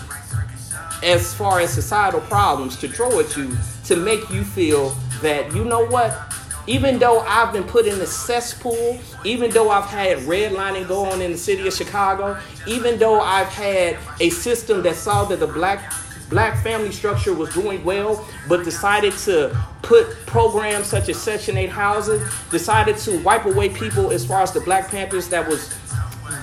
as 1.04 1.34
far 1.34 1.60
as 1.60 1.74
societal 1.74 2.22
problems 2.22 2.78
to 2.78 2.88
throw 2.88 3.20
at 3.20 3.36
you 3.36 3.56
to 3.86 3.96
make 3.96 4.30
you 4.30 4.44
feel 4.44 4.90
that, 5.22 5.54
you 5.56 5.66
know 5.66 5.86
what? 5.86 6.18
Even 6.68 7.00
though 7.00 7.20
I've 7.22 7.52
been 7.52 7.64
put 7.64 7.88
in 7.88 7.98
the 7.98 8.06
cesspool, 8.06 9.00
even 9.26 9.50
though 9.50 9.72
I've 9.72 9.86
had 9.86 10.20
redlining 10.20 10.88
go 10.88 11.06
on 11.06 11.22
in 11.22 11.32
the 11.32 11.38
city 11.38 11.68
of 11.68 11.74
Chicago, 11.74 12.40
even 12.68 13.00
though 13.00 13.20
I've 13.20 13.48
had 13.48 13.98
a 14.20 14.30
system 14.30 14.84
that 14.84 14.96
saw 14.96 15.26
that 15.26 15.40
the 15.40 15.48
black 15.48 15.92
black 16.30 16.64
family 16.64 16.92
structure 16.94 17.34
was 17.34 17.54
doing 17.54 17.84
well, 17.84 18.26
but 18.48 18.64
decided 18.64 19.12
to 19.12 19.56
put 19.82 20.10
programs 20.26 20.88
such 20.88 21.10
as 21.10 21.22
Section 21.22 21.58
8 21.58 21.70
housing, 21.70 22.22
decided 22.50 22.96
to 23.00 23.22
wipe 23.22 23.46
away 23.46 23.68
people 23.68 24.12
as 24.12 24.26
far 24.26 24.42
as 24.42 24.54
the 24.54 24.62
Black 24.62 24.88
Panthers 24.88 25.28
that 25.28 25.46
was 25.46 25.78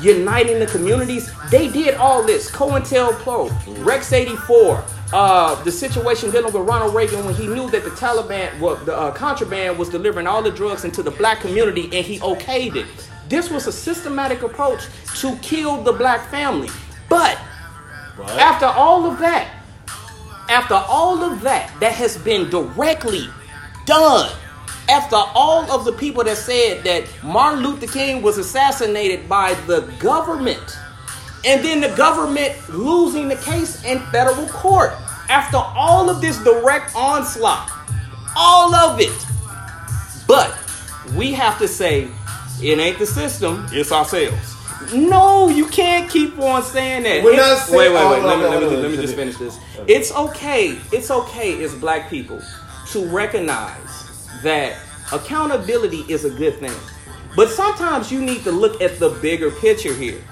uniting 0.00 0.58
the 0.58 0.66
communities. 0.66 1.30
They 1.50 1.68
did 1.68 1.94
all 1.94 2.22
this. 2.22 2.50
COINTELPRO, 2.50 3.84
Rex 3.84 4.12
84, 4.12 4.84
uh, 5.12 5.62
the 5.64 5.72
situation 5.72 6.30
dealing 6.30 6.52
with 6.52 6.68
Ronald 6.68 6.94
Reagan 6.94 7.24
when 7.24 7.34
he 7.34 7.46
knew 7.46 7.68
that 7.70 7.84
the 7.84 7.90
Taliban, 7.90 8.58
well, 8.60 8.76
the 8.76 8.96
uh, 8.96 9.12
contraband 9.12 9.78
was 9.78 9.88
delivering 9.88 10.26
all 10.26 10.42
the 10.42 10.50
drugs 10.50 10.84
into 10.84 11.02
the 11.02 11.10
black 11.12 11.40
community 11.40 11.84
and 11.84 12.04
he 12.06 12.18
okayed 12.20 12.76
it. 12.76 12.86
This 13.28 13.50
was 13.50 13.66
a 13.66 13.72
systematic 13.72 14.42
approach 14.42 14.86
to 15.20 15.36
kill 15.36 15.82
the 15.82 15.92
black 15.92 16.28
family. 16.30 16.68
But 17.08 17.38
Right. 18.16 18.30
after 18.38 18.66
all 18.66 19.06
of 19.06 19.18
that, 19.20 19.48
after 20.48 20.74
all 20.74 21.22
of 21.22 21.42
that, 21.42 21.70
that 21.80 21.92
has 21.92 22.16
been 22.18 22.50
directly 22.50 23.28
done. 23.86 24.30
After 24.88 25.16
all 25.16 25.70
of 25.70 25.84
the 25.84 25.92
people 25.92 26.24
that 26.24 26.36
said 26.36 26.82
that 26.84 27.04
Martin 27.22 27.62
Luther 27.62 27.86
King 27.86 28.22
was 28.22 28.38
assassinated 28.38 29.28
by 29.28 29.54
the 29.66 29.82
government, 29.98 30.78
and 31.44 31.62
then 31.64 31.80
the 31.80 31.94
government 31.96 32.54
losing 32.70 33.28
the 33.28 33.36
case 33.36 33.84
in 33.84 34.00
federal 34.10 34.46
court. 34.48 34.92
After 35.28 35.58
all 35.58 36.08
of 36.08 36.22
this 36.22 36.42
direct 36.42 36.96
onslaught, 36.96 37.70
all 38.34 38.74
of 38.74 38.98
it. 38.98 39.26
But 40.26 40.56
we 41.14 41.32
have 41.32 41.58
to 41.58 41.68
say, 41.68 42.08
it 42.62 42.78
ain't 42.78 42.98
the 42.98 43.06
system, 43.06 43.66
it's 43.70 43.92
ourselves. 43.92 44.54
No, 44.94 45.48
you 45.48 45.66
can't 45.66 46.10
keep 46.10 46.38
on 46.38 46.62
saying 46.62 47.02
that. 47.02 47.22
We're 47.22 47.36
not 47.36 47.58
saying- 47.58 47.78
wait, 47.78 47.88
wait, 47.92 48.10
wait. 48.10 48.22
let 48.22 48.38
me, 48.38 48.44
let 48.44 48.60
me, 48.60 48.76
let 48.76 48.90
me 48.90 48.96
just 48.96 49.14
finish 49.16 49.36
this. 49.36 49.58
It's 49.86 50.12
okay. 50.14 50.78
It's 50.92 51.10
okay 51.10 51.62
as 51.62 51.74
black 51.74 52.08
people 52.08 52.40
to 52.92 53.04
recognize 53.06 53.97
that 54.42 54.78
accountability 55.12 56.04
is 56.08 56.24
a 56.24 56.30
good 56.30 56.58
thing. 56.58 56.76
But 57.36 57.50
sometimes 57.50 58.10
you 58.10 58.20
need 58.20 58.42
to 58.44 58.52
look 58.52 58.80
at 58.80 58.98
the 58.98 59.10
bigger 59.22 59.50
picture 59.50 59.94
here. 59.94 60.22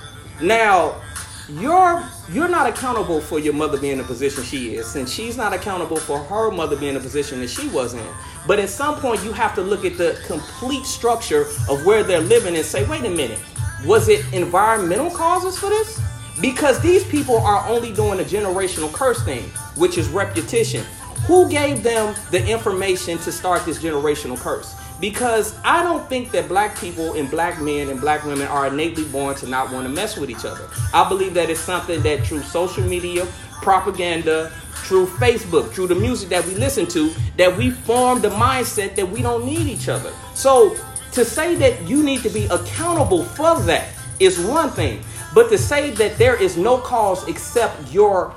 Now, 0.41 1.01
you're 1.49 2.05
you're 2.29 2.49
not 2.49 2.69
accountable 2.69 3.21
for 3.21 3.39
your 3.39 3.55
mother 3.55 3.79
being 3.79 3.93
in 3.93 3.99
the 3.99 4.05
position 4.05 4.43
she 4.43 4.75
is, 4.75 4.97
and 4.97 5.09
she's 5.09 5.37
not 5.37 5.53
accountable 5.53 5.97
for 5.97 6.19
her 6.19 6.51
mother 6.51 6.77
being 6.77 6.91
in 6.91 6.95
the 6.95 7.01
position 7.01 7.41
that 7.41 7.49
she 7.49 7.69
was 7.69 7.95
in. 7.95 8.07
But 8.47 8.59
at 8.59 8.69
some 8.69 8.97
point, 8.97 9.23
you 9.23 9.33
have 9.33 9.55
to 9.55 9.63
look 9.63 9.85
at 9.85 9.97
the 9.97 10.21
complete 10.27 10.85
structure 10.85 11.43
of 11.69 11.87
where 11.87 12.03
they're 12.03 12.21
living 12.21 12.57
and 12.57 12.65
say, 12.65 12.85
wait 12.89 13.05
a 13.05 13.11
minute, 13.11 13.39
was 13.85 14.09
it 14.09 14.25
environmental 14.33 15.11
causes 15.11 15.57
for 15.57 15.69
this? 15.69 16.01
Because 16.41 16.81
these 16.81 17.05
people 17.05 17.39
are 17.39 17.67
only 17.69 17.93
doing 17.93 18.19
a 18.21 18.25
generational 18.25 18.93
curse 18.93 19.23
thing, 19.25 19.45
which 19.77 19.99
is 19.99 20.09
repetition. 20.09 20.85
Who 21.27 21.49
gave 21.51 21.83
them 21.83 22.15
the 22.31 22.47
information 22.47 23.19
to 23.19 23.33
start 23.33 23.65
this 23.65 23.83
generational 23.83 24.39
curse? 24.39 24.77
Because 25.01 25.59
I 25.65 25.83
don't 25.83 26.09
think 26.09 26.31
that 26.31 26.47
black 26.47 26.79
people 26.79 27.15
and 27.15 27.29
black 27.29 27.61
men 27.61 27.89
and 27.89 28.01
black 28.01 28.25
women 28.25 28.47
are 28.47 28.69
innately 28.69 29.05
born 29.07 29.35
to 29.37 29.49
not 29.49 29.73
want 29.73 29.87
to 29.87 29.93
mess 29.93 30.17
with 30.17 30.31
each 30.31 30.45
other. 30.45 30.69
I 30.95 31.09
believe 31.09 31.35
that 31.35 31.51
it's 31.51 31.59
something 31.59 32.01
that 32.03 32.25
through 32.25 32.43
social 32.43 32.85
media, 32.85 33.27
propaganda, 33.61 34.53
through 34.85 35.07
Facebook, 35.07 35.73
through 35.73 35.89
the 35.89 35.97
music 35.97 36.29
that 36.29 36.47
we 36.47 36.55
listen 36.55 36.87
to, 36.87 37.13
that 37.37 37.57
we 37.57 37.71
form 37.73 38.21
the 38.21 38.31
mindset 38.31 38.95
that 38.95 39.11
we 39.11 39.21
don't 39.21 39.45
need 39.45 39.67
each 39.67 39.89
other. 39.89 40.13
So 40.35 40.77
to 41.11 41.25
say 41.25 41.57
that 41.57 41.89
you 41.89 42.05
need 42.05 42.23
to 42.23 42.31
be 42.31 42.47
accountable 42.47 43.25
for 43.25 43.59
that 43.63 43.89
is 44.21 44.39
one 44.39 44.71
thing, 44.71 45.03
but 45.35 45.49
to 45.51 45.59
say 45.59 45.91
that 45.91 46.19
there 46.19 46.41
is 46.41 46.57
no 46.57 46.79
cause 46.79 47.27
except 47.27 47.93
your 47.93 48.33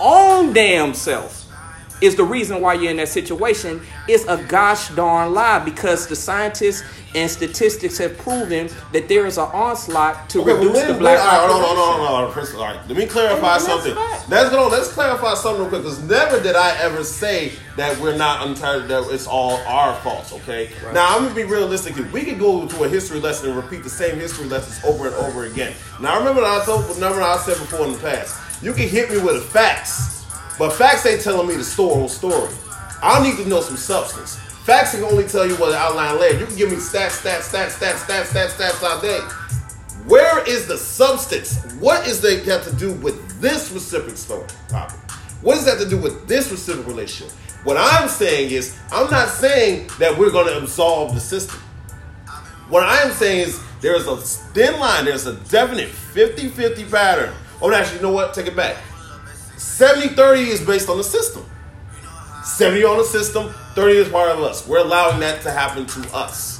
own 0.00 0.54
damn 0.54 0.94
self 0.94 1.39
is 2.00 2.16
the 2.16 2.24
reason 2.24 2.60
why 2.60 2.74
you're 2.74 2.90
in 2.90 2.96
that 2.98 3.08
situation 3.08 3.80
is 4.08 4.24
a 4.26 4.42
gosh 4.44 4.88
darn 4.90 5.32
lie 5.34 5.58
because 5.58 6.06
the 6.06 6.16
scientists 6.16 6.82
and 7.14 7.28
statistics 7.30 7.98
have 7.98 8.16
proven 8.18 8.68
that 8.92 9.08
there 9.08 9.26
is 9.26 9.36
an 9.36 9.48
onslaught 9.52 10.28
to 10.30 10.40
Okay, 10.42 10.52
reduce 10.54 10.72
but 10.78 10.86
the 10.86 10.94
black 10.94 11.18
all 11.18 11.26
right, 11.26 11.32
population. 11.40 11.66
hold 11.66 11.78
on, 11.78 11.84
hold 11.84 12.00
on, 12.00 12.06
hold 12.06 12.46
on, 12.46 12.54
all 12.60 12.74
right, 12.74 12.88
let 12.88 12.96
me 12.96 13.06
clarify 13.06 13.54
And 13.54 13.62
something. 13.62 13.94
Let's 14.28 14.50
go. 14.50 14.68
Let's 14.68 14.92
clarify 14.92 15.34
something 15.34 15.62
real 15.62 15.68
quick, 15.70 15.82
because 15.82 16.00
never 16.04 16.40
did 16.40 16.54
I 16.54 16.76
ever 16.80 17.02
say 17.02 17.52
that 17.76 17.98
we're 17.98 18.16
not 18.16 18.46
entitled. 18.46 18.88
That 18.88 19.08
it's 19.12 19.26
all 19.26 19.56
our 19.66 19.94
fault. 20.02 20.32
Okay. 20.42 20.70
Now 20.94 21.16
I'm 21.16 21.24
gonna 21.24 21.34
be 21.34 21.42
realistic. 21.44 21.96
here. 21.96 22.08
We 22.12 22.22
could 22.24 22.38
go 22.38 22.66
to 22.68 22.84
a 22.84 22.88
history 22.88 23.18
lesson 23.18 23.48
and 23.50 23.56
repeat 23.56 23.82
the 23.82 23.90
same 23.90 24.16
history 24.16 24.46
lessons 24.46 24.80
over 24.84 25.06
and 25.08 25.16
over 25.16 25.46
again. 25.46 25.74
Now 26.00 26.18
remember 26.18 26.42
I 26.42 26.64
told. 26.64 26.84
Remember 26.94 27.20
I 27.22 27.36
said 27.38 27.56
before 27.58 27.86
in 27.86 27.92
the 27.94 27.98
past. 27.98 28.62
You 28.62 28.72
can 28.72 28.88
hit 28.88 29.10
me 29.10 29.18
with 29.18 29.42
facts, 29.50 30.19
but 30.60 30.74
facts 30.74 31.06
ain't 31.06 31.22
telling 31.22 31.48
me 31.48 31.56
the 31.56 31.64
story. 31.64 32.06
story. 32.06 32.52
I 33.02 33.22
need 33.22 33.42
to 33.42 33.48
know 33.48 33.62
some 33.62 33.78
substance. 33.78 34.36
Facts 34.66 34.94
can 34.94 35.02
only 35.04 35.24
tell 35.24 35.46
you 35.46 35.54
what 35.54 35.70
the 35.70 35.78
outline 35.78 36.20
layer. 36.20 36.38
You 36.38 36.44
can 36.44 36.54
give 36.54 36.70
me 36.70 36.76
stats, 36.76 37.22
stats, 37.22 37.50
stats, 37.50 37.78
stats, 37.78 38.04
stats, 38.04 38.24
stats, 38.24 38.50
stats 38.50 38.82
all 38.82 39.00
day. 39.00 39.20
Where 40.06 40.46
is 40.46 40.66
the 40.66 40.76
substance? 40.76 41.64
What 41.76 42.06
is 42.06 42.20
that 42.20 42.44
got 42.44 42.62
to 42.64 42.76
do 42.76 42.92
with 42.92 43.40
this 43.40 43.68
specific 43.68 44.18
story 44.18 44.48
topic? 44.68 45.00
What 45.40 45.54
does 45.54 45.64
that 45.64 45.78
have 45.78 45.88
to 45.88 45.88
do 45.88 45.96
with 45.96 46.28
this 46.28 46.48
specific 46.48 46.86
relationship? 46.86 47.34
What 47.64 47.78
I'm 47.78 48.10
saying 48.10 48.50
is, 48.50 48.78
I'm 48.92 49.10
not 49.10 49.30
saying 49.30 49.88
that 49.98 50.18
we're 50.18 50.30
going 50.30 50.48
to 50.48 50.58
absolve 50.58 51.14
the 51.14 51.20
system. 51.20 51.58
What 52.68 52.82
I 52.82 52.98
am 52.98 53.12
saying 53.12 53.48
is, 53.48 53.62
there's 53.80 54.06
a 54.06 54.18
thin 54.18 54.78
line, 54.78 55.06
there's 55.06 55.24
a 55.24 55.36
definite 55.48 55.88
50 55.88 56.48
50 56.48 56.84
pattern. 56.84 57.32
Oh, 57.62 57.72
actually, 57.72 57.96
you 57.96 58.02
know 58.02 58.12
what? 58.12 58.34
Take 58.34 58.46
it 58.46 58.56
back. 58.56 58.76
70 59.60 60.14
30 60.14 60.40
is 60.40 60.64
based 60.64 60.88
on 60.88 60.96
the 60.96 61.04
system. 61.04 61.44
70 62.42 62.82
on 62.82 62.96
the 62.96 63.04
system, 63.04 63.52
30 63.74 63.98
is 63.98 64.08
part 64.08 64.30
of 64.30 64.40
us. 64.40 64.66
We're 64.66 64.78
allowing 64.78 65.20
that 65.20 65.42
to 65.42 65.50
happen 65.50 65.84
to 65.84 66.14
us. 66.16 66.58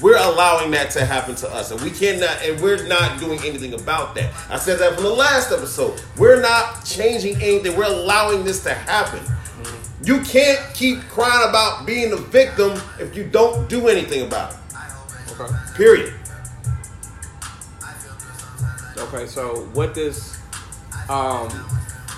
We're 0.00 0.16
allowing 0.16 0.70
that 0.70 0.92
to 0.92 1.04
happen 1.04 1.34
to 1.34 1.52
us, 1.52 1.72
and 1.72 1.80
we 1.80 1.90
cannot, 1.90 2.40
and 2.44 2.62
we're 2.62 2.86
not 2.86 3.18
doing 3.18 3.40
anything 3.40 3.74
about 3.74 4.14
that. 4.14 4.32
I 4.48 4.58
said 4.58 4.78
that 4.78 4.94
from 4.94 5.02
the 5.02 5.10
last 5.10 5.50
episode. 5.50 6.00
We're 6.16 6.40
not 6.40 6.84
changing 6.84 7.34
anything. 7.42 7.76
We're 7.76 7.92
allowing 7.92 8.44
this 8.44 8.62
to 8.62 8.74
happen. 8.74 9.20
You 10.04 10.20
can't 10.20 10.72
keep 10.72 11.00
crying 11.08 11.48
about 11.48 11.84
being 11.84 12.12
a 12.12 12.16
victim 12.16 12.80
if 13.00 13.16
you 13.16 13.24
don't 13.24 13.68
do 13.68 13.88
anything 13.88 14.22
about 14.22 14.52
it. 14.52 14.58
Okay. 15.32 15.52
Period. 15.74 16.14
Okay, 18.96 19.26
so 19.26 19.68
what 19.72 19.94
does 19.94 20.38
um 21.08 21.48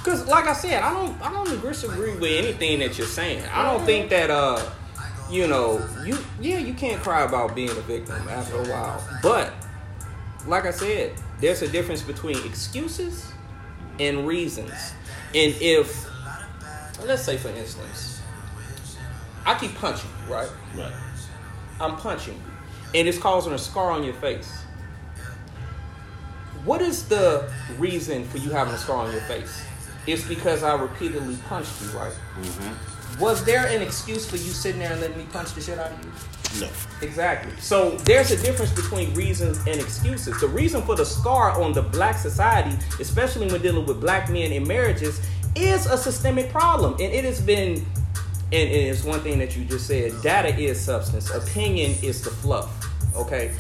because 0.03 0.27
like 0.27 0.47
I 0.47 0.53
said, 0.53 0.83
I 0.83 0.93
don't 0.93 1.23
I 1.23 1.31
don't 1.33 1.63
disagree 1.63 2.15
with 2.15 2.33
anything 2.33 2.81
that 2.81 2.99
you're 2.99 3.07
saying. 3.07 3.45
I 3.53 3.63
don't 3.63 3.85
think 3.87 4.11
that 4.11 4.31
uh 4.31 4.61
you 5.31 5.47
know, 5.47 5.87
you 6.05 6.19
yeah, 6.41 6.59
you 6.59 6.75
can't 6.75 7.01
cry 7.01 7.23
about 7.23 7.55
being 7.55 7.71
a 7.71 7.75
victim 7.75 8.17
after 8.29 8.57
a 8.57 8.69
while. 8.69 9.03
But 9.23 9.53
like 10.47 10.67
I 10.67 10.73
said, 10.73 11.13
there's 11.41 11.63
a 11.63 11.69
difference 11.69 12.03
between 12.03 12.37
excuses 12.45 13.33
and 14.01 14.27
reasons. 14.27 14.73
And 15.35 15.55
if 15.61 16.09
let's 17.05 17.23
say 17.23 17.37
for 17.37 17.49
instance, 17.51 18.21
I 19.47 19.57
keep 19.57 19.75
punching, 19.77 20.11
you, 20.27 20.35
right? 20.35 20.51
Right. 20.77 20.93
I'm 21.81 21.97
punching 21.97 22.35
you, 22.35 22.99
and 22.99 23.07
it's 23.07 23.19
causing 23.19 23.53
a 23.53 23.59
scar 23.59 23.93
on 23.93 24.03
your 24.03 24.15
face. 24.15 24.53
What 26.65 26.83
is 26.83 27.09
the 27.09 27.49
reason 27.79 28.25
for 28.25 28.39
you 28.39 28.51
having 28.51 28.75
a 28.75 28.79
scar 28.79 29.07
on 29.07 29.13
your 29.13 29.23
face? 29.23 29.65
It's 30.07 30.27
because 30.27 30.63
I 30.63 30.75
repeatedly 30.75 31.37
punched 31.49 31.81
you, 31.83 31.89
right? 31.99 32.13
Mm-hmm. 32.41 33.21
Was 33.21 33.45
there 33.45 33.67
an 33.67 33.83
excuse 33.83 34.29
for 34.29 34.37
you 34.37 34.51
sitting 34.51 34.81
there 34.81 34.93
and 34.93 35.01
letting 35.01 35.19
me 35.19 35.27
punch 35.33 35.53
the 35.53 35.61
shit 35.61 35.79
out 35.79 35.93
of 35.93 36.05
you? 36.05 36.11
No. 36.61 36.69
Exactly. 37.01 37.53
So 37.61 37.97
there's 37.99 38.31
a 38.31 38.37
difference 38.37 38.73
between 38.73 39.15
reasons 39.15 39.59
and 39.59 39.81
excuses. 39.81 40.39
The 40.41 40.49
reason 40.49 40.83
for 40.83 40.97
the 40.97 41.05
scar 41.05 41.61
on 41.61 41.73
the 41.73 41.83
black 41.83 42.17
society, 42.17 42.77
especially 43.01 43.51
when 43.51 43.63
dealing 43.63 43.87
with 43.87 44.01
black 44.01 44.31
men 44.31 44.53
in 44.53 44.67
marriages, 44.67 45.21
is 45.55 45.87
a 45.87 45.97
systemic 45.97 46.51
problem. 46.51 46.93
And 46.95 47.13
it 47.13 47.25
has 47.25 47.41
been, 47.41 47.77
and, 47.77 47.85
and 48.53 48.91
it's 48.91 49.05
one 49.05 49.21
thing 49.21 49.39
that 49.39 49.57
you 49.57 49.65
just 49.65 49.87
said 49.87 50.13
data 50.23 50.55
is 50.59 50.81
substance, 50.81 51.31
opinion 51.31 51.95
is 52.03 52.23
the 52.23 52.31
fluff. 52.31 52.89
Okay? 53.17 53.55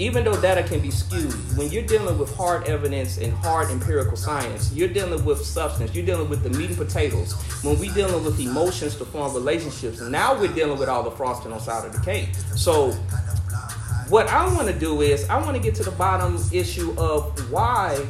Even 0.00 0.22
though 0.22 0.40
data 0.40 0.62
can 0.62 0.78
be 0.78 0.92
skewed, 0.92 1.32
when 1.56 1.70
you're 1.70 1.82
dealing 1.82 2.16
with 2.18 2.32
hard 2.36 2.68
evidence 2.68 3.18
and 3.18 3.32
hard 3.32 3.68
empirical 3.70 4.16
science, 4.16 4.72
you're 4.72 4.88
dealing 4.88 5.24
with 5.24 5.44
substance, 5.44 5.92
you're 5.92 6.06
dealing 6.06 6.28
with 6.28 6.44
the 6.44 6.50
meat 6.50 6.68
and 6.68 6.78
potatoes. 6.78 7.32
When 7.64 7.78
we're 7.80 7.92
dealing 7.92 8.24
with 8.24 8.38
emotions 8.38 8.94
to 8.96 9.04
form 9.04 9.34
relationships, 9.34 10.00
now 10.00 10.38
we're 10.38 10.52
dealing 10.54 10.78
with 10.78 10.88
all 10.88 11.02
the 11.02 11.10
frosting 11.10 11.52
on 11.52 11.58
side 11.58 11.84
of 11.84 11.92
the 11.92 12.00
cake. 12.00 12.28
So 12.54 12.92
what 14.08 14.28
I 14.28 14.46
want 14.54 14.68
to 14.68 14.78
do 14.78 15.02
is 15.02 15.28
I 15.28 15.42
want 15.42 15.56
to 15.56 15.62
get 15.62 15.74
to 15.76 15.82
the 15.82 15.90
bottom 15.90 16.38
issue 16.52 16.94
of 16.96 17.50
why 17.50 18.06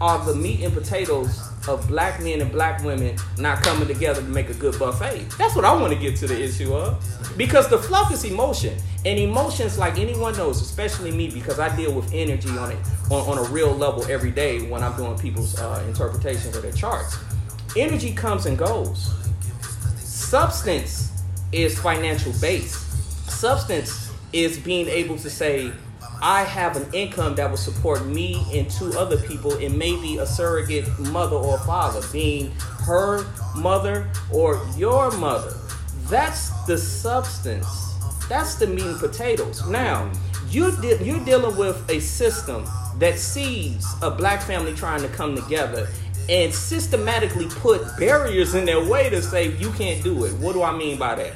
are 0.00 0.24
the 0.24 0.34
meat 0.34 0.64
and 0.64 0.74
potatoes 0.74 1.40
of 1.68 1.86
black 1.88 2.20
men 2.22 2.40
and 2.40 2.50
black 2.52 2.82
women 2.84 3.16
not 3.38 3.62
coming 3.62 3.88
together 3.88 4.20
to 4.20 4.28
make 4.28 4.50
a 4.50 4.54
good 4.54 4.78
buffet. 4.78 5.26
That's 5.38 5.56
what 5.56 5.64
I 5.64 5.72
want 5.74 5.92
to 5.92 5.98
get 5.98 6.16
to 6.16 6.26
the 6.26 6.40
issue 6.40 6.74
of. 6.74 7.02
Because 7.36 7.68
the 7.68 7.78
fluff 7.78 8.12
is 8.12 8.24
emotion. 8.24 8.76
And 9.04 9.18
emotions, 9.18 9.78
like 9.78 9.98
anyone 9.98 10.36
knows, 10.36 10.60
especially 10.62 11.10
me, 11.10 11.28
because 11.28 11.58
I 11.58 11.74
deal 11.76 11.92
with 11.92 12.12
energy 12.12 12.50
on 12.50 12.72
it 12.72 12.78
on, 13.10 13.28
on 13.28 13.38
a 13.38 13.50
real 13.50 13.72
level 13.72 14.04
every 14.10 14.30
day 14.30 14.68
when 14.68 14.82
I'm 14.82 14.96
doing 14.96 15.18
people's 15.18 15.58
uh, 15.58 15.84
interpretations 15.88 16.56
of 16.56 16.62
their 16.62 16.72
charts. 16.72 17.16
Energy 17.76 18.12
comes 18.12 18.46
and 18.46 18.56
goes. 18.56 19.12
Substance 19.98 21.12
is 21.52 21.78
financial 21.78 22.32
base. 22.40 22.76
Substance 23.28 24.10
is 24.32 24.58
being 24.58 24.88
able 24.88 25.18
to 25.18 25.30
say, 25.30 25.70
I 26.26 26.44
have 26.44 26.76
an 26.76 26.86
income 26.94 27.34
that 27.34 27.50
will 27.50 27.58
support 27.58 28.06
me 28.06 28.46
and 28.50 28.70
two 28.70 28.94
other 28.96 29.18
people, 29.18 29.52
and 29.58 29.76
maybe 29.76 30.16
a 30.16 30.24
surrogate 30.24 30.88
mother 30.98 31.36
or 31.36 31.58
father, 31.58 32.00
being 32.14 32.50
her 32.86 33.26
mother 33.54 34.10
or 34.32 34.66
your 34.74 35.10
mother. 35.18 35.54
That's 36.08 36.48
the 36.64 36.78
substance. 36.78 37.66
That's 38.26 38.54
the 38.54 38.66
meat 38.66 38.86
and 38.86 38.98
potatoes. 38.98 39.68
Now, 39.68 40.10
you 40.48 40.74
de- 40.78 41.04
you're 41.04 41.22
dealing 41.26 41.58
with 41.58 41.90
a 41.90 42.00
system 42.00 42.64
that 42.96 43.18
sees 43.18 43.86
a 44.00 44.10
black 44.10 44.40
family 44.40 44.72
trying 44.72 45.02
to 45.02 45.08
come 45.08 45.36
together 45.36 45.90
and 46.30 46.54
systematically 46.54 47.48
put 47.48 47.82
barriers 47.98 48.54
in 48.54 48.64
their 48.64 48.82
way 48.82 49.10
to 49.10 49.20
say 49.20 49.54
you 49.58 49.70
can't 49.72 50.02
do 50.02 50.24
it. 50.24 50.32
What 50.38 50.54
do 50.54 50.62
I 50.62 50.74
mean 50.74 50.98
by 50.98 51.16
that? 51.16 51.34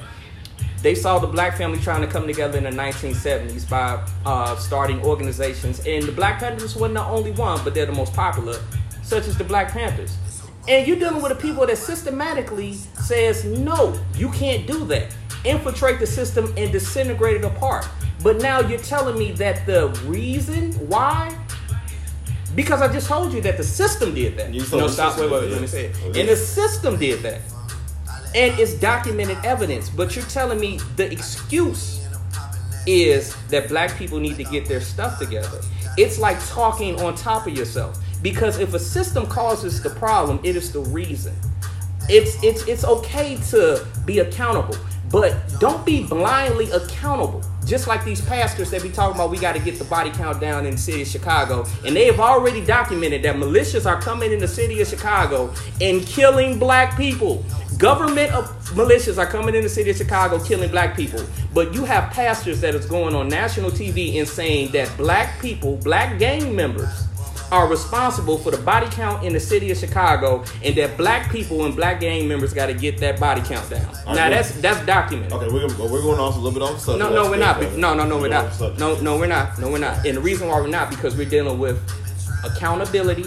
They 0.83 0.95
saw 0.95 1.19
the 1.19 1.27
black 1.27 1.57
family 1.57 1.81
trying 1.81 2.03
to 2.03 2.07
come 2.07 2.27
together 2.27 2.57
in 2.57 2.65
the 2.65 2.71
1970s 2.71 3.69
by 3.69 4.07
uh, 4.25 4.55
starting 4.57 5.01
organizations, 5.03 5.81
and 5.87 6.05
the 6.05 6.13
Black 6.13 6.39
Panthers 6.39 6.77
wasn't 6.77 6.95
the 6.95 7.05
only 7.05 7.33
one, 7.33 7.63
but 7.65 7.75
they're 7.75 7.87
the 7.87 7.93
most 7.93 8.15
popular, 8.15 8.61
such 9.03 9.27
as 9.27 9.37
the 9.37 9.45
Black 9.45 9.73
Panthers. 9.73 10.17
And 10.69 10.87
you're 10.87 10.99
dealing 10.99 11.23
with 11.23 11.33
a 11.33 11.35
people 11.35 11.67
that 11.67 11.79
systematically 11.79 12.75
says, 12.75 13.45
no, 13.45 13.99
you 14.15 14.31
can't 14.31 14.67
do 14.67 14.85
that. 14.87 15.15
Infiltrate 15.45 15.99
the 15.99 16.07
system 16.07 16.53
and 16.57 16.71
disintegrate 16.71 17.37
it 17.37 17.45
apart. 17.45 17.89
But 18.23 18.41
now 18.41 18.61
you're 18.61 18.79
telling 18.79 19.19
me 19.19 19.33
that 19.33 19.65
the 19.67 19.89
reason 20.07 20.73
why 20.89 21.37
because 22.55 22.83
I 22.83 22.93
just 22.93 23.07
told 23.07 23.33
you 23.33 23.41
that 23.43 23.57
the 23.57 23.63
system 23.63 24.15
did 24.15 24.37
that. 24.39 24.53
You 24.53 24.63
stop. 24.89 25.17
Wait, 25.17 25.29
system 25.29 25.31
wait, 25.31 25.51
let 25.51 25.61
me 25.61 25.67
say 25.67 25.87
it. 25.87 26.17
And 26.17 26.29
the 26.29 26.35
system 26.35 26.99
did 26.99 27.21
that. 27.21 27.41
And 28.35 28.59
it's 28.59 28.75
documented 28.75 29.39
evidence. 29.45 29.89
But 29.89 30.15
you're 30.15 30.25
telling 30.27 30.61
me 30.61 30.79
the 30.97 31.11
excuse 31.11 32.07
is 32.87 33.37
that 33.49 33.69
black 33.69 33.97
people 33.97 34.19
need 34.19 34.37
to 34.37 34.45
get 34.45 34.67
their 34.67 34.81
stuff 34.81 35.19
together. 35.19 35.61
It's 35.97 36.19
like 36.19 36.39
talking 36.49 37.01
on 37.01 37.15
top 37.15 37.47
of 37.47 37.57
yourself. 37.57 37.99
Because 38.23 38.59
if 38.59 38.75
a 38.75 38.79
system 38.79 39.27
causes 39.27 39.83
the 39.83 39.91
problem, 39.91 40.41
it 40.43 40.57
is 40.57 40.73
the 40.73 40.81
reason. 40.81 41.35
It's 42.09 42.43
it's 42.43 42.67
it's 42.67 42.85
okay 42.85 43.37
to 43.51 43.87
be 44.07 44.21
accountable, 44.21 44.77
but 45.11 45.37
don't 45.61 45.85
be 45.85 46.05
blindly 46.05 46.71
accountable. 46.71 47.43
Just 47.67 47.87
like 47.87 48.03
these 48.03 48.23
pastors 48.23 48.71
that 48.71 48.83
be 48.83 48.89
talking 48.89 49.15
about, 49.15 49.31
we 49.31 49.37
got 49.37 49.53
to 49.53 49.59
get 49.61 49.79
the 49.79 49.85
body 49.85 50.11
count 50.11 50.41
down 50.41 50.65
in 50.65 50.73
the 50.73 50.79
city 50.79 51.03
of 51.03 51.09
Chicago, 51.09 51.67
and 51.85 51.95
they 51.95 52.07
have 52.07 52.19
already 52.19 52.65
documented 52.65 53.23
that 53.25 53.37
militias 53.37 53.85
are 53.85 54.01
coming 54.01 54.33
in 54.33 54.39
the 54.39 54.49
city 54.49 54.81
of 54.81 54.89
Chicago 54.89 55.53
and 55.83 56.07
killing 56.07 56.59
black 56.59 56.97
people. 56.97 57.45
Government 57.79 58.33
of 58.33 58.47
militias 58.71 59.19
are 59.19 59.27
coming 59.27 59.55
in 59.55 59.63
the 59.63 59.69
city 59.69 59.91
of 59.91 59.97
Chicago 59.97 60.43
killing 60.43 60.69
black 60.71 60.97
people, 60.97 61.23
but 61.55 61.73
you 61.73 61.85
have 61.85 62.13
pastors 62.13 62.61
that 62.61 62.75
is 62.75 62.85
going 62.87 63.15
on 63.15 63.29
national 63.29 63.71
TV 63.71 64.19
and 64.19 64.27
saying 64.29 64.73
that 64.73 64.91
black 64.97 65.41
people, 65.41 65.77
black 65.77 66.19
gang 66.19 66.57
members, 66.57 66.89
are 67.53 67.69
responsible 67.69 68.37
for 68.37 68.51
the 68.51 68.59
body 68.59 68.87
count 68.91 69.25
in 69.25 69.33
the 69.33 69.39
city 69.41 69.71
of 69.71 69.79
Chicago, 69.79 70.45
and 70.65 70.75
that 70.75 70.97
black 70.99 71.31
people 71.31 71.65
and 71.67 71.75
black 71.77 72.01
gang 72.01 72.27
members 72.27 72.53
got 72.53 72.67
to 72.67 72.75
get 72.75 72.99
that 72.99 73.19
body 73.21 73.41
count 73.43 73.71
down. 73.71 73.87
All 74.07 74.15
now 74.15 74.29
that's 74.29 74.51
that's 74.61 74.85
documented. 74.85 75.33
Okay, 75.33 75.47
we're, 75.51 75.67
gonna- 75.69 75.91
we're 75.91 76.03
going 76.03 76.19
off 76.19 76.35
a 76.35 76.39
little 76.41 76.53
bit 76.53 76.63
off 76.63 76.75
the 76.75 76.81
subject. 76.81 77.11
No, 77.11 77.23
no, 77.23 77.31
we're 77.31 77.39
not. 77.39 77.61
No, 77.77 77.95
no, 77.95 78.05
no, 78.05 78.19
we're 78.19 78.29
not. 78.29 78.47
off 78.47 78.51
the 78.53 78.59
subject. 78.59 78.81
No, 78.81 79.01
no, 79.01 79.17
we're 79.17 79.27
not. 79.29 79.57
No, 79.59 79.71
we're 79.71 79.79
not. 79.79 80.05
And 80.05 80.17
the 80.17 80.21
reason 80.21 80.49
why 80.49 80.61
we're 80.61 80.67
not 80.67 80.91
because 80.91 81.17
we're 81.17 81.29
dealing 81.31 81.59
with 81.59 81.81
accountability, 82.45 83.27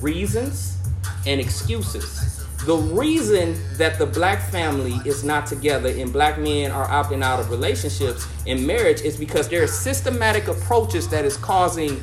reasons, 0.00 0.78
and 1.26 1.38
excuses. 1.40 2.33
The 2.64 2.76
reason 2.76 3.60
that 3.76 3.98
the 3.98 4.06
black 4.06 4.40
family 4.40 4.94
is 5.04 5.22
not 5.22 5.46
together 5.46 5.90
and 5.90 6.10
black 6.10 6.38
men 6.38 6.70
are 6.70 6.86
opting 6.86 7.22
out 7.22 7.38
of 7.38 7.50
relationships 7.50 8.26
and 8.46 8.66
marriage 8.66 9.02
is 9.02 9.18
because 9.18 9.50
there 9.50 9.62
are 9.62 9.66
systematic 9.66 10.48
approaches 10.48 11.06
that 11.08 11.26
is 11.26 11.36
causing 11.36 12.02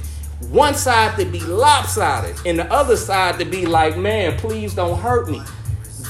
one 0.51 0.75
side 0.75 1.17
to 1.17 1.25
be 1.25 1.39
lopsided 1.39 2.35
and 2.45 2.59
the 2.59 2.71
other 2.71 2.95
side 2.95 3.39
to 3.39 3.45
be 3.45 3.65
like, 3.65 3.97
man, 3.97 4.37
please 4.37 4.75
don't 4.75 4.99
hurt 4.99 5.31
me. 5.31 5.41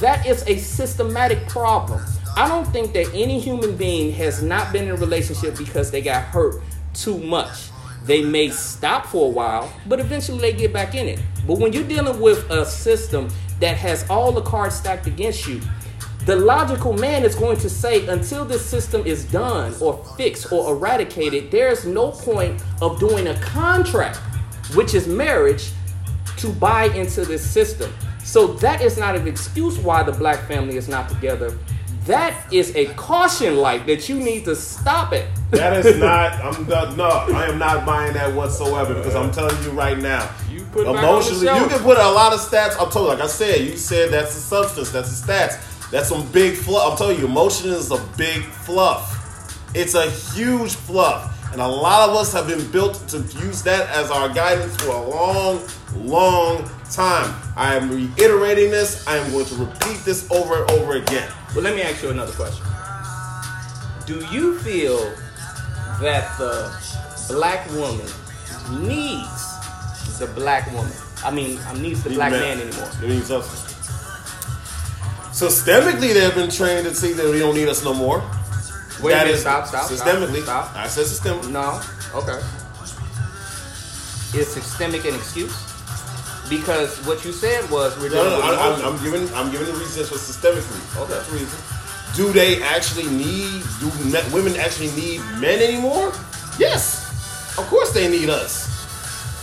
That 0.02 0.28
is 0.28 0.44
a 0.48 0.58
systematic 0.58 1.48
problem. 1.48 2.04
I 2.36 2.50
don't 2.50 2.68
think 2.68 2.92
that 2.92 3.10
any 3.14 3.40
human 3.40 3.78
being 3.78 4.12
has 4.16 4.44
not 4.44 4.74
been 4.74 4.84
in 4.84 4.92
a 4.92 4.96
relationship 4.98 5.58
because 5.58 5.92
they 5.92 6.02
got 6.02 6.24
hurt 6.24 6.62
too 6.94 7.18
much. 7.20 7.70
They 8.04 8.22
may 8.22 8.50
stop 8.50 9.06
for 9.06 9.28
a 9.28 9.30
while, 9.30 9.72
but 9.86 10.02
eventually 10.02 10.40
they 10.40 10.52
get 10.52 10.74
back 10.74 10.94
in 10.96 11.08
it. 11.08 11.22
But 11.48 11.60
when 11.60 11.72
you're 11.72 11.88
dealing 11.88 12.20
with 12.20 12.50
a 12.50 12.66
system 12.66 13.30
that 13.62 13.78
has 13.78 14.08
all 14.10 14.32
the 14.32 14.42
cards 14.42 14.76
stacked 14.76 15.08
against 15.08 15.48
you, 15.48 15.62
the 16.26 16.36
logical 16.36 16.94
man 16.94 17.24
is 17.24 17.34
going 17.34 17.58
to 17.58 17.70
say 17.70 18.06
until 18.08 18.46
this 18.46 18.64
system 18.64 19.06
is 19.06 19.26
done 19.26 19.74
or 19.82 20.04
fixed 20.18 20.52
or 20.52 20.74
eradicated, 20.74 21.50
there's 21.50 21.86
no 21.86 22.12
point 22.12 22.62
of 22.82 23.00
doing 23.00 23.28
a 23.28 23.40
contract, 23.40 24.18
which 24.76 24.94
is 24.94 25.08
marriage, 25.08 25.72
to 26.38 26.50
buy 26.50 26.86
into 26.86 27.26
this 27.26 27.48
system. 27.48 27.92
So 28.24 28.48
that 28.48 28.82
is 28.82 28.98
not 28.98 29.16
an 29.16 29.28
excuse 29.28 29.80
why 29.80 30.04
the 30.04 30.12
black 30.12 30.48
family 30.48 30.78
is 30.78 30.88
not 30.88 31.10
together. 31.10 31.58
That 32.06 32.52
is 32.52 32.76
a 32.76 32.86
caution 32.94 33.58
light 33.58 33.86
that 33.88 34.10
you 34.10 34.16
need 34.16 34.46
to 34.46 34.56
stop 34.56 35.14
it. 35.14 35.28
That 35.52 35.86
is 35.86 35.98
not. 36.00 36.34
I'm 36.34 36.68
not, 36.68 36.98
no. 36.98 37.08
I 37.08 37.48
am 37.48 37.58
not 37.58 37.86
buying 37.86 38.14
that 38.14 38.34
whatsoever 38.34 38.94
because 38.94 39.16
I'm 39.16 39.32
telling 39.32 39.62
you 39.64 39.72
right 39.72 39.98
now. 39.98 40.30
Put 40.72 40.88
it 40.88 40.94
back 40.94 40.96
on 40.96 41.02
the 41.02 41.10
emotionally, 41.10 41.60
you 41.60 41.68
can 41.68 41.80
put 41.80 41.98
a 41.98 42.12
lot 42.12 42.34
of 42.34 42.40
stats. 42.40 42.82
I'm 42.82 42.90
you, 42.90 43.10
like 43.10 43.20
I 43.20 43.28
said, 43.28 43.62
you 43.62 43.76
said 43.76 44.12
that's 44.12 44.34
the 44.34 44.40
substance, 44.40 44.90
that's 44.92 45.22
the 45.22 45.28
stats. 45.28 45.90
That's 45.92 46.08
some 46.08 46.26
big 46.32 46.56
fluff. 46.56 46.92
I'm 46.92 46.98
telling 46.98 47.20
you, 47.20 47.26
emotion 47.26 47.72
is 47.72 47.92
a 47.92 48.02
big 48.16 48.44
fluff. 48.44 49.18
It's 49.76 49.94
a 49.94 50.10
huge 50.10 50.76
fluff, 50.76 51.52
and 51.52 51.62
a 51.62 51.68
lot 51.68 52.10
of 52.10 52.16
us 52.16 52.32
have 52.32 52.48
been 52.48 52.66
built 52.72 53.06
to 53.10 53.18
use 53.18 53.62
that 53.64 53.90
as 53.90 54.10
our 54.10 54.30
guidance 54.30 54.76
for 54.78 54.92
a 54.92 55.10
long, 55.10 55.62
long 55.96 56.70
time. 56.90 57.36
I 57.58 57.76
am 57.76 57.90
reiterating 57.90 58.72
this. 58.72 59.06
I 59.08 59.18
am 59.18 59.30
going 59.32 59.46
to 59.46 59.56
repeat 59.56 60.06
this 60.06 60.30
over 60.32 60.62
and 60.62 60.72
over 60.72 60.94
again. 60.94 61.30
But 61.54 61.64
let 61.64 61.76
me 61.76 61.82
ask 61.82 62.02
you 62.02 62.10
another 62.10 62.32
question. 62.34 62.66
Do 64.06 64.26
you 64.34 64.58
feel 64.60 65.00
that 66.00 66.38
the 66.38 66.74
black 67.28 67.70
woman 67.72 68.08
needs 68.88 69.51
the 70.22 70.28
black 70.28 70.72
woman? 70.72 70.94
I 71.26 71.32
mean, 71.32 71.60
I 71.68 71.74
needs 71.78 72.04
the 72.04 72.10
Need 72.10 72.16
black 72.16 72.32
man. 72.32 72.58
man 72.58 72.68
anymore. 72.68 72.90
It 73.04 73.10
means 73.10 73.26
substance. 73.26 73.68
Systemically, 75.34 76.14
they've 76.14 76.36
been 76.36 76.50
trained 76.52 76.86
to 76.88 76.94
see 76.96 77.14
that 77.14 77.26
we 77.30 77.40
don't 77.40 77.56
need 77.56 77.68
us 77.68 77.84
no 77.84 77.94
more. 77.94 78.20
Wait 79.02 79.14
a 79.14 79.16
That 79.16 79.24
minute, 79.26 79.36
is 79.36 79.42
stop, 79.42 79.68
stop, 79.68 79.86
stop, 79.90 79.98
Systemically, 80.08 80.44
stop. 80.44 80.76
I 80.76 80.88
said 80.88 81.06
systemically. 81.06 81.52
No. 81.52 81.82
Okay. 82.16 82.40
Is 84.38 84.48
systemic 84.48 85.04
an 85.06 85.16
excuse? 85.16 85.52
Because 86.50 86.98
what 87.06 87.24
you 87.26 87.32
said 87.32 87.70
was 87.70 87.98
we're 88.00 88.10
No, 88.10 88.24
no, 88.24 88.42
I, 88.42 88.56
I'm. 88.56 88.94
I'm 88.96 89.04
giving 89.04 89.28
I'm 89.34 89.52
giving 89.52 89.68
the 89.68 89.74
reasons 89.74 90.10
for 90.10 90.16
systemically. 90.16 90.80
Okay. 91.04 91.14
That's 91.14 91.28
the 91.28 91.34
reason. 91.34 91.60
Do 92.16 92.32
they 92.32 92.62
actually 92.64 93.08
need? 93.12 93.64
Do 93.80 93.88
me- 94.04 94.24
women 94.34 94.56
actually 94.58 94.92
need 94.92 95.20
men 95.40 95.60
anymore? 95.62 96.12
Yes, 96.60 97.08
of 97.58 97.66
course 97.68 97.92
they 97.94 98.08
need 98.10 98.30
us. 98.30 98.71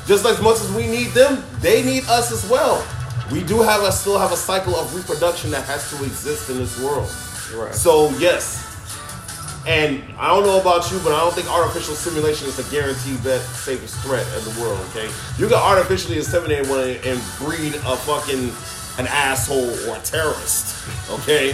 Just 0.09 0.25
as 0.25 0.41
much 0.41 0.57
as 0.57 0.73
we 0.73 0.87
need 0.87 1.09
them, 1.09 1.45
they 1.61 1.85
need 1.85 2.03
us 2.09 2.33
as 2.33 2.49
well. 2.51 2.83
we 3.31 3.45
do 3.45 3.61
have 3.61 3.83
a 3.83 3.93
still 3.93 4.19
have 4.19 4.33
a 4.33 4.37
cycle 4.37 4.75
of 4.75 4.95
reproduction 4.97 5.51
that 5.51 5.65
has 5.67 5.91
to 5.91 6.03
exist 6.03 6.49
in 6.49 6.57
this 6.57 6.81
world. 6.81 7.13
Right. 7.55 7.75
So 7.75 8.09
yes, 8.19 8.65
and 9.67 10.03
I 10.17 10.29
don't 10.29 10.45
know 10.45 10.59
about 10.61 10.91
you, 10.91 10.99
but 11.01 11.13
I 11.13 11.21
don't 11.21 11.35
think 11.35 11.47
artificial 11.53 11.95
simulation 11.95 12.49
is 12.49 12.59
a 12.59 12.65
guaranteed 12.73 13.23
best 13.23 13.65
safest 13.65 13.97
threat 14.01 14.27
in 14.39 14.45
the 14.49 14.61
world. 14.61 14.81
Okay, 14.91 15.11
you 15.37 15.47
can 15.47 15.61
artificially 15.61 16.17
inseminate 16.17 16.69
one 16.71 16.97
and 17.05 17.21
breed 17.37 17.75
a 17.75 17.97
fucking 18.09 18.49
an 18.99 19.07
asshole 19.07 19.71
or 19.89 19.97
a 19.97 20.01
terrorist. 20.01 20.89
Okay, 21.11 21.53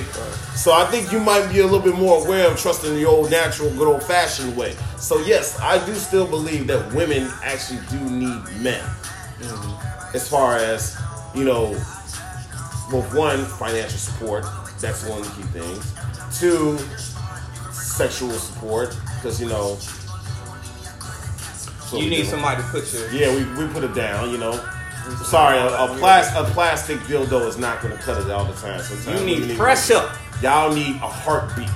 so 0.55 0.73
I 0.73 0.87
think 0.87 1.13
you 1.13 1.21
might 1.21 1.47
be 1.53 1.61
a 1.61 1.65
little 1.65 1.81
bit 1.81 1.95
more 1.95 2.25
aware 2.25 2.51
of 2.51 2.59
trusting 2.59 2.95
the 2.95 3.05
old 3.05 3.31
natural, 3.31 3.71
good 3.71 3.87
old 3.87 4.03
fashioned 4.03 4.57
way. 4.57 4.75
So 4.97 5.19
yes, 5.21 5.61
I 5.61 5.85
do 5.85 5.95
still 5.95 6.27
believe 6.27 6.67
that 6.69 6.93
women 6.95 7.31
actually 7.43 7.81
do 7.91 7.99
need 8.11 8.43
men, 8.63 8.81
mm-hmm. 8.81 10.17
as 10.17 10.29
far 10.29 10.57
as 10.57 10.99
you 11.35 11.45
know, 11.45 11.71
well, 12.91 13.03
one 13.13 13.45
financial 13.45 13.99
support. 13.99 14.45
That's 14.81 15.07
one 15.07 15.21
of 15.21 15.37
the 15.37 15.43
key 15.43 15.49
things. 15.49 16.39
Two, 16.39 16.79
sexual 17.73 18.31
support 18.31 18.97
because 19.17 19.41
you 19.41 19.49
know. 19.49 19.79
You 21.93 22.11
need 22.11 22.27
somebody 22.27 22.61
to 22.61 22.69
put 22.71 22.93
your. 22.93 23.11
Yeah, 23.13 23.31
we, 23.35 23.45
we 23.67 23.73
put 23.73 23.85
it 23.85 23.95
down. 23.95 24.31
You 24.31 24.39
know. 24.39 24.53
Sorry, 25.25 25.59
a, 25.59 25.67
a, 25.67 25.97
plas- 25.99 26.35
a 26.35 26.45
plastic 26.53 26.99
dildo 27.01 27.47
is 27.47 27.59
not 27.59 27.83
going 27.83 27.97
to 27.97 28.03
cut 28.03 28.21
it 28.23 28.31
all 28.31 28.45
the 28.45 28.55
time. 28.55 28.81
Sometimes 28.81 29.21
You 29.21 29.27
we 29.41 29.47
need 29.47 29.57
pressure. 29.59 30.11
Y'all 30.43 30.73
need 30.75 30.97
a 30.97 31.09
heartbeat. 31.09 31.69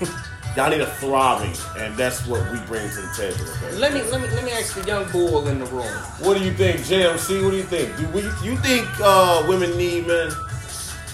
Y'all 0.56 0.68
need 0.68 0.80
a 0.82 0.86
throbbing, 0.96 1.54
and 1.78 1.96
that's 1.96 2.26
what 2.26 2.42
we 2.52 2.58
bring 2.66 2.86
to 2.90 3.00
the 3.00 3.12
table. 3.16 3.40
Okay. 3.56 3.76
Let 3.78 3.94
me 3.94 4.02
let 4.10 4.20
me 4.20 4.28
let 4.28 4.44
me 4.44 4.50
ask 4.52 4.74
the 4.74 4.86
young 4.86 5.10
bull 5.10 5.48
in 5.48 5.58
the 5.58 5.64
room. 5.66 5.86
What 6.20 6.36
do 6.36 6.44
you 6.44 6.52
think, 6.52 6.80
JMC? 6.80 7.42
What 7.42 7.52
do 7.52 7.56
you 7.56 7.62
think? 7.62 7.96
Do 7.96 8.06
we, 8.08 8.20
you 8.46 8.56
think 8.58 8.86
uh, 9.00 9.44
women 9.48 9.74
need 9.78 10.06
men? 10.06 10.30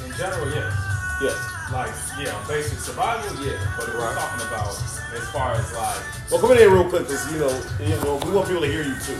In 0.05 0.13
general, 0.17 0.49
yes. 0.51 0.75
Yes. 1.23 1.39
Like, 1.73 1.93
yeah, 2.19 2.35
basic 2.49 2.79
survival, 2.81 3.45
yeah. 3.45 3.59
But 3.77 3.89
if 3.89 3.95
we're 3.95 4.15
talking 4.15 4.47
about 4.49 4.69
as 5.15 5.31
far 5.31 5.53
as 5.53 5.73
like, 5.75 6.01
Well, 6.31 6.41
come 6.41 6.53
in 6.53 6.59
here 6.59 6.71
real 6.71 6.89
quick, 6.89 7.07
cause 7.07 7.31
you 7.33 7.39
know, 7.39 7.63
you 7.79 7.95
know, 8.03 8.17
we 8.25 8.33
want 8.33 8.49
people 8.49 8.63
to 8.63 8.69
hear 8.73 8.83
you 8.83 8.99
too. 9.01 9.19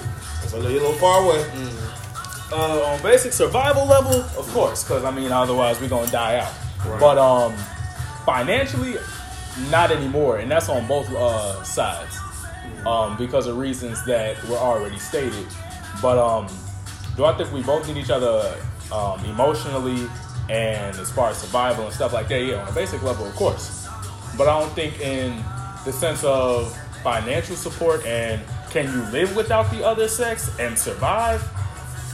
I 0.57 0.59
know 0.59 0.69
you're 0.69 0.81
a 0.81 0.89
little 0.89 0.93
far 0.95 1.23
away. 1.25 1.45
Uh, 2.53 2.83
on 2.85 3.03
basic 3.03 3.33
survival 3.33 3.87
level, 3.87 4.21
of 4.39 4.49
course, 4.53 4.85
because 4.85 5.05
I 5.05 5.11
mean, 5.11 5.33
otherwise 5.33 5.81
we're 5.81 5.89
gonna 5.89 6.11
die 6.11 6.39
out. 6.39 6.53
But 7.01 7.19
um, 7.19 7.55
financially, 8.25 8.97
not 9.71 9.91
anymore, 9.91 10.39
and 10.39 10.51
that's 10.51 10.69
on 10.69 10.87
both 10.87 11.11
uh, 11.13 11.63
sides, 11.65 12.17
um, 12.87 13.17
because 13.17 13.47
of 13.47 13.57
reasons 13.57 14.05
that 14.07 14.43
were 14.49 14.57
already 14.57 14.99
stated. 14.99 15.47
But 16.01 16.19
um, 16.19 16.47
do 17.17 17.25
I 17.25 17.37
think 17.37 17.53
we 17.53 17.63
both 17.63 17.87
need 17.89 17.97
each 17.97 18.11
other 18.11 18.57
um, 18.93 19.25
emotionally 19.25 20.09
and 20.49 20.97
as 20.97 21.11
far 21.11 21.31
as 21.31 21.39
survival 21.39 21.87
and 21.87 21.93
stuff 21.93 22.13
like 22.13 22.29
that? 22.29 22.43
Yeah, 22.43 22.63
on 22.63 22.69
a 22.69 22.73
basic 22.73 23.03
level, 23.03 23.27
of 23.27 23.35
course. 23.35 23.89
But 24.37 24.49
I 24.49 24.61
don't 24.61 24.73
think 24.73 25.01
in 25.01 25.43
the 25.85 25.93
sense 25.93 26.23
of 26.25 26.77
financial 27.03 27.57
support 27.57 28.05
and 28.07 28.41
can 28.71 28.85
you 28.93 29.03
live 29.11 29.35
without 29.35 29.71
the 29.71 29.85
other 29.85 30.09
sex 30.09 30.51
and 30.59 30.79
survive? 30.79 31.43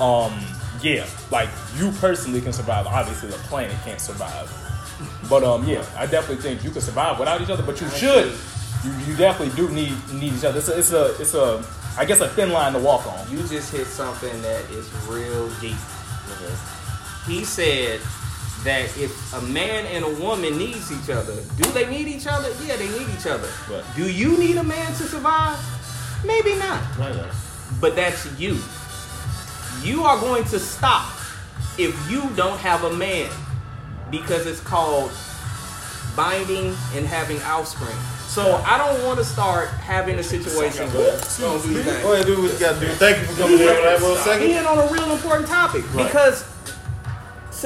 Um, 0.00 0.32
yeah, 0.82 1.06
like 1.30 1.48
you 1.76 1.90
personally 1.92 2.40
can 2.40 2.52
survive. 2.52 2.86
Obviously, 2.86 3.30
the 3.30 3.38
planet 3.48 3.76
can't 3.84 4.00
survive. 4.00 4.50
But 5.28 5.42
um, 5.44 5.66
yeah, 5.66 5.84
I 5.96 6.06
definitely 6.06 6.42
think 6.42 6.64
you 6.64 6.70
can 6.70 6.80
survive 6.80 7.18
without 7.18 7.40
each 7.40 7.50
other. 7.50 7.62
But 7.62 7.80
you 7.80 7.88
should. 7.90 8.32
You, 8.84 8.92
you 9.06 9.16
definitely 9.16 9.54
do 9.56 9.72
need 9.72 9.94
need 10.12 10.34
each 10.34 10.44
other. 10.44 10.58
It's 10.58 10.68
a, 10.68 10.78
it's 10.78 10.92
a 10.92 11.20
it's 11.20 11.34
a 11.34 11.64
I 11.96 12.04
guess 12.04 12.20
a 12.20 12.28
thin 12.28 12.50
line 12.50 12.72
to 12.74 12.78
walk 12.78 13.06
on. 13.06 13.30
You 13.30 13.38
just 13.46 13.72
hit 13.72 13.86
something 13.86 14.42
that 14.42 14.70
is 14.70 14.90
real 15.08 15.48
deep. 15.60 15.76
He 17.26 17.44
said 17.44 18.00
that 18.64 18.84
if 18.98 19.32
a 19.34 19.40
man 19.42 19.86
and 19.86 20.04
a 20.04 20.22
woman 20.22 20.58
needs 20.58 20.90
each 20.92 21.08
other, 21.10 21.34
do 21.56 21.70
they 21.70 21.88
need 21.88 22.08
each 22.08 22.26
other? 22.26 22.50
Yeah, 22.66 22.76
they 22.76 22.88
need 22.88 23.08
each 23.16 23.26
other. 23.26 23.48
Right. 23.70 23.84
Do 23.96 24.10
you 24.10 24.36
need 24.38 24.56
a 24.56 24.64
man 24.64 24.86
to 24.86 25.04
survive? 25.04 25.58
Maybe 26.24 26.54
not. 26.56 26.82
Right. 26.98 27.30
But 27.80 27.96
that's 27.96 28.26
you. 28.38 28.58
You 29.84 30.02
are 30.04 30.18
going 30.18 30.44
to 30.44 30.58
stop 30.58 31.12
if 31.78 31.94
you 32.10 32.28
don't 32.36 32.58
have 32.58 32.84
a 32.84 32.92
man 32.94 33.30
because 34.10 34.46
it's 34.46 34.60
called 34.60 35.12
binding 36.16 36.74
and 36.94 37.06
having 37.06 37.40
offspring. 37.42 37.96
So 38.26 38.56
I 38.66 38.78
don't 38.78 39.04
want 39.04 39.18
to 39.18 39.24
start 39.24 39.68
having 39.68 40.18
a 40.18 40.22
situation 40.22 40.88
where 40.92 41.20
don't 41.38 41.62
do 41.62 41.82
that. 41.82 42.02
Go 42.02 42.14
ahead, 42.14 42.26
do 42.26 42.40
what 42.42 42.52
you 42.52 42.58
got 42.58 42.74
to 42.74 42.80
do. 42.80 42.86
Thank 42.94 43.18
you 43.18 43.24
for 43.26 43.42
coming 43.42 43.58
in 43.60 43.66
for 43.68 43.74
that 43.82 44.00
one 44.00 44.16
second. 44.18 44.46
Being 44.46 44.64
on 44.66 44.78
a 44.78 44.92
real 44.92 45.12
important 45.12 45.48
topic 45.48 45.84
Right. 45.94 46.06
because 46.06 46.44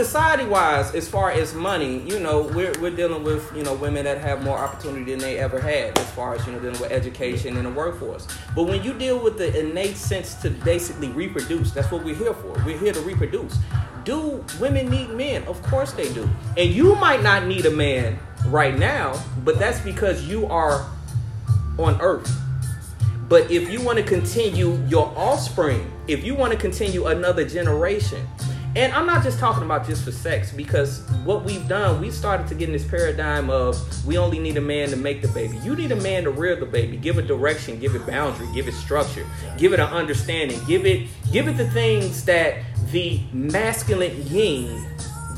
society 0.05 0.45
wise, 0.45 0.95
as 0.95 1.09
far 1.09 1.33
as 1.33 1.55
money, 1.55 1.99
you 2.09 2.21
know, 2.21 2.43
we're, 2.43 2.73
we're 2.81 2.95
dealing 2.95 3.25
with, 3.25 3.51
you 3.53 3.65
know, 3.65 3.75
women 3.75 4.05
that 4.05 4.17
have 4.17 4.45
more 4.45 4.57
opportunity 4.57 5.11
than 5.11 5.19
they 5.19 5.39
ever 5.39 5.59
had 5.59 5.99
as 5.99 6.09
far 6.13 6.37
as, 6.37 6.47
you 6.47 6.53
know, 6.53 6.61
dealing 6.61 6.81
with 6.81 6.93
education 6.93 7.57
and 7.57 7.67
the 7.67 7.71
workforce. 7.71 8.29
But 8.55 8.69
when 8.69 8.85
you 8.85 8.95
deal 8.95 9.19
with 9.19 9.39
the 9.39 9.59
innate 9.59 9.97
sense 9.97 10.37
to 10.37 10.51
basically 10.51 11.09
reproduce, 11.09 11.73
that's 11.73 11.91
what 11.91 12.05
we're 12.05 12.15
here 12.15 12.33
for. 12.33 12.53
We're 12.65 12.79
here 12.79 12.93
to 12.93 13.01
reproduce. 13.01 13.59
Do 14.05 14.45
women 14.61 14.89
need 14.89 15.11
men? 15.11 15.43
Of 15.49 15.61
course 15.65 15.91
they 15.91 16.13
do. 16.13 16.31
And 16.57 16.71
you 16.71 16.95
might 16.95 17.25
not 17.25 17.47
need 17.47 17.67
a 17.67 17.73
man 17.73 18.21
right 18.47 18.79
now, 18.79 19.21
but 19.45 19.59
that's 19.59 19.81
because 19.81 20.29
you 20.29 20.47
are 20.47 20.89
on 21.77 22.01
earth. 22.01 22.31
But 23.29 23.51
if 23.51 23.69
you 23.69 23.83
want 23.83 23.99
to 23.99 24.05
continue 24.05 24.81
your 24.87 25.13
offspring, 25.17 25.91
if 26.07 26.23
you 26.23 26.37
want 26.37 26.53
to 26.53 26.59
continue 26.59 27.07
another 27.07 27.45
generation, 27.45 28.25
and 28.77 28.93
I'm 28.93 29.07
not 29.07 29.23
just 29.23 29.39
talking 29.39 29.65
about 29.65 29.87
just 29.87 30.05
for 30.05 30.13
sex, 30.13 30.53
because 30.53 31.01
what 31.25 31.45
we've 31.45 31.67
done, 31.69 32.01
we 32.01 32.11
started 32.11 32.47
to 32.49 32.55
get 32.55 32.69
in 32.69 32.73
this 32.73 32.87
paradigm 32.87 33.51
of 33.51 33.77
we 34.07 34.19
only 34.19 34.39
need 34.39 34.57
a 34.57 34.61
man 34.61 34.89
to 34.91 34.97
make 34.97 35.23
the 35.23 35.29
baby. 35.29 35.57
You 35.59 35.75
need 35.75 35.91
a 35.93 35.97
man 35.97 36.25
to 36.25 36.31
rear 36.31 36.55
the 36.55 36.67
baby, 36.67 36.97
give 36.97 37.19
it 37.19 37.27
direction, 37.27 37.81
give 37.81 37.95
it 37.95 38.07
boundary, 38.07 38.47
give 38.55 38.69
it 38.69 38.75
structure, 38.75 39.27
give 39.57 39.73
it 39.73 39.81
an 39.81 39.89
understanding, 39.89 40.61
give 40.67 40.87
it 40.87 41.09
give 41.33 41.49
it 41.49 41.57
the 41.57 41.69
things 41.71 42.25
that 42.27 42.59
the 42.93 43.21
masculine 43.33 44.27
yin, 44.27 44.87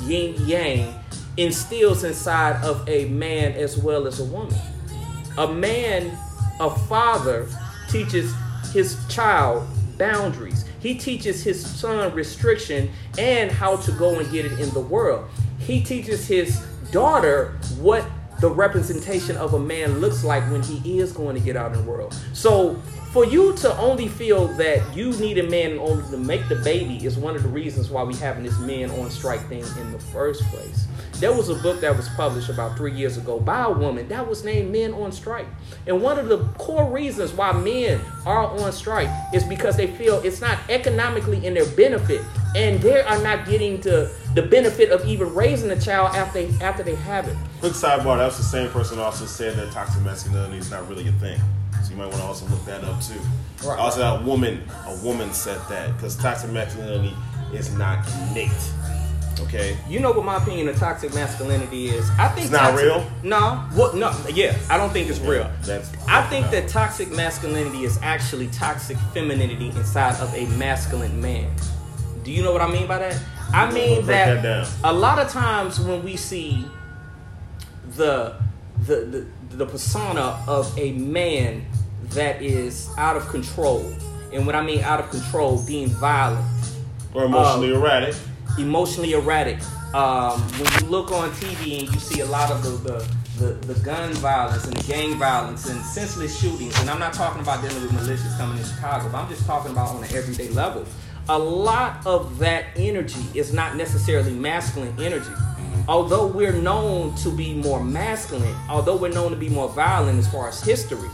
yin 0.02 0.34
yang, 0.46 0.94
instills 1.36 2.04
inside 2.04 2.62
of 2.64 2.86
a 2.88 3.06
man 3.06 3.52
as 3.52 3.78
well 3.78 4.06
as 4.06 4.20
a 4.20 4.24
woman. 4.24 4.58
A 5.38 5.52
man, 5.52 6.16
a 6.60 6.70
father, 6.70 7.48
teaches 7.88 8.34
his 8.72 8.96
child 9.08 9.66
boundaries. 9.98 10.64
He 10.80 10.94
teaches 10.94 11.42
his 11.44 11.64
son 11.64 12.14
restriction 12.14 12.90
and 13.18 13.50
how 13.50 13.76
to 13.76 13.92
go 13.92 14.18
and 14.18 14.30
get 14.32 14.46
it 14.46 14.58
in 14.58 14.70
the 14.70 14.80
world. 14.80 15.28
He 15.58 15.82
teaches 15.82 16.26
his 16.26 16.58
daughter 16.90 17.58
what 17.78 18.04
the 18.40 18.50
representation 18.50 19.36
of 19.36 19.54
a 19.54 19.58
man 19.58 20.00
looks 20.00 20.24
like 20.24 20.42
when 20.50 20.62
he 20.62 20.98
is 20.98 21.12
going 21.12 21.34
to 21.34 21.40
get 21.40 21.56
out 21.56 21.72
in 21.72 21.78
the 21.78 21.90
world. 21.90 22.14
So 22.32 22.76
for 23.12 23.24
you 23.24 23.54
to 23.56 23.76
only 23.76 24.08
feel 24.08 24.48
that 24.54 24.96
you 24.96 25.12
need 25.14 25.38
a 25.38 25.42
man 25.42 25.78
order 25.78 26.02
to 26.10 26.16
make 26.16 26.48
the 26.48 26.56
baby 26.56 27.04
is 27.04 27.16
one 27.16 27.34
of 27.36 27.42
the 27.42 27.48
reasons 27.48 27.90
why 27.90 28.02
we 28.02 28.14
having 28.14 28.44
this 28.44 28.58
men 28.60 28.90
on 28.92 29.10
strike 29.10 29.46
thing 29.48 29.64
in 29.80 29.92
the 29.92 29.98
first 29.98 30.42
place. 30.44 30.86
There 31.20 31.34
was 31.34 31.50
a 31.50 31.54
book 31.56 31.82
that 31.82 31.94
was 31.94 32.08
published 32.10 32.48
about 32.48 32.78
three 32.78 32.92
years 32.92 33.18
ago 33.18 33.38
by 33.38 33.64
a 33.64 33.70
woman 33.70 34.08
that 34.08 34.26
was 34.26 34.42
named 34.42 34.72
Men 34.72 34.94
on 34.94 35.12
Strike. 35.12 35.46
And 35.86 36.00
one 36.00 36.18
of 36.18 36.28
the 36.28 36.38
core 36.56 36.90
reasons 36.90 37.34
why 37.34 37.52
men 37.52 38.00
are 38.24 38.46
on 38.46 38.72
strike 38.72 39.10
is 39.34 39.44
because 39.44 39.76
they 39.76 39.88
feel 39.88 40.20
it's 40.20 40.40
not 40.40 40.58
economically 40.70 41.44
in 41.44 41.52
their 41.52 41.66
benefit 41.72 42.22
and 42.56 42.80
they 42.80 43.02
are 43.02 43.22
not 43.22 43.46
getting 43.46 43.80
to 43.82 44.10
the 44.34 44.42
benefit 44.42 44.90
of 44.90 45.04
even 45.06 45.32
raising 45.34 45.70
a 45.70 45.80
child 45.80 46.14
after 46.14 46.42
they, 46.46 46.64
after 46.64 46.82
they 46.82 46.94
have 46.94 47.26
it. 47.28 47.36
Quick 47.60 47.72
sidebar, 47.72 48.18
that 48.18 48.26
was 48.26 48.36
the 48.36 48.42
same 48.44 48.70
person 48.70 48.98
also 48.98 49.24
said 49.26 49.56
that 49.56 49.72
toxic 49.72 50.02
masculinity 50.02 50.58
is 50.58 50.70
not 50.70 50.88
really 50.88 51.08
a 51.08 51.12
thing. 51.12 51.40
So 51.82 51.90
you 51.90 51.96
might 51.96 52.06
want 52.06 52.18
to 52.18 52.22
also 52.24 52.46
look 52.46 52.64
that 52.66 52.84
up 52.84 53.02
too. 53.02 53.18
Right. 53.66 53.78
Also, 53.78 54.02
a 54.02 54.22
woman, 54.22 54.62
a 54.86 54.96
woman 55.04 55.32
said 55.32 55.58
that 55.68 55.94
because 55.96 56.16
toxic 56.16 56.50
masculinity 56.50 57.14
is 57.52 57.74
not 57.76 58.06
innate. 58.30 58.50
Okay. 59.40 59.76
You 59.88 60.00
know 60.00 60.12
what 60.12 60.24
my 60.24 60.36
opinion 60.36 60.68
of 60.68 60.76
toxic 60.76 61.14
masculinity 61.14 61.88
is? 61.88 62.08
I 62.18 62.28
think 62.28 62.44
It's 62.44 62.52
not 62.52 62.70
toxic- 62.70 62.86
real? 62.86 63.06
No, 63.22 63.56
what? 63.74 63.94
No, 63.96 64.12
yeah, 64.32 64.54
I 64.68 64.76
don't 64.76 64.92
think 64.92 65.08
it's 65.08 65.18
real. 65.18 65.50
That's- 65.62 65.90
I 66.06 66.22
think 66.28 66.50
that 66.50 66.68
toxic 66.68 67.10
masculinity 67.10 67.84
is 67.84 67.98
actually 68.02 68.48
toxic 68.48 68.96
femininity 69.14 69.70
inside 69.70 70.20
of 70.20 70.32
a 70.34 70.46
masculine 70.58 71.20
man. 71.20 71.50
Do 72.22 72.30
you 72.30 72.42
know 72.42 72.52
what 72.52 72.60
I 72.60 72.68
mean 72.70 72.86
by 72.86 72.98
that? 72.98 73.16
I 73.52 73.70
mean 73.72 74.06
that, 74.06 74.42
that 74.42 74.42
down. 74.42 74.66
a 74.84 74.92
lot 74.92 75.18
of 75.18 75.28
times 75.30 75.80
when 75.80 76.02
we 76.02 76.16
see 76.16 76.64
the 77.96 78.34
the 78.86 79.26
the, 79.50 79.56
the 79.56 79.66
persona 79.66 80.42
of 80.46 80.76
a 80.78 80.92
man 80.92 81.64
that 82.10 82.42
is 82.42 82.88
out 82.98 83.16
of 83.16 83.28
control, 83.28 83.92
and 84.32 84.46
when 84.46 84.56
I 84.56 84.62
mean 84.62 84.80
out 84.80 85.00
of 85.00 85.10
control, 85.10 85.62
being 85.66 85.88
violent, 85.88 86.44
Or 87.14 87.24
emotionally 87.24 87.72
Um, 87.74 87.82
erratic. 87.82 88.14
emotionally 88.58 89.12
erratic. 89.12 89.58
Um, 89.94 90.40
when 90.58 90.72
you 90.82 90.88
look 90.88 91.10
on 91.10 91.30
TV 91.32 91.80
and 91.80 91.92
you 91.94 91.98
see 92.00 92.20
a 92.20 92.26
lot 92.26 92.50
of 92.52 92.62
the, 92.62 92.70
the, 92.70 93.44
the, 93.44 93.72
the 93.74 93.80
gun 93.80 94.12
violence 94.14 94.64
and 94.64 94.76
the 94.76 94.84
gang 94.92 95.18
violence 95.18 95.68
and 95.68 95.80
senseless 95.84 96.38
shootings, 96.40 96.78
and 96.80 96.88
I'm 96.88 97.00
not 97.00 97.12
talking 97.12 97.42
about 97.42 97.60
dealing 97.60 97.82
with 97.82 97.90
militias 97.92 98.36
coming 98.38 98.58
in 98.58 98.64
Chicago, 98.64 99.08
but 99.10 99.18
I'm 99.18 99.28
just 99.28 99.44
talking 99.46 99.72
about 99.72 99.88
on 99.96 100.04
an 100.04 100.14
everyday 100.14 100.48
level. 100.50 100.84
A 101.30 101.38
lot 101.38 102.04
of 102.04 102.40
that 102.40 102.64
energy 102.74 103.24
is 103.34 103.52
not 103.52 103.76
necessarily 103.76 104.32
masculine 104.32 104.92
energy. 105.00 105.30
Although 105.86 106.26
we're 106.26 106.52
known 106.52 107.14
to 107.16 107.30
be 107.30 107.54
more 107.54 107.82
masculine, 107.82 108.56
although 108.68 108.96
we're 108.96 109.12
known 109.12 109.30
to 109.30 109.36
be 109.36 109.48
more 109.48 109.68
violent 109.68 110.18
as 110.18 110.28
far 110.28 110.48
as 110.48 110.60
history, 110.60 111.08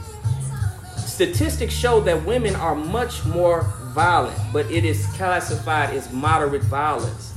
statistics 0.96 1.74
show 1.74 2.00
that 2.00 2.24
women 2.24 2.56
are 2.56 2.74
much 2.74 3.26
more 3.26 3.70
violent, 3.92 4.38
but 4.54 4.64
it 4.70 4.86
is 4.86 5.04
classified 5.18 5.94
as 5.94 6.10
moderate 6.10 6.62
violence. 6.62 7.34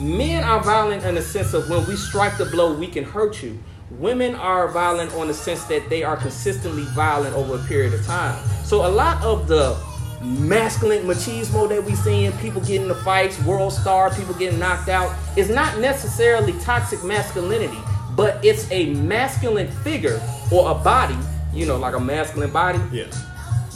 Men 0.00 0.44
are 0.44 0.62
violent 0.62 1.04
in 1.04 1.16
the 1.16 1.22
sense 1.22 1.52
of 1.52 1.68
when 1.68 1.84
we 1.88 1.96
strike 1.96 2.38
the 2.38 2.44
blow, 2.44 2.72
we 2.72 2.86
can 2.86 3.02
hurt 3.02 3.42
you. 3.42 3.58
Women 3.98 4.36
are 4.36 4.68
violent 4.68 5.12
on 5.14 5.26
the 5.26 5.34
sense 5.34 5.64
that 5.64 5.90
they 5.90 6.04
are 6.04 6.16
consistently 6.16 6.84
violent 6.94 7.34
over 7.34 7.56
a 7.56 7.66
period 7.66 7.92
of 7.92 8.06
time. 8.06 8.40
So 8.64 8.86
a 8.86 8.88
lot 8.88 9.20
of 9.24 9.48
the 9.48 9.76
masculine 10.20 11.04
machismo 11.04 11.68
that 11.68 11.82
we 11.84 11.94
seeing, 11.94 12.32
people 12.38 12.60
getting 12.60 12.82
into 12.82 12.94
fights, 12.96 13.36
WorldStar, 13.38 14.14
people 14.16 14.34
getting 14.34 14.58
knocked 14.58 14.88
out, 14.88 15.14
is 15.36 15.48
not 15.48 15.78
necessarily 15.78 16.52
toxic 16.60 17.02
masculinity, 17.04 17.78
but 18.16 18.44
it's 18.44 18.70
a 18.70 18.92
masculine 18.94 19.68
figure 19.68 20.20
or 20.52 20.70
a 20.70 20.74
body, 20.74 21.16
you 21.54 21.64
know, 21.66 21.76
like 21.78 21.94
a 21.94 22.00
masculine 22.00 22.50
body 22.50 22.80
Yes. 22.92 23.24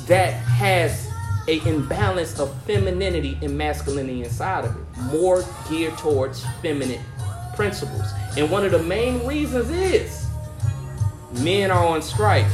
that 0.07 0.33
has 0.33 1.09
a 1.49 1.61
imbalance 1.67 2.39
of 2.41 2.55
femininity 2.63 3.39
and 3.43 3.57
masculinity 3.57 4.25
inside 4.25 4.65
of 4.65 4.77
it, 4.77 4.99
more 5.13 5.45
geared 5.69 5.97
towards 5.99 6.45
feminine 6.63 7.01
principles. 7.55 8.05
And 8.37 8.51
one 8.51 8.65
of 8.65 8.73
the 8.73 8.83
main 8.83 9.25
reasons 9.27 9.71
is 9.71 10.27
men 11.43 11.71
are 11.71 11.85
on 11.87 12.03
strike. 12.03 12.47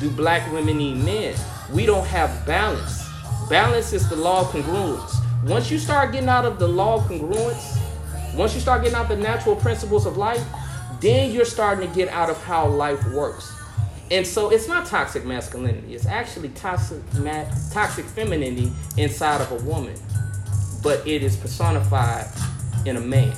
Do 0.00 0.10
black 0.10 0.50
women 0.52 0.76
need 0.78 0.96
men? 1.04 1.34
We 1.72 1.86
don't 1.86 2.06
have 2.06 2.46
balance. 2.46 3.03
Balance 3.48 3.92
is 3.92 4.08
the 4.08 4.16
law 4.16 4.40
of 4.40 4.46
congruence. 4.48 5.16
Once 5.44 5.70
you 5.70 5.78
start 5.78 6.12
getting 6.12 6.28
out 6.30 6.46
of 6.46 6.58
the 6.58 6.66
law 6.66 6.94
of 6.94 7.02
congruence, 7.02 7.78
once 8.34 8.54
you 8.54 8.60
start 8.60 8.82
getting 8.82 8.96
out 8.96 9.08
the 9.08 9.16
natural 9.16 9.54
principles 9.54 10.06
of 10.06 10.16
life, 10.16 10.42
then 11.00 11.30
you're 11.30 11.44
starting 11.44 11.86
to 11.86 11.94
get 11.94 12.08
out 12.08 12.30
of 12.30 12.42
how 12.44 12.66
life 12.66 13.06
works. 13.12 13.52
And 14.10 14.26
so 14.26 14.50
it's 14.50 14.66
not 14.66 14.86
toxic 14.86 15.26
masculinity. 15.26 15.94
It's 15.94 16.06
actually 16.06 16.48
toxic 16.50 17.02
ma- 17.14 17.44
toxic 17.70 18.06
femininity 18.06 18.72
inside 18.96 19.42
of 19.42 19.52
a 19.52 19.62
woman, 19.64 19.94
but 20.82 21.06
it 21.06 21.22
is 21.22 21.36
personified 21.36 22.26
in 22.86 22.96
a 22.96 23.00
man. 23.00 23.34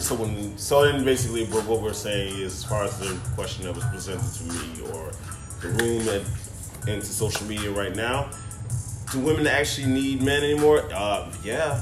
So 0.00 0.14
when 0.14 0.56
so 0.56 0.90
then 0.90 1.04
basically 1.04 1.44
what 1.46 1.66
what 1.66 1.82
we're 1.82 1.92
saying 1.92 2.38
is 2.38 2.54
as 2.54 2.64
far 2.64 2.84
as 2.84 2.98
the 2.98 3.18
question 3.34 3.64
that 3.64 3.74
was 3.74 3.84
presented 3.86 4.32
to 4.38 4.44
me 4.44 4.90
or 4.92 5.12
the 5.60 5.68
room 5.68 6.08
and 6.08 6.24
into 6.88 7.06
social 7.06 7.46
media 7.46 7.70
right 7.70 7.94
now, 7.94 8.30
do 9.12 9.20
women 9.20 9.46
actually 9.46 9.86
need 9.86 10.22
men 10.22 10.42
anymore? 10.42 10.88
Uh, 10.92 11.30
yeah. 11.42 11.80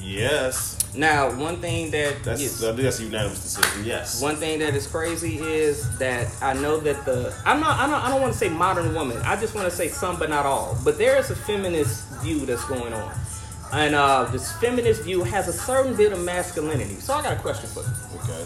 Yes. 0.00 0.94
Now, 0.96 1.34
one 1.36 1.56
thing 1.56 1.90
that 1.90 2.22
That's 2.22 2.40
yes, 2.40 2.60
that's 2.60 3.00
a 3.00 3.02
unanimous 3.02 3.42
decision. 3.42 3.84
Yes. 3.84 4.22
one 4.22 4.36
thing 4.36 4.60
that 4.60 4.74
is 4.74 4.86
crazy 4.86 5.38
is 5.38 5.98
that 5.98 6.28
I 6.40 6.54
know 6.54 6.78
that 6.78 7.04
the 7.04 7.34
I'm 7.44 7.60
not 7.60 7.78
I 7.80 7.86
don't 7.86 8.04
I 8.04 8.08
don't 8.10 8.20
want 8.20 8.32
to 8.32 8.38
say 8.38 8.48
modern 8.48 8.94
woman. 8.94 9.18
I 9.18 9.38
just 9.38 9.54
want 9.54 9.68
to 9.68 9.74
say 9.74 9.88
some 9.88 10.18
but 10.18 10.30
not 10.30 10.46
all. 10.46 10.78
But 10.84 10.98
there 10.98 11.16
is 11.18 11.30
a 11.30 11.36
feminist 11.36 12.08
view 12.22 12.46
that's 12.46 12.64
going 12.64 12.92
on. 12.92 13.12
And 13.72 13.94
uh, 13.94 14.24
this 14.26 14.52
feminist 14.58 15.02
view 15.02 15.24
has 15.24 15.48
a 15.48 15.52
certain 15.52 15.96
bit 15.96 16.12
of 16.12 16.22
masculinity. 16.22 16.94
So 16.94 17.12
I 17.14 17.22
got 17.22 17.32
a 17.36 17.40
question 17.40 17.68
for 17.70 17.80
you. 17.80 18.20
Okay. 18.20 18.44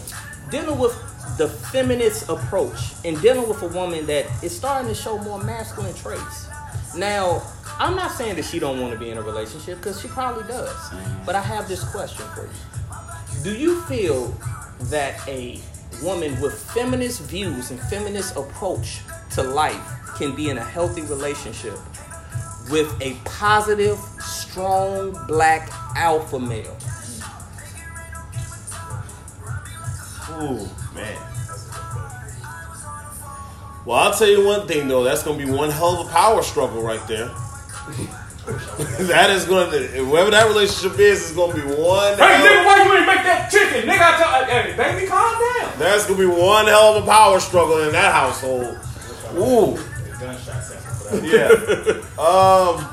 Dealing 0.51 0.79
with 0.79 0.93
the 1.37 1.47
feminist 1.47 2.29
approach 2.29 2.93
and 3.05 3.19
dealing 3.21 3.47
with 3.47 3.61
a 3.61 3.67
woman 3.67 4.05
that 4.07 4.25
is 4.43 4.55
starting 4.55 4.89
to 4.89 4.95
show 4.95 5.17
more 5.19 5.41
masculine 5.43 5.93
traits. 5.95 6.47
Now, 6.95 7.43
I'm 7.79 7.95
not 7.95 8.11
saying 8.11 8.35
that 8.35 8.45
she 8.45 8.59
don't 8.59 8.81
want 8.81 8.93
to 8.93 8.99
be 8.99 9.09
in 9.09 9.17
a 9.17 9.21
relationship 9.21 9.77
because 9.77 10.01
she 10.01 10.07
probably 10.09 10.43
does. 10.43 10.69
Mm-hmm. 10.69 11.25
But 11.25 11.35
I 11.35 11.41
have 11.41 11.67
this 11.67 11.83
question 11.91 12.25
for 12.35 12.43
you. 12.43 13.43
Do 13.43 13.57
you 13.57 13.81
feel 13.83 14.35
that 14.89 15.25
a 15.27 15.61
woman 16.03 16.39
with 16.41 16.53
feminist 16.73 17.21
views 17.23 17.71
and 17.71 17.79
feminist 17.79 18.35
approach 18.35 18.99
to 19.31 19.43
life 19.43 19.81
can 20.17 20.35
be 20.35 20.49
in 20.49 20.57
a 20.57 20.63
healthy 20.63 21.03
relationship 21.03 21.77
with 22.69 22.93
a 23.01 23.15
positive, 23.23 23.97
strong 24.19 25.11
black 25.27 25.69
alpha 25.95 26.39
male? 26.39 26.77
Ooh, 30.41 30.67
man. 30.95 31.17
Well, 33.85 33.97
I'll 33.97 34.13
tell 34.13 34.27
you 34.29 34.45
one 34.45 34.67
thing 34.67 34.87
though. 34.87 35.03
That's 35.03 35.23
gonna 35.23 35.37
be 35.37 35.45
one 35.49 35.69
hell 35.69 36.01
of 36.01 36.07
a 36.07 36.09
power 36.11 36.43
struggle 36.43 36.81
right 36.83 37.05
there. 37.07 37.27
that 39.07 39.29
is 39.31 39.45
gonna, 39.45 39.69
whoever 39.77 40.31
that 40.31 40.47
relationship 40.47 40.99
is, 40.99 41.29
is 41.29 41.35
gonna 41.35 41.53
be 41.53 41.61
one. 41.61 42.17
Hey, 42.17 42.35
hell- 42.35 42.45
nigga, 42.45 42.65
why 42.65 42.83
you 42.85 42.93
ain't 42.97 43.07
make 43.07 43.23
that 43.23 43.49
chicken? 43.51 43.89
Nigga, 43.89 44.01
I 44.01 44.17
tell 44.17 44.45
hey, 44.45 44.75
baby, 44.75 45.07
calm 45.07 45.33
down. 45.33 45.79
That's 45.79 46.05
gonna 46.05 46.19
be 46.19 46.25
one 46.25 46.67
hell 46.67 46.95
of 46.95 47.03
a 47.03 47.07
power 47.07 47.39
struggle 47.39 47.79
in 47.83 47.91
that 47.93 48.13
household. 48.13 48.77
Ooh, 49.35 49.77
Gunshot 50.19 50.63
sample 50.63 50.93
for 50.93 51.17
that. 51.17 51.23
yeah. 51.23 52.23
um, 52.23 52.85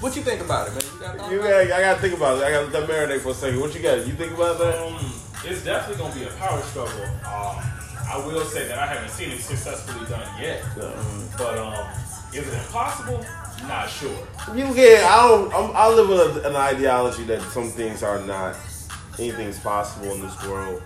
What 0.00 0.14
you 0.16 0.22
think 0.22 0.40
about 0.42 0.68
it, 0.68 0.72
man? 0.74 0.82
You 1.30 1.38
got, 1.38 1.62
you 1.62 1.68
got 1.68 1.78
I 1.78 1.80
gotta 1.80 2.00
think 2.00 2.14
about 2.16 2.38
it. 2.38 2.44
I 2.44 2.50
gotta 2.50 2.66
let 2.66 2.72
that 2.72 2.88
marinate 2.88 3.20
for 3.20 3.30
a 3.30 3.34
second. 3.34 3.60
What 3.60 3.74
you 3.74 3.82
got? 3.82 4.06
You 4.06 4.12
think 4.14 4.32
about 4.32 4.58
that? 4.58 4.78
Um, 4.78 5.12
it's 5.44 5.64
definitely 5.64 6.02
gonna 6.02 6.14
be 6.14 6.24
a 6.24 6.32
power 6.38 6.60
struggle. 6.62 7.04
Um, 7.24 7.62
I 8.08 8.22
will 8.24 8.44
say 8.44 8.68
that 8.68 8.78
I 8.78 8.86
haven't 8.86 9.10
seen 9.10 9.30
it 9.30 9.40
successfully 9.40 10.06
done 10.08 10.26
yet. 10.40 10.62
No. 10.76 10.92
But 11.36 11.58
um, 11.58 11.86
is 12.32 12.46
it 12.46 12.54
impossible? 12.54 13.24
Not 13.66 13.88
sure. 13.88 14.26
You 14.54 14.72
get. 14.74 15.04
I 15.04 15.26
don't. 15.28 15.52
I'm, 15.52 15.74
I 15.74 15.88
live 15.88 16.08
with 16.08 16.44
an 16.44 16.54
ideology 16.54 17.24
that 17.24 17.42
some 17.42 17.70
things 17.70 18.02
are 18.02 18.20
not. 18.20 18.56
Anything's 19.18 19.58
possible 19.58 20.12
in 20.12 20.20
this 20.20 20.46
world. 20.46 20.82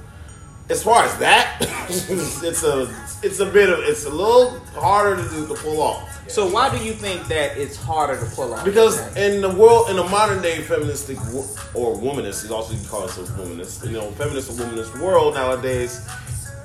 As 0.71 0.83
far 0.85 1.03
as 1.05 1.17
that, 1.19 1.57
it's 1.91 2.63
a. 2.63 2.89
It's 3.23 3.41
a 3.41 3.47
bit 3.47 3.69
of. 3.69 3.81
It's 3.81 4.07
a 4.07 4.11
little 4.11 4.61
harder 4.75 5.23
to 5.23 5.29
do 5.29 5.47
to 5.49 5.55
pull 5.55 5.83
off. 5.83 6.07
So 6.31 6.49
why 6.49 6.75
do 6.75 6.83
you 6.83 6.93
think 6.93 7.27
that 7.27 7.59
it's 7.59 7.77
harder 7.77 8.19
to 8.19 8.25
pull 8.37 8.55
off? 8.55 8.65
Because 8.65 8.99
in 9.17 9.43
the 9.43 9.51
world, 9.51 9.91
in 9.91 9.97
the 9.97 10.05
modern 10.05 10.41
day 10.41 10.61
feministic 10.63 11.19
wo- 11.33 11.49
or 11.75 11.97
womanist, 11.97 12.45
is 12.45 12.53
also 12.53 12.75
called 12.89 13.11
a 13.11 13.13
womanist. 13.33 13.85
You 13.85 13.95
know, 13.95 14.11
feminist 14.13 14.49
or 14.51 14.65
womanist 14.65 14.99
world 15.03 15.35
nowadays 15.35 16.09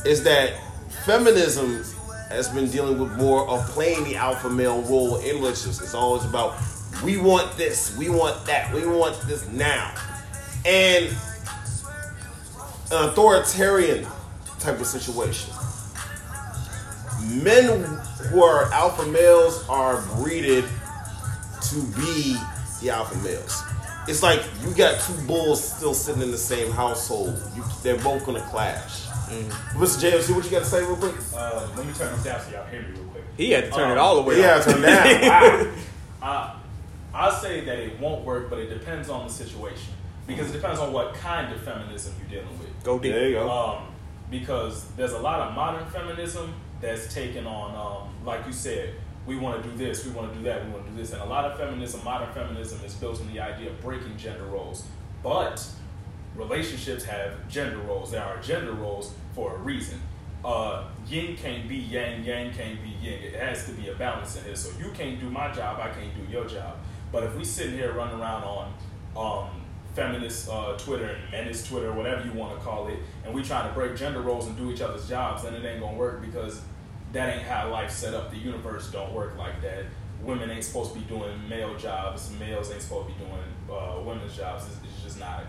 is 0.05 0.23
that 0.23 0.53
feminism 1.03 1.83
has 2.29 2.47
been 2.49 2.69
dealing 2.69 2.99
with 2.99 3.11
more 3.17 3.47
of 3.49 3.65
playing 3.69 4.03
the 4.03 4.15
alpha 4.15 4.49
male 4.49 4.81
role 4.83 5.17
in 5.17 5.37
relationships. 5.37 5.81
It's 5.81 5.95
always 5.95 6.25
about 6.25 6.55
we 7.03 7.17
want 7.17 7.57
this, 7.57 7.97
we 7.97 8.09
want 8.09 8.45
that, 8.45 8.73
we 8.73 8.85
want 8.85 9.19
this 9.21 9.47
now, 9.49 9.93
and 10.63 11.13
an 12.91 13.09
authoritarian 13.09 14.05
type 14.59 14.79
of 14.79 14.85
situation 14.87 15.53
men 17.23 17.83
who 18.29 18.43
are 18.43 18.71
alpha 18.71 19.05
males 19.07 19.67
are 19.67 20.01
breeded 20.17 20.63
to 21.61 21.75
be 21.97 22.37
the 22.81 22.89
alpha 22.91 23.17
males. 23.23 23.63
It's 24.07 24.21
like 24.21 24.43
you 24.63 24.71
got 24.75 25.01
two 25.01 25.13
bulls 25.25 25.63
still 25.75 25.93
sitting 25.95 26.21
in 26.21 26.29
the 26.29 26.37
same 26.37 26.71
household. 26.71 27.41
You, 27.55 27.63
they're 27.81 27.97
both 27.97 28.25
gonna 28.25 28.41
clash. 28.51 29.05
Mr. 29.73 30.11
JMC, 30.11 30.35
what 30.35 30.45
you 30.45 30.51
got 30.51 30.59
to 30.59 30.65
say 30.65 30.81
real 30.83 30.95
quick? 30.97 31.15
Uh, 31.35 31.67
let 31.75 31.85
me 31.87 31.93
turn 31.93 32.11
this 32.13 32.23
down 32.23 32.39
so 32.41 32.51
y'all 32.51 32.67
hear 32.67 32.83
me 32.83 32.89
real 32.91 33.03
quick. 33.05 33.23
he 33.37 33.49
had 33.49 33.63
to 33.65 33.71
turn 33.71 33.89
it 33.89 33.93
Um, 33.93 33.99
all 34.05 34.15
the 34.17 34.21
way 34.21 34.39
Yeah, 34.39 34.57
off. 34.57 34.65
turn 34.65 34.81
down. 34.83 35.73
Wow. 36.21 36.21
I, 36.21 36.55
I 37.27 37.39
say 37.41 37.61
that 37.65 37.79
it 37.79 37.99
won't 37.99 38.23
work, 38.23 38.51
but 38.51 38.59
it 38.59 38.67
depends 38.69 39.09
on 39.09 39.25
the 39.25 39.33
situation 39.33 39.93
because 40.27 40.49
it 40.49 40.53
depends 40.53 40.79
on 40.79 40.91
what 40.91 41.13
kind 41.13 41.53
of 41.53 41.61
feminism 41.61 42.13
you're 42.19 42.41
dealing 42.41 42.59
with. 42.59 42.83
Go 42.83 42.99
deep. 42.99 43.13
There 43.13 43.29
you 43.29 43.35
go. 43.35 43.49
Um, 43.49 43.87
because 44.29 44.85
there's 44.95 45.13
a 45.13 45.19
lot 45.19 45.41
of 45.41 45.53
modern 45.53 45.87
feminism 45.89 46.53
that's 46.81 47.13
taken 47.13 47.45
on, 47.45 47.75
um, 47.75 48.25
like 48.25 48.45
you 48.45 48.53
said, 48.53 48.95
we 49.25 49.37
want 49.37 49.61
to 49.63 49.69
do 49.69 49.75
this, 49.75 50.05
we 50.05 50.11
want 50.11 50.31
to 50.31 50.37
do 50.37 50.43
that, 50.45 50.65
we 50.65 50.71
want 50.71 50.85
to 50.85 50.91
do 50.91 50.97
this, 50.97 51.13
and 51.13 51.21
a 51.21 51.25
lot 51.25 51.45
of 51.45 51.57
feminism, 51.57 52.03
modern 52.03 52.31
feminism, 52.33 52.79
is 52.85 52.93
built 52.93 53.19
on 53.19 53.31
the 53.33 53.39
idea 53.39 53.69
of 53.69 53.81
breaking 53.81 54.17
gender 54.17 54.45
roles. 54.45 54.85
But 55.23 55.65
relationships 56.35 57.03
have 57.05 57.47
gender 57.47 57.79
roles. 57.79 58.11
There 58.11 58.23
are 58.23 58.39
gender 58.41 58.73
roles 58.73 59.13
for 59.33 59.55
a 59.55 59.57
reason. 59.59 59.99
Uh, 60.43 60.83
yin 61.07 61.35
can't 61.35 61.67
be 61.67 61.77
yang, 61.77 62.23
yang 62.23 62.53
can't 62.53 62.79
be 62.83 62.89
yin. 62.89 63.19
It 63.23 63.35
has 63.35 63.65
to 63.65 63.71
be 63.71 63.89
a 63.89 63.95
balance 63.95 64.37
in 64.37 64.43
here. 64.43 64.55
So 64.55 64.69
you 64.77 64.91
can't 64.91 65.19
do 65.19 65.29
my 65.29 65.51
job, 65.51 65.79
I 65.79 65.89
can't 65.89 66.13
do 66.15 66.31
your 66.31 66.45
job. 66.45 66.77
But 67.11 67.23
if 67.23 67.35
we 67.35 67.43
sitting 67.43 67.73
here 67.73 67.93
running 67.93 68.19
around 68.19 68.43
on 68.43 68.73
um, 69.17 69.61
feminist 69.95 70.49
uh, 70.49 70.77
Twitter 70.77 71.05
and 71.09 71.31
menace 71.31 71.67
Twitter, 71.67 71.91
whatever 71.93 72.25
you 72.25 72.33
want 72.33 72.57
to 72.57 72.63
call 72.63 72.87
it, 72.87 72.99
and 73.25 73.33
we 73.33 73.41
trying 73.41 73.67
to 73.67 73.73
break 73.73 73.95
gender 73.95 74.21
roles 74.21 74.45
and 74.47 74.57
do 74.57 74.71
each 74.71 74.81
other's 74.81 75.07
jobs, 75.07 75.43
then 75.43 75.53
it 75.53 75.65
ain't 75.65 75.79
gonna 75.79 75.97
work 75.97 76.21
because 76.21 76.61
that 77.13 77.33
ain't 77.33 77.43
how 77.43 77.69
life's 77.71 77.95
set 77.95 78.13
up. 78.13 78.29
The 78.29 78.37
universe 78.37 78.91
don't 78.91 79.13
work 79.13 79.37
like 79.37 79.61
that. 79.61 79.85
Women 80.21 80.49
ain't 80.51 80.63
supposed 80.63 80.93
to 80.93 80.99
be 80.99 81.05
doing 81.05 81.47
male 81.47 81.77
jobs. 81.77 82.29
Males 82.39 82.71
ain't 82.71 82.81
supposed 82.81 83.07
to 83.07 83.13
be 83.13 83.19
doing 83.19 83.77
uh, 83.77 84.01
women's 84.01 84.35
jobs. 84.35 84.65
It's, 84.67 84.77
it's 84.83 85.03
just 85.03 85.19
not. 85.19 85.43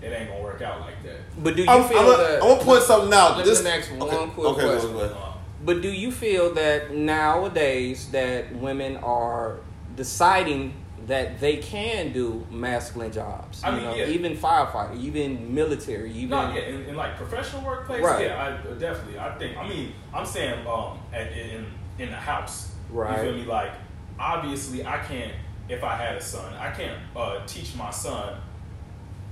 It 0.00 0.08
ain't 0.08 0.30
gonna 0.30 0.42
work 0.42 0.62
out 0.62 0.80
like 0.80 1.02
that. 1.04 1.18
But 1.42 1.54
do 1.56 1.62
you 1.62 1.68
I'm, 1.68 1.88
feel 1.88 1.98
I'm, 1.98 2.18
that? 2.18 2.42
I'm 2.42 2.48
gonna 2.48 2.64
point 2.64 2.82
something 2.82 3.12
out. 3.12 3.36
Let 3.36 3.46
This 3.46 3.62
me 3.62 3.70
ask 3.70 3.90
one 3.90 4.02
okay, 4.02 4.30
quick 4.32 4.46
okay, 4.48 4.60
go 4.62 4.72
question. 4.72 4.96
ahead. 4.96 5.12
Uh, 5.12 5.32
But 5.64 5.80
do 5.82 5.92
you 5.92 6.10
feel 6.10 6.54
that 6.54 6.92
nowadays 6.92 8.10
that 8.10 8.54
women 8.56 8.96
are 8.96 9.60
deciding 9.94 10.74
that 11.06 11.40
they 11.40 11.56
can 11.56 12.12
do 12.12 12.46
masculine 12.50 13.10
jobs. 13.12 13.62
I 13.64 13.70
you 13.70 13.76
mean, 13.76 13.84
know, 13.84 13.94
yeah. 13.96 14.06
even 14.06 14.36
firefighter, 14.36 14.96
even 14.98 15.54
military, 15.54 16.12
even 16.12 16.30
No, 16.30 16.52
yeah, 16.54 16.60
in, 16.62 16.82
in 16.82 16.96
like 16.96 17.16
professional 17.16 17.64
workplace, 17.64 18.02
Right. 18.02 18.26
yeah, 18.26 18.42
I 18.42 18.68
uh, 18.68 18.74
definitely. 18.74 19.18
I 19.18 19.36
think. 19.38 19.56
I 19.56 19.68
mean, 19.68 19.92
I'm 20.14 20.26
saying, 20.26 20.66
um, 20.66 20.98
at, 21.12 21.32
in 21.32 21.66
in 21.98 22.10
the 22.10 22.16
house, 22.16 22.72
Right. 22.92 23.24
You 23.24 23.30
feel 23.32 23.40
me? 23.40 23.44
Like, 23.46 23.72
obviously, 24.18 24.84
I 24.84 24.98
can't. 24.98 25.32
If 25.68 25.82
I 25.82 25.96
had 25.96 26.16
a 26.16 26.20
son, 26.20 26.52
I 26.54 26.70
can't 26.70 26.98
uh, 27.16 27.44
teach 27.46 27.74
my 27.74 27.90
son. 27.90 28.38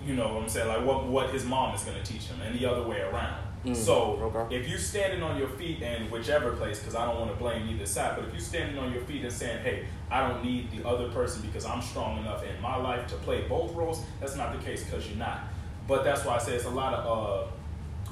You 0.04 0.14
know 0.14 0.28
what 0.34 0.42
I'm 0.44 0.48
saying? 0.48 0.68
Like 0.68 0.84
what 0.84 1.06
what 1.06 1.30
his 1.30 1.44
mom 1.44 1.74
is 1.74 1.82
going 1.82 1.98
to 1.98 2.02
teach 2.02 2.22
him, 2.22 2.40
and 2.40 2.58
the 2.58 2.64
other 2.66 2.82
way 2.88 3.00
around. 3.00 3.44
Mm, 3.64 3.76
so 3.76 4.32
okay. 4.34 4.56
if 4.56 4.68
you're 4.68 4.78
standing 4.78 5.22
on 5.22 5.36
your 5.38 5.48
feet 5.48 5.82
in 5.82 6.10
whichever 6.10 6.52
place, 6.52 6.78
because 6.78 6.94
I 6.94 7.04
don't 7.04 7.18
want 7.20 7.30
to 7.30 7.36
blame 7.36 7.68
either 7.68 7.84
side, 7.84 8.16
but 8.16 8.24
if 8.26 8.32
you're 8.32 8.40
standing 8.40 8.78
on 8.78 8.90
your 8.92 9.02
feet 9.02 9.22
and 9.22 9.32
saying, 9.32 9.62
"Hey, 9.62 9.84
I 10.10 10.26
don't 10.26 10.42
need 10.42 10.70
the 10.70 10.88
other 10.88 11.10
person 11.10 11.42
because 11.42 11.66
I'm 11.66 11.82
strong 11.82 12.18
enough 12.18 12.42
in 12.42 12.58
my 12.62 12.76
life 12.76 13.06
to 13.08 13.16
play 13.16 13.42
both 13.48 13.74
roles," 13.74 14.02
that's 14.18 14.34
not 14.34 14.52
the 14.58 14.64
case 14.64 14.84
because 14.84 15.06
you're 15.08 15.18
not. 15.18 15.40
But 15.86 16.04
that's 16.04 16.24
why 16.24 16.36
I 16.36 16.38
say 16.38 16.54
it's 16.54 16.64
a 16.64 16.70
lot 16.70 16.94
of 16.94 17.04
uh, 17.06 17.46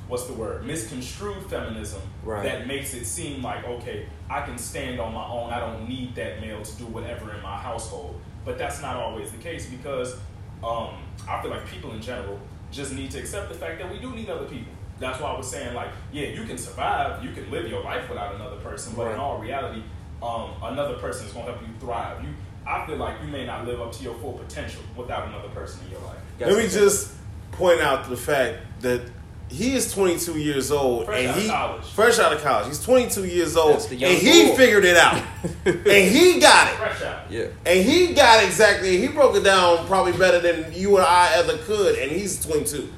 what's 0.09 0.25
the 0.25 0.33
word 0.33 0.65
misconstrued 0.65 1.43
feminism 1.51 2.01
Right. 2.25 2.43
that 2.43 2.67
makes 2.67 2.95
it 2.95 3.05
seem 3.05 3.43
like 3.43 3.65
okay 3.65 4.07
i 4.29 4.41
can 4.41 4.57
stand 4.59 4.99
on 5.01 5.13
my 5.15 5.25
own 5.27 5.51
i 5.53 5.61
don't 5.61 5.87
need 5.89 6.15
that 6.15 6.41
male 6.41 6.63
to 6.63 6.77
do 6.77 6.87
whatever 6.87 7.33
in 7.35 7.43
my 7.43 7.57
household 7.59 8.19
but 8.45 8.57
that's 8.59 8.81
not 8.81 8.97
always 8.97 9.31
the 9.31 9.37
case 9.39 9.67
because 9.67 10.15
um, 10.65 10.95
i 11.29 11.41
feel 11.43 11.51
like 11.51 11.67
people 11.67 11.93
in 11.93 12.01
general 12.01 12.39
just 12.71 12.93
need 12.95 13.11
to 13.11 13.19
accept 13.19 13.49
the 13.51 13.55
fact 13.55 13.79
that 13.79 13.91
we 13.91 13.99
do 13.99 14.11
need 14.13 14.29
other 14.31 14.47
people 14.47 14.73
that's 15.01 15.21
why 15.21 15.31
i 15.33 15.37
was 15.37 15.49
saying 15.51 15.75
like 15.75 15.91
yeah 16.13 16.27
you 16.29 16.45
can 16.45 16.59
survive 16.59 17.23
you 17.25 17.31
can 17.33 17.51
live 17.51 17.69
your 17.69 17.83
life 17.83 18.09
without 18.09 18.35
another 18.35 18.57
person 18.57 18.93
but 18.97 19.11
in 19.13 19.19
all 19.19 19.39
reality 19.39 19.83
um, 20.23 20.51
another 20.63 20.95
person 20.95 21.27
is 21.27 21.33
going 21.33 21.47
to 21.47 21.53
help 21.53 21.63
you 21.67 21.73
thrive 21.81 22.23
you 22.25 22.31
i 22.67 22.85
feel 22.87 22.97
like 22.97 23.15
you 23.23 23.29
may 23.29 23.47
not 23.47 23.67
live 23.67 23.81
up 23.81 23.93
to 23.93 24.03
your 24.03 24.15
full 24.17 24.33
potential 24.33 24.83
without 24.97 25.29
another 25.29 25.49
person 25.51 25.81
in 25.87 25.93
your 25.93 26.01
life 26.01 26.19
That's 26.39 26.53
Let 26.53 26.63
me 26.65 26.69
just 26.69 27.13
point 27.53 27.81
out 27.81 28.09
the 28.09 28.17
fact 28.17 28.59
that 28.81 29.03
he 29.51 29.75
is 29.75 29.91
22 29.95 30.39
years 30.39 30.71
old 30.71 31.07
Fresh 31.07 31.21
and 31.21 31.29
out 31.31 31.37
of 31.37 31.43
he 31.43 31.49
college. 31.49 31.85
fresh 31.87 32.19
out 32.19 32.33
of 32.35 32.43
college. 32.43 32.67
He's 32.67 32.85
22 32.85 33.25
years 33.25 33.57
old 33.57 33.73
That's 33.77 33.87
the 33.87 33.97
young 33.97 34.11
and 34.13 34.21
he 34.21 34.47
bull. 34.49 34.57
figured 34.57 34.85
it 34.85 34.97
out. 34.99 35.23
and 35.65 35.87
he 35.87 36.39
got 36.39 36.71
it. 36.71 36.77
fresh 36.77 37.01
out 37.03 37.31
yeah. 37.31 37.47
And 37.65 37.83
he 37.83 38.13
got 38.13 38.45
exactly. 38.45 38.99
He 39.01 39.09
broke 39.09 39.35
it 39.37 39.45
down 39.45 39.87
probably 39.87 40.13
better 40.13 40.39
than 40.41 40.71
you 40.75 40.99
and 40.99 41.07
I 41.07 41.33
ever 41.37 41.57
could. 41.65 41.99
And 41.99 42.13
he's 42.13 42.45
22. 42.45 42.93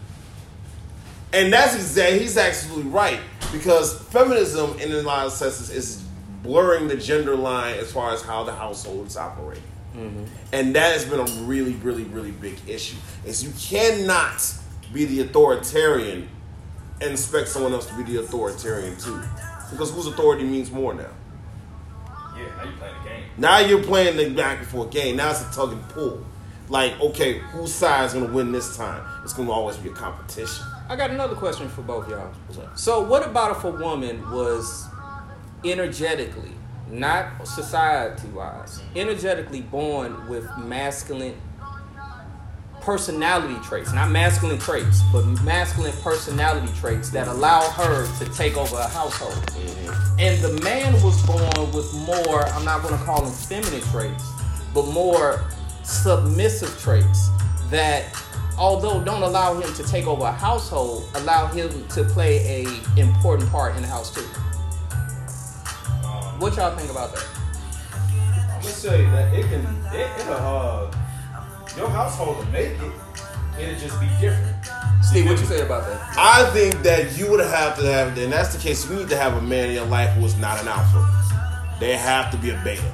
And 1.32 1.52
that's 1.52 1.74
exactly. 1.74 2.20
He's 2.20 2.36
absolutely 2.36 2.90
right 2.90 3.20
because 3.52 4.00
feminism, 4.04 4.78
in 4.80 4.92
a 4.92 5.02
lot 5.02 5.26
of 5.26 5.32
senses, 5.32 5.70
is 5.70 6.02
blurring 6.42 6.88
the 6.88 6.96
gender 6.96 7.36
line 7.36 7.76
as 7.76 7.92
far 7.92 8.12
as 8.12 8.22
how 8.22 8.44
the 8.44 8.52
household 8.52 9.06
is 9.06 9.16
operating. 9.16 9.62
Mm-hmm. 9.96 10.24
And 10.52 10.74
that 10.74 10.92
has 10.92 11.04
been 11.04 11.20
a 11.20 11.42
really, 11.42 11.74
really, 11.74 12.04
really 12.04 12.30
big 12.30 12.56
issue. 12.68 12.96
Is 13.24 13.42
you 13.42 13.52
cannot 13.58 14.42
be 14.92 15.04
the 15.04 15.20
authoritarian 15.20 16.28
and 17.00 17.12
expect 17.12 17.48
someone 17.48 17.72
else 17.72 17.86
to 17.86 17.96
be 17.96 18.02
the 18.02 18.20
authoritarian 18.20 18.96
too, 18.96 19.22
because 19.70 19.90
whose 19.92 20.06
authority 20.06 20.44
means 20.44 20.70
more 20.70 20.94
now. 20.94 21.06
yeah 22.36 22.44
now 22.54 22.68
you're 22.68 22.72
playing 22.72 22.94
the 23.02 23.08
game 23.08 23.22
Now 23.38 23.58
you're 23.58 23.82
playing 23.82 24.16
the 24.16 24.30
back 24.30 24.58
and 24.58 24.66
forth 24.66 24.90
game. 24.90 25.16
Now 25.16 25.30
it's 25.30 25.42
a 25.42 25.52
tug 25.52 25.72
and 25.72 25.88
pull. 25.88 26.24
Like, 26.68 27.00
okay, 27.00 27.38
whose 27.38 27.72
side 27.72 28.04
is 28.04 28.12
gonna 28.12 28.32
win 28.32 28.52
this 28.52 28.76
time? 28.76 29.02
It's 29.24 29.32
gonna 29.32 29.50
always 29.50 29.76
be 29.76 29.88
a 29.88 29.92
competition. 29.92 30.64
I 30.90 30.96
got 30.96 31.12
another 31.12 31.36
question 31.36 31.68
for 31.68 31.82
both 31.82 32.10
y'all. 32.10 32.32
So, 32.74 33.00
what 33.00 33.24
about 33.24 33.56
if 33.56 33.62
a 33.62 33.70
woman 33.70 34.28
was 34.32 34.88
energetically, 35.64 36.50
not 36.90 37.46
society 37.46 38.26
wise, 38.30 38.82
energetically 38.96 39.60
born 39.60 40.28
with 40.28 40.50
masculine 40.58 41.40
personality 42.80 43.54
traits, 43.62 43.92
not 43.92 44.10
masculine 44.10 44.58
traits, 44.58 45.00
but 45.12 45.24
masculine 45.44 45.92
personality 46.02 46.72
traits 46.80 47.10
that 47.10 47.28
allow 47.28 47.60
her 47.70 48.04
to 48.18 48.24
take 48.32 48.56
over 48.56 48.74
a 48.74 48.88
household. 48.88 49.34
Mm-hmm. 49.34 50.18
And 50.18 50.42
the 50.42 50.60
man 50.64 50.94
was 51.04 51.24
born 51.24 51.70
with 51.72 51.94
more, 52.04 52.44
I'm 52.46 52.64
not 52.64 52.82
going 52.82 52.98
to 52.98 53.04
call 53.04 53.22
them 53.22 53.32
feminine 53.32 53.80
traits, 53.92 54.28
but 54.74 54.86
more 54.88 55.44
submissive 55.84 56.76
traits 56.80 57.28
that 57.70 58.12
although 58.60 59.02
don't 59.02 59.22
allow 59.22 59.58
him 59.58 59.72
to 59.74 59.82
take 59.82 60.06
over 60.06 60.24
a 60.24 60.32
household, 60.32 61.08
allow 61.14 61.46
him 61.46 61.88
to 61.88 62.04
play 62.04 62.64
a 62.64 63.00
important 63.00 63.50
part 63.50 63.74
in 63.74 63.82
the 63.82 63.88
house 63.88 64.14
too. 64.14 64.20
What 66.38 66.54
y'all 66.56 66.76
think 66.76 66.90
about 66.90 67.14
that? 67.14 67.26
I'm 67.92 68.60
gonna 68.60 68.72
say 68.72 69.04
that 69.06 69.34
it 69.34 69.46
can, 69.46 69.64
it, 69.92 70.20
it'll, 70.20 70.34
uh, 70.34 70.94
your 71.76 71.88
household 71.88 72.36
will 72.36 72.52
make 72.52 72.72
it. 72.72 72.92
It'll 73.58 73.80
just 73.80 73.98
be 73.98 74.08
different. 74.20 74.56
Steve, 75.02 75.26
what 75.26 75.38
you 75.40 75.46
say 75.46 75.62
about 75.62 75.86
that? 75.86 76.14
I 76.16 76.48
think 76.50 76.82
that 76.82 77.18
you 77.18 77.30
would 77.30 77.40
have 77.40 77.78
to 77.78 77.86
have, 77.86 78.16
and 78.18 78.32
that's 78.32 78.54
the 78.54 78.60
case. 78.60 78.88
You 78.88 78.96
need 78.96 79.08
to 79.08 79.16
have 79.16 79.36
a 79.36 79.42
man 79.42 79.70
in 79.70 79.74
your 79.74 79.86
life 79.86 80.10
who 80.10 80.24
is 80.24 80.36
not 80.36 80.60
an 80.60 80.68
alpha. 80.68 81.76
They 81.80 81.96
have 81.96 82.30
to 82.30 82.36
be 82.36 82.50
a 82.50 82.60
beta, 82.62 82.92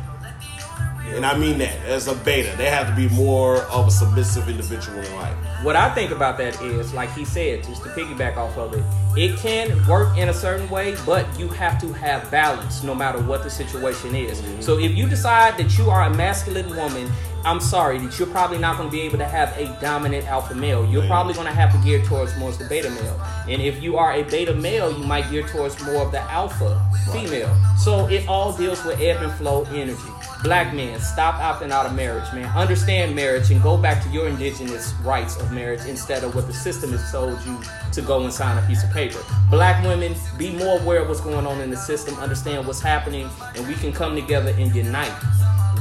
and 1.15 1.25
I 1.25 1.37
mean 1.39 1.59
that 1.59 1.77
as 1.87 2.09
a 2.09 2.15
beta. 2.15 2.55
They 2.57 2.71
have 2.71 2.89
to 2.89 2.95
be 2.95 3.09
more 3.15 3.59
of 3.65 3.89
a 3.89 3.91
submissive 3.91 4.49
individual 4.49 4.99
in 4.99 5.15
life. 5.15 5.37
What 5.63 5.77
I 5.77 5.93
think 5.95 6.11
about 6.11 6.37
that 6.39 6.61
is, 6.63 6.93
like 6.93 7.13
he 7.13 7.25
said, 7.25 7.65
just 7.65 7.83
to 7.83 7.89
piggyback 7.91 8.37
off 8.37 8.57
of 8.59 8.75
it, 8.75 8.85
it 9.17 9.39
can 9.39 9.87
work 9.87 10.17
in 10.19 10.29
a 10.29 10.35
certain 10.35 10.69
way, 10.69 10.95
but 11.07 11.27
you 11.39 11.49
have 11.49 11.81
to 11.81 11.93
have 11.95 12.31
balance 12.31 12.83
no 12.83 12.95
matter 12.95 13.21
what 13.23 13.43
the 13.43 13.51
situation 13.51 14.15
is. 14.15 14.41
Mm-hmm. 14.41 14.61
So 14.61 14.79
if 14.79 14.95
you 14.95 15.09
decide 15.09 15.57
that 15.57 15.79
you 15.79 15.91
are 15.91 16.03
a 16.03 16.15
masculine 16.15 16.69
woman, 16.77 17.11
I'm 17.47 17.61
sorry 17.61 17.99
that 17.99 18.19
you're 18.19 18.29
probably 18.29 18.59
not 18.59 18.77
going 18.77 18.91
to 18.91 18.93
be 18.93 19.03
able 19.03 19.19
to 19.19 19.25
have 19.25 19.57
a 19.57 19.67
dominant 19.81 20.27
alpha 20.27 20.55
male. 20.55 20.85
You're 20.85 21.07
probably 21.07 21.33
going 21.33 21.47
to 21.47 21.53
have 21.53 21.73
to 21.73 21.79
gear 21.79 22.03
towards 22.03 22.37
more 22.37 22.49
of 22.49 22.59
the 22.59 22.65
beta 22.65 22.91
male. 22.91 23.21
And 23.49 23.63
if 23.63 23.81
you 23.81 23.97
are 23.97 24.13
a 24.13 24.25
beta 24.25 24.53
male, 24.53 24.91
you 24.91 25.05
might 25.05 25.31
gear 25.31 25.47
towards 25.47 25.81
more 25.85 26.03
of 26.03 26.11
the 26.11 26.21
alpha 26.23 26.83
female. 27.13 27.57
So 27.79 28.09
it 28.09 28.27
all 28.27 28.53
deals 28.53 28.85
with 28.85 29.01
ebb 29.01 29.23
and 29.23 29.33
flow 29.35 29.63
energy. 29.67 29.97
Black 30.43 30.75
men, 30.75 31.01
stop 31.01 31.35
opting 31.37 31.71
out 31.71 31.87
of 31.87 31.95
marriage, 31.95 32.31
man. 32.33 32.45
Understand 32.57 33.17
marriage 33.17 33.51
and 33.51 33.63
go 33.63 33.77
back 33.77 34.03
to 34.05 34.09
your 34.11 34.29
indigenous 34.29 34.93
rights 35.03 35.37
of 35.41 35.51
marriage 35.53 35.85
instead 35.87 36.25
of 36.25 36.35
what 36.35 36.47
the 36.47 36.53
system 36.53 36.93
has 36.93 37.11
told 37.11 37.41
you 37.45 37.59
to 37.93 38.03
go 38.03 38.23
and 38.23 38.33
sign 38.33 38.63
a 38.63 38.67
piece 38.67 38.85
of 38.85 38.91
paper. 38.91 39.19
Black 39.51 39.83
women, 39.85 40.15
be 40.39 40.53
more 40.53 40.79
aware 40.81 41.03
of 41.03 41.09
what's 41.09 41.21
going 41.21 41.47
on 41.47 41.61
in 41.61 41.71
the 41.71 41.77
system, 41.77 42.15
understand 42.19 42.67
what's 42.67 42.81
happening, 42.81 43.29
and 43.57 43.67
we 43.67 43.75
can 43.75 43.93
come 43.93 44.15
together 44.15 44.55
and 44.59 44.75
unite. 44.75 45.13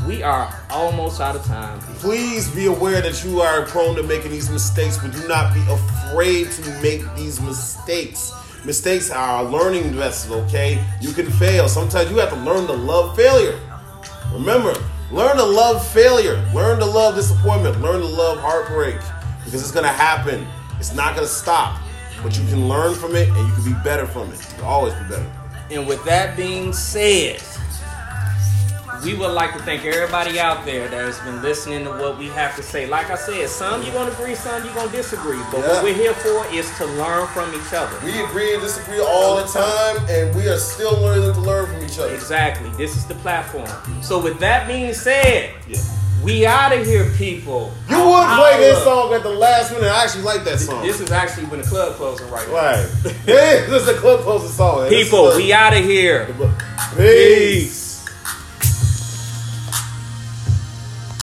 We 0.07 0.23
are 0.23 0.53
almost 0.69 1.19
out 1.19 1.35
of 1.35 1.43
time. 1.45 1.79
people. 1.79 1.95
Please 1.95 2.49
be 2.53 2.67
aware 2.67 3.01
that 3.01 3.23
you 3.23 3.41
are 3.41 3.65
prone 3.65 3.95
to 3.95 4.03
making 4.03 4.31
these 4.31 4.49
mistakes, 4.49 4.97
but 4.97 5.11
do 5.11 5.27
not 5.27 5.53
be 5.53 5.61
afraid 5.67 6.51
to 6.51 6.81
make 6.81 7.01
these 7.15 7.41
mistakes. 7.41 8.31
Mistakes 8.63 9.11
are 9.11 9.45
a 9.45 9.49
learning 9.49 9.91
vessel, 9.91 10.35
okay? 10.45 10.83
You 11.01 11.11
can 11.11 11.29
fail. 11.31 11.67
Sometimes 11.67 12.09
you 12.09 12.17
have 12.17 12.29
to 12.29 12.35
learn 12.37 12.67
to 12.67 12.73
love 12.73 13.15
failure. 13.15 13.59
Remember, 14.35 14.73
learn 15.11 15.37
to 15.37 15.45
love 15.45 15.85
failure. 15.87 16.45
Learn 16.53 16.77
to 16.79 16.85
love 16.85 17.15
disappointment. 17.15 17.81
Learn 17.81 18.01
to 18.01 18.05
love 18.05 18.37
heartbreak. 18.39 18.97
Because 19.45 19.61
it's 19.61 19.71
gonna 19.71 19.87
happen. 19.87 20.45
It's 20.77 20.93
not 20.93 21.15
gonna 21.15 21.25
stop. 21.25 21.79
But 22.21 22.37
you 22.37 22.45
can 22.47 22.67
learn 22.67 22.95
from 22.95 23.15
it 23.15 23.29
and 23.29 23.47
you 23.47 23.53
can 23.53 23.63
be 23.63 23.79
better 23.81 24.05
from 24.05 24.31
it. 24.33 24.39
You 24.39 24.55
can 24.55 24.65
always 24.65 24.93
be 24.95 25.07
better. 25.07 25.31
And 25.71 25.87
with 25.87 26.03
that 26.03 26.35
being 26.35 26.73
said, 26.73 27.41
we 29.03 29.13
would 29.13 29.31
like 29.31 29.53
to 29.53 29.59
thank 29.59 29.83
everybody 29.85 30.39
out 30.39 30.65
there 30.65 30.87
that 30.87 30.99
has 31.05 31.19
been 31.19 31.41
listening 31.41 31.83
to 31.85 31.91
what 31.91 32.17
we 32.17 32.27
have 32.27 32.55
to 32.55 32.63
say. 32.63 32.87
Like 32.87 33.09
I 33.09 33.15
said, 33.15 33.49
some 33.49 33.83
you're 33.83 33.93
gonna 33.93 34.11
agree, 34.11 34.35
some 34.35 34.63
you're 34.65 34.73
gonna 34.73 34.91
disagree. 34.91 35.39
But 35.51 35.61
Yeah. 35.61 35.67
what 35.73 35.83
we're 35.83 35.93
here 35.93 36.13
for 36.13 36.45
is 36.53 36.69
to 36.77 36.85
learn 36.85 37.27
from 37.27 37.53
each 37.53 37.73
other. 37.73 37.95
We 38.03 38.19
agree 38.23 38.53
and 38.53 38.61
disagree 38.63 38.99
all 39.01 39.35
the 39.37 39.43
time, 39.47 39.97
and 40.09 40.33
we 40.35 40.47
are 40.47 40.57
still 40.57 40.97
learning 41.01 41.33
to 41.33 41.39
learn 41.41 41.65
from 41.67 41.83
each 41.83 41.99
other. 41.99 42.13
Exactly. 42.13 42.69
This 42.77 42.95
is 42.95 43.05
the 43.05 43.15
platform. 43.15 43.67
So 44.01 44.19
with 44.19 44.39
that 44.39 44.67
being 44.67 44.93
said, 44.93 45.51
Yeah. 45.67 45.79
we 46.23 46.45
out 46.45 46.71
of 46.73 46.85
here, 46.85 47.05
people. 47.17 47.71
You 47.89 47.97
would 47.97 48.27
play 48.37 48.57
this 48.59 48.83
Holla. 48.83 49.03
song 49.03 49.13
at 49.13 49.23
the 49.23 49.29
last 49.29 49.71
minute. 49.71 49.91
I 49.91 50.03
actually 50.03 50.23
like 50.23 50.43
that 50.45 50.59
song. 50.59 50.85
This 50.85 50.99
is 50.99 51.11
actually 51.11 51.45
when 51.45 51.61
the 51.61 51.67
club 51.67 51.95
closing 51.95 52.29
right 52.31 52.47
now. 52.47 52.53
Right. 52.55 52.87
this 53.25 53.69
is 53.81 53.85
the 53.85 53.93
club 53.93 54.21
closing 54.21 54.49
song. 54.49 54.89
People, 54.89 55.35
we 55.35 55.53
out 55.53 55.73
of 55.73 55.83
here. 55.83 56.27
Peace. 56.97 57.84